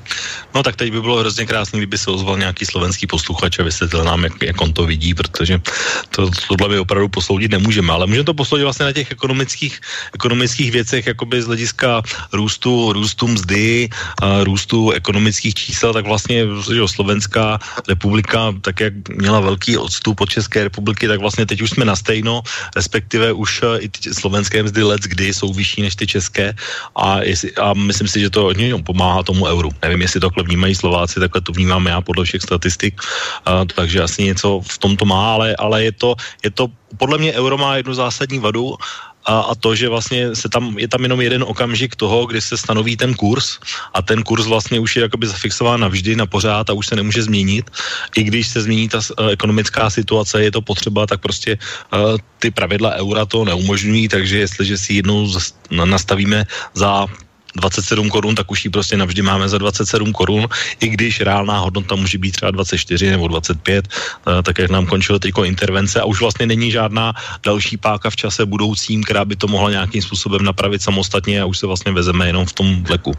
[0.56, 4.03] no tak teď by bylo hrozně krásné, kdyby se ozval nějaký slovenský posluchač a vysvětlil
[4.03, 5.61] nám, jak, jak on to vidí, protože
[6.10, 9.82] to, tohle by opravdu posoudit nemůžeme, ale můžeme to posoudit vlastně na těch ekonomických,
[10.14, 12.02] ekonomických věcech, jakoby z hlediska
[12.34, 13.90] růstu, růstu mzdy,
[14.22, 20.30] a růstu ekonomických čísel, tak vlastně že Slovenská republika, tak jak měla velký odstup od
[20.30, 22.41] České republiky, tak vlastně teď už jsme na stejno,
[22.76, 26.53] respektive už i slovenské mzdy let, kdy jsou vyšší než ty české
[26.95, 29.69] a, jestli, a myslím si, že to hodně pomáhá tomu euru.
[29.81, 33.01] Nevím, jestli to vnímají Slováci, takhle to vnímám já podle všech statistik,
[33.45, 36.67] a, takže asi něco v tom to má, ale, ale je, to, je to,
[36.97, 38.77] podle mě euro má jednu zásadní vadu
[39.26, 42.57] a, a to, že vlastně se tam, je tam jenom jeden okamžik toho, kdy se
[42.57, 43.60] stanoví ten kurz
[43.93, 47.23] a ten kurz vlastně už je jakoby zafixován navždy, na pořád a už se nemůže
[47.23, 47.72] změnit.
[48.15, 51.57] I když se změní ta uh, ekonomická situace, je to potřeba, tak prostě
[51.93, 55.27] uh, ty pravidla eura to neumožňují, takže jestliže si jednou
[55.72, 57.07] nastavíme za
[57.56, 60.48] 27 korun, tak už ji prostě navždy máme za 27 korun,
[60.80, 65.19] i když reálná hodnota může být třeba 24 nebo 25, eh, tak jak nám končilo
[65.19, 67.14] teď intervence a už vlastně není žádná
[67.44, 71.57] další páka v čase budoucím, která by to mohla nějakým způsobem napravit samostatně a už
[71.57, 73.14] se vlastně vezeme jenom v tom vleku.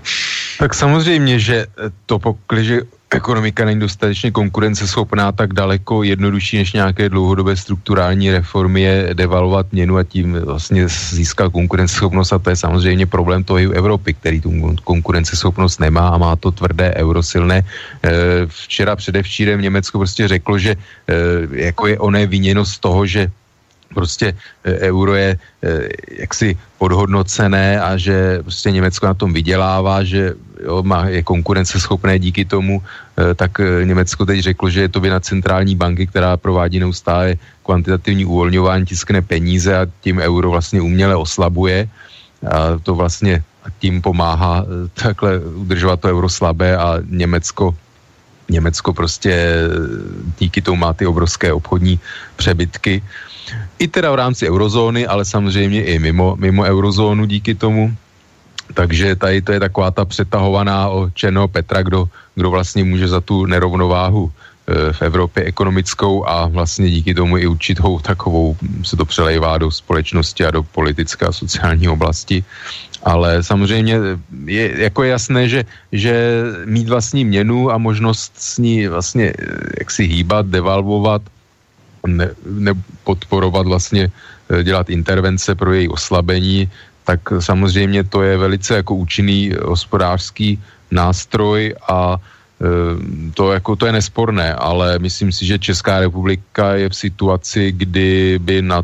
[0.59, 1.67] Tak samozřejmě, že
[2.07, 2.81] to pokliže
[3.16, 9.97] ekonomika není dostatečně konkurenceschopná, tak daleko jednodušší než nějaké dlouhodobé strukturální reformy je devalovat měnu
[9.97, 14.52] a tím vlastně získat konkurenceschopnost a to je samozřejmě problém toho i Evropy, který tu
[14.84, 17.64] konkurenceschopnost nemá a má to tvrdé euro silné.
[17.64, 18.10] Eh,
[18.47, 21.14] včera předevčírem Německo prostě řeklo, že eh,
[21.51, 23.32] jako je oné viněno z toho, že
[23.95, 25.39] prostě e, euro je e,
[26.21, 30.35] jaksi podhodnocené a že prostě Německo na tom vydělává, že
[30.65, 35.21] jo, má, je konkurenceschopné díky tomu, e, tak Německo teď řeklo, že je to vina
[35.21, 41.89] centrální banky, která provádí neustále kvantitativní uvolňování, tiskne peníze a tím euro vlastně uměle oslabuje.
[42.47, 43.43] A to vlastně
[43.79, 47.75] tím pomáhá takhle udržovat to euro slabé a Německo
[48.48, 49.62] Německo prostě
[50.39, 52.01] díky tomu má ty obrovské obchodní
[52.36, 53.02] přebytky.
[53.78, 57.94] I teda v rámci eurozóny, ale samozřejmě i mimo, mimo eurozónu díky tomu.
[58.74, 63.20] Takže tady to je taková ta přetahovaná o Černého Petra, kdo, kdo vlastně může za
[63.20, 69.05] tu nerovnováhu e, v Evropě ekonomickou a vlastně díky tomu i určitou takovou se to
[69.05, 72.44] přelejvá do společnosti a do politické a sociální oblasti.
[73.07, 79.31] Ale samozřejmě je jako jasné, že, že mít vlastní měnu a možnost s ní vlastně
[79.31, 79.35] e,
[79.78, 81.23] jak si hýbat, devalvovat,
[82.07, 84.11] ne, nepodporovat vlastně,
[84.51, 86.70] eh, dělat intervence pro její oslabení,
[87.05, 90.59] tak samozřejmě to je velice jako účinný hospodářský
[90.91, 92.66] nástroj a eh,
[93.35, 98.39] to, jako, to je nesporné, ale myslím si, že Česká republika je v situaci, kdy
[98.43, 98.83] by na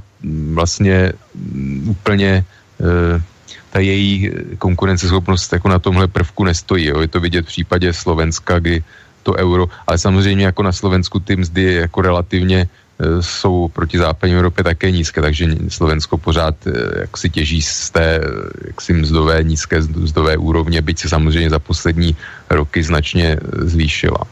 [0.54, 2.44] vlastně mm, úplně
[2.80, 3.31] eh,
[3.72, 6.86] ta její konkurenceschopnost jako na tomhle prvku nestojí.
[6.86, 7.00] Jo.
[7.00, 8.84] Je to vidět v případě Slovenska, kdy
[9.22, 12.68] to euro, ale samozřejmě jako na Slovensku ty mzdy jako relativně
[13.02, 17.90] Eh, jsou proti západní Evropě také nízké, takže Slovensko pořád eh, jak si těží z
[17.90, 18.28] té eh,
[18.66, 22.16] jaksi mzdové, nízké mzdové úrovně, byť se samozřejmě za poslední
[22.50, 24.22] roky značně zvýšila.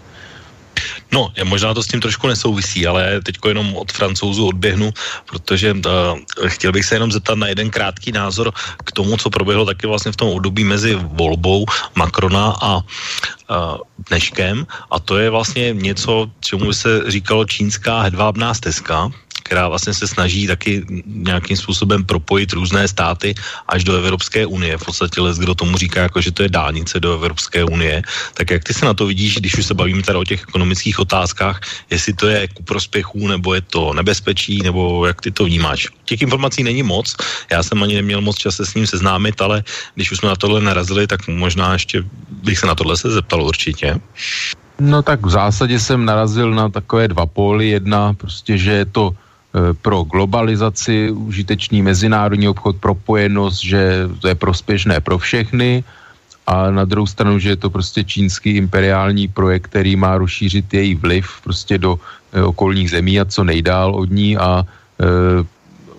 [1.13, 4.93] No, možná to s tím trošku nesouvisí, ale teď jenom od francouzů odběhnu,
[5.27, 8.53] protože uh, chtěl bych se jenom zeptat na jeden krátký názor
[8.85, 12.83] k tomu, co proběhlo taky vlastně v tom období mezi volbou Macrona a uh,
[14.09, 14.67] dneškem.
[14.91, 19.11] A to je vlastně něco, čemu by se říkalo čínská hedvábná stezka,
[19.51, 23.35] která vlastně se snaží taky nějakým způsobem propojit různé státy
[23.67, 24.79] až do Evropské unie.
[24.79, 28.07] V podstatě les, kdo tomu říká, jako, že to je dálnice do Evropské unie.
[28.39, 31.03] Tak jak ty se na to vidíš, když už se bavíme teda o těch ekonomických
[31.03, 35.91] otázkách, jestli to je ku prospěchu, nebo je to nebezpečí, nebo jak ty to vnímáš?
[36.07, 37.19] Těch informací není moc,
[37.51, 39.67] já jsem ani neměl moc čas se s ním seznámit, ale
[39.99, 42.07] když už jsme na tohle narazili, tak možná ještě
[42.47, 43.99] bych se na tohle se zeptal určitě.
[44.79, 47.69] No tak v zásadě jsem narazil na takové dva póly.
[47.69, 49.11] Jedna prostě, že je to
[49.83, 55.85] pro globalizaci užitečný mezinárodní obchod, propojenost, že to je prospěšné pro všechny.
[56.47, 60.95] A na druhou stranu, že je to prostě čínský imperiální projekt, který má rozšířit její
[60.95, 61.99] vliv prostě do
[62.33, 64.37] e, okolních zemí a co nejdál od ní.
[64.39, 65.07] A e,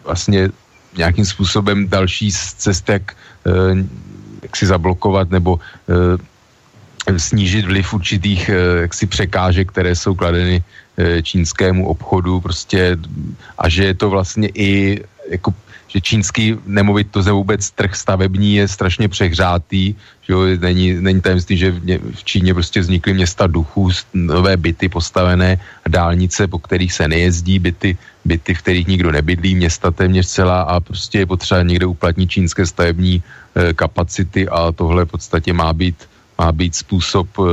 [0.04, 0.50] vlastně
[0.98, 3.16] nějakým způsobem další cest, jak,
[3.48, 3.52] e,
[4.42, 6.18] jak si zablokovat nebo e,
[7.18, 10.64] snížit vliv určitých eh, jaksi překážek, které jsou kladeny
[10.98, 12.40] eh, čínskému obchodu.
[12.40, 12.98] Prostě
[13.58, 15.54] a že je to vlastně i jako
[15.92, 21.58] že čínský nemovitost je vůbec trh stavební je strašně přehřátý, že jo, není, není tajemství,
[21.58, 21.72] že
[22.16, 27.98] v Číně prostě vznikly města duchů, nové byty postavené, dálnice, po kterých se nejezdí, byty,
[28.26, 32.66] byty, v kterých nikdo nebydlí, města téměř celá a prostě je potřeba někde uplatnit čínské
[32.66, 36.08] stavební e, kapacity a tohle v podstatě má být
[36.42, 37.44] má být způsob, eh,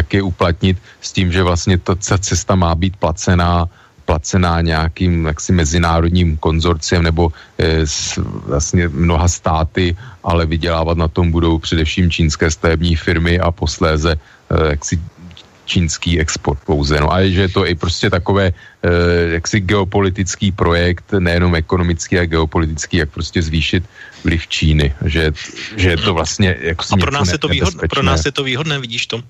[0.00, 3.68] jak je uplatnit s tím, že vlastně ta cesta má být placená
[4.04, 8.18] placená nějakým jaksi mezinárodním konzorciem nebo e, s
[8.50, 9.96] vlastně mnoha státy,
[10.26, 14.18] ale vydělávat na tom budou především čínské stavební firmy a posléze e,
[14.74, 14.98] jaksi
[15.64, 17.00] čínský export pouze.
[17.00, 18.90] No a že je to i prostě takové e,
[19.38, 23.84] jaksi geopolitický projekt, nejenom ekonomický a geopolitický, jak prostě zvýšit
[24.24, 24.94] vliv Číny.
[25.04, 25.32] Že,
[25.76, 28.44] že je to vlastně jako A pro nás, je to výhodné, pro nás je to
[28.44, 29.22] výhodné, vidíš to?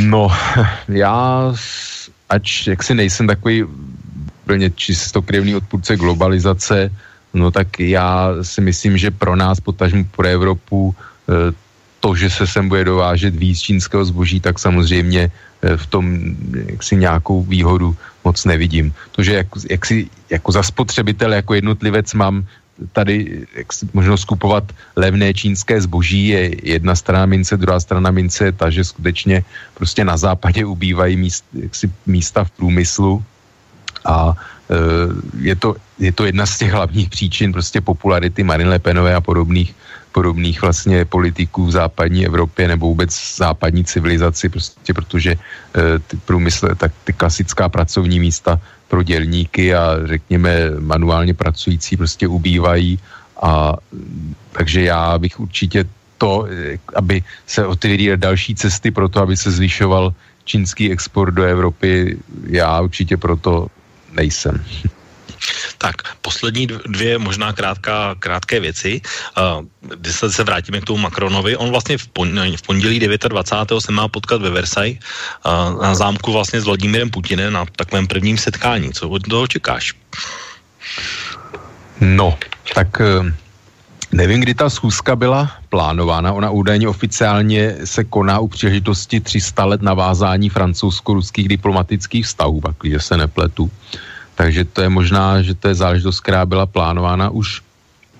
[0.00, 0.30] No,
[0.88, 1.54] já
[2.28, 3.64] ač jaksi nejsem takový
[4.44, 6.90] úplně čistokrevný odpůrce globalizace,
[7.34, 10.94] no tak já si myslím, že pro nás, potažmu pro Evropu,
[11.28, 11.52] e,
[12.02, 16.04] to, že se sem bude dovážet víc čínského zboží, tak samozřejmě eh, v tom
[16.66, 17.94] jaksi nějakou výhodu
[18.26, 18.90] moc nevidím.
[19.14, 22.42] To, že jak, jak si, jako za spotřebitel, jako jednotlivec mám
[22.92, 24.64] tady jak si, možnost kupovat
[24.96, 29.44] levné čínské zboží je jedna strana mince, druhá strana mince je ta, že skutečně
[29.74, 33.22] prostě na západě ubývají míst, jaksi, místa v průmyslu.
[34.04, 34.34] A
[34.70, 34.74] e,
[35.38, 39.20] je, to, je to jedna z těch hlavních příčin prostě popularity Marine Le Penové a
[39.20, 39.74] podobných
[40.12, 45.38] podobných vlastně politiků v západní Evropě nebo vůbec západní civilizaci, prostě protože e,
[45.98, 48.60] ty průmysl, tak ty klasická pracovní místa
[48.92, 52.98] pro dělníky a řekněme manuálně pracující prostě ubývají
[53.42, 53.72] a
[54.52, 55.88] takže já bych určitě
[56.20, 56.44] to,
[56.94, 60.12] aby se otevřely další cesty pro to, aby se zvyšoval
[60.44, 63.72] čínský export do Evropy, já určitě proto
[64.12, 64.60] nejsem.
[65.78, 69.00] Tak, poslední dvě možná krátká, krátké věci.
[69.38, 69.66] Uh,
[69.96, 73.82] když se, se vrátíme k tomu Macronovi, on vlastně v, pon, v pondělí 29.
[73.82, 78.38] se má potkat ve Versailles uh, na zámku vlastně s Vladimírem Putinem na takovém prvním
[78.38, 78.92] setkání.
[78.92, 79.94] Co od toho čekáš?
[82.00, 82.38] No,
[82.74, 83.34] tak eh,
[84.12, 86.32] Nevím, kdy ta schůzka byla plánována.
[86.32, 93.16] Ona údajně oficiálně se koná u příležitosti 300 let navázání francouzsko-ruských diplomatických vztahů, když se
[93.16, 93.64] nepletu.
[93.64, 93.70] Uh,
[94.34, 97.62] takže to je možná, že to je záležitost, která byla plánována už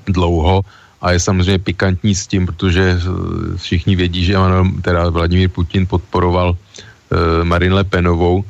[0.07, 0.65] dlouho
[1.03, 5.87] a je samozřejmě pikantní s tím, protože eh, všichni vědí, že Emmanuel, teda Vladimír Putin
[5.87, 8.45] podporoval uh, Marine Le Penovou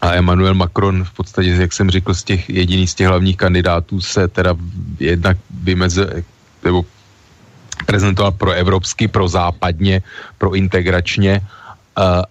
[0.00, 4.00] a Emmanuel Macron v podstatě, jak jsem řekl, z těch jediný z těch hlavních kandidátů
[4.00, 4.56] se teda
[5.00, 6.10] jednak vymezil,
[6.64, 6.84] nebo
[7.86, 10.02] prezentoval pro evropsky, pro západně,
[10.38, 11.40] pro integračně.
[11.98, 12.24] Uh,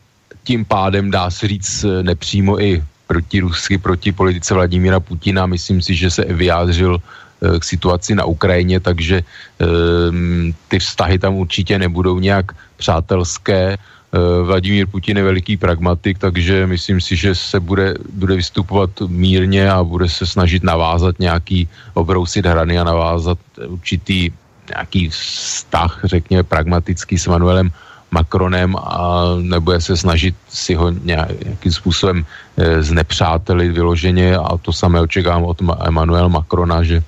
[0.44, 5.49] tím pádem dá se říct nepřímo i proti rusky, proti politice Vladimíra Putina.
[5.49, 11.41] Myslím si, že se vyjádřil eh, k situaci na Ukrajině, takže um, ty vztahy tam
[11.41, 13.81] určitě nebudou nějak přátelské.
[14.10, 19.69] Uh, Vladimír Putin je veliký pragmatik, takže myslím si, že se bude, bude vystupovat mírně
[19.69, 23.38] a bude se snažit navázat nějaký, obrousit hrany a navázat
[23.69, 24.34] určitý
[24.69, 27.69] nějaký vztah, řekněme, pragmatický s Manuelem
[28.11, 32.26] Macronem a nebude se snažit si ho nějakým způsobem
[32.57, 37.03] e, znepřátelit vyloženě a to samé očekávám od Emmanuel Macrona, že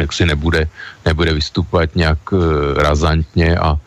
[0.00, 0.68] jak si nebude,
[1.06, 2.36] nebude vystupovat nějak e,
[2.82, 3.78] razantně a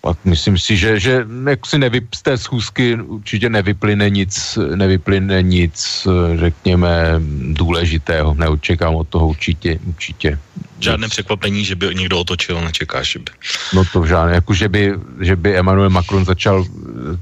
[0.00, 5.42] pak myslím si, že, že jak si nevy, z té schůzky určitě nevyplyne nic, nevyplyne
[5.42, 6.06] nic,
[6.36, 7.20] řekněme,
[7.52, 8.34] důležitého.
[8.34, 10.38] Neočekám od toho určitě, určitě.
[10.80, 13.30] Žádné překvapení, že by někdo otočil, nečekáš, že by.
[13.74, 16.64] No to žádné, jako že by, že by Emmanuel Macron začal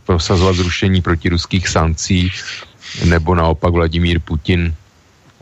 [0.05, 2.31] prosazovat zrušení protiruských sankcí,
[3.05, 4.75] nebo naopak Vladimír Putin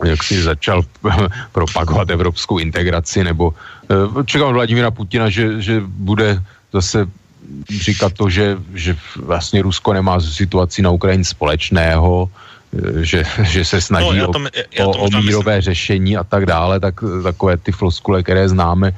[0.04, 0.82] jak si začal
[1.52, 3.54] propagovat evropskou integraci, nebo
[3.90, 6.42] eh, čekám Vladimíra Putina, že, že bude
[6.72, 7.06] zase
[7.70, 12.30] říkat to, že, že vlastně Rusko nemá situaci na Ukrajině společného,
[12.72, 14.48] eh, že, že se snaží no, tom,
[14.80, 15.74] o, o, o mírové myslím.
[15.74, 18.92] řešení a tak dále, tak takové ty floskule, které známe,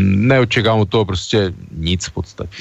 [0.00, 2.56] neočekám od toho prostě nic v podstatě.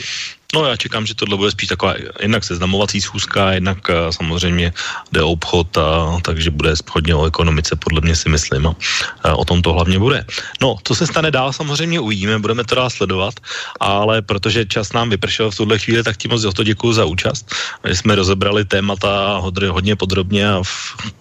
[0.55, 4.73] No já čekám, že tohle bude spíš taková jednak seznamovací schůzka, jednak uh, samozřejmě
[5.11, 8.67] jde o obchod, a, takže bude hodně o ekonomice, podle mě si myslím.
[8.67, 10.25] A, uh, o tom to hlavně bude.
[10.61, 13.35] No, co se stane dál, samozřejmě uvidíme, budeme to dál sledovat,
[13.79, 17.51] ale protože čas nám vypršel v tuhle chvíli, tak ti moc to děkuji za účast.
[17.83, 20.73] Že jsme rozebrali témata hodně, hodně podrobně a v,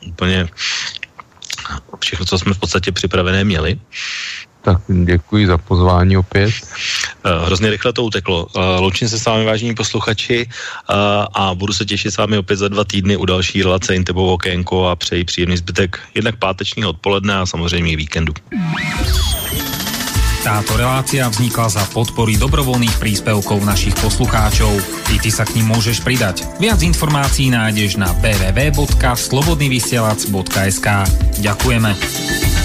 [0.07, 0.49] úplně
[1.99, 3.79] všechno, co jsme v podstatě připravené měli.
[4.65, 6.49] Tak děkuji za pozvání opět.
[6.49, 8.47] Uh, hrozně rychle to uteklo.
[8.47, 10.97] Uh, loučím se s vámi, vážení posluchači, uh,
[11.35, 14.89] a budu se těšit s vámi opět za dva týdny u další relace Intebou okénko
[14.89, 18.33] a přeji příjemný zbytek jednak pátečního odpoledne a samozřejmě víkendu.
[20.45, 24.77] Táto relácia vznikla za podpory dobrovoľných príspevkov našich poslucháčov.
[25.09, 26.45] I ty sa k ním môžeš pridať.
[26.61, 30.89] Viac informácií nájdeš na www.slobodnyvysielac.sk
[31.41, 32.64] Ďakujeme.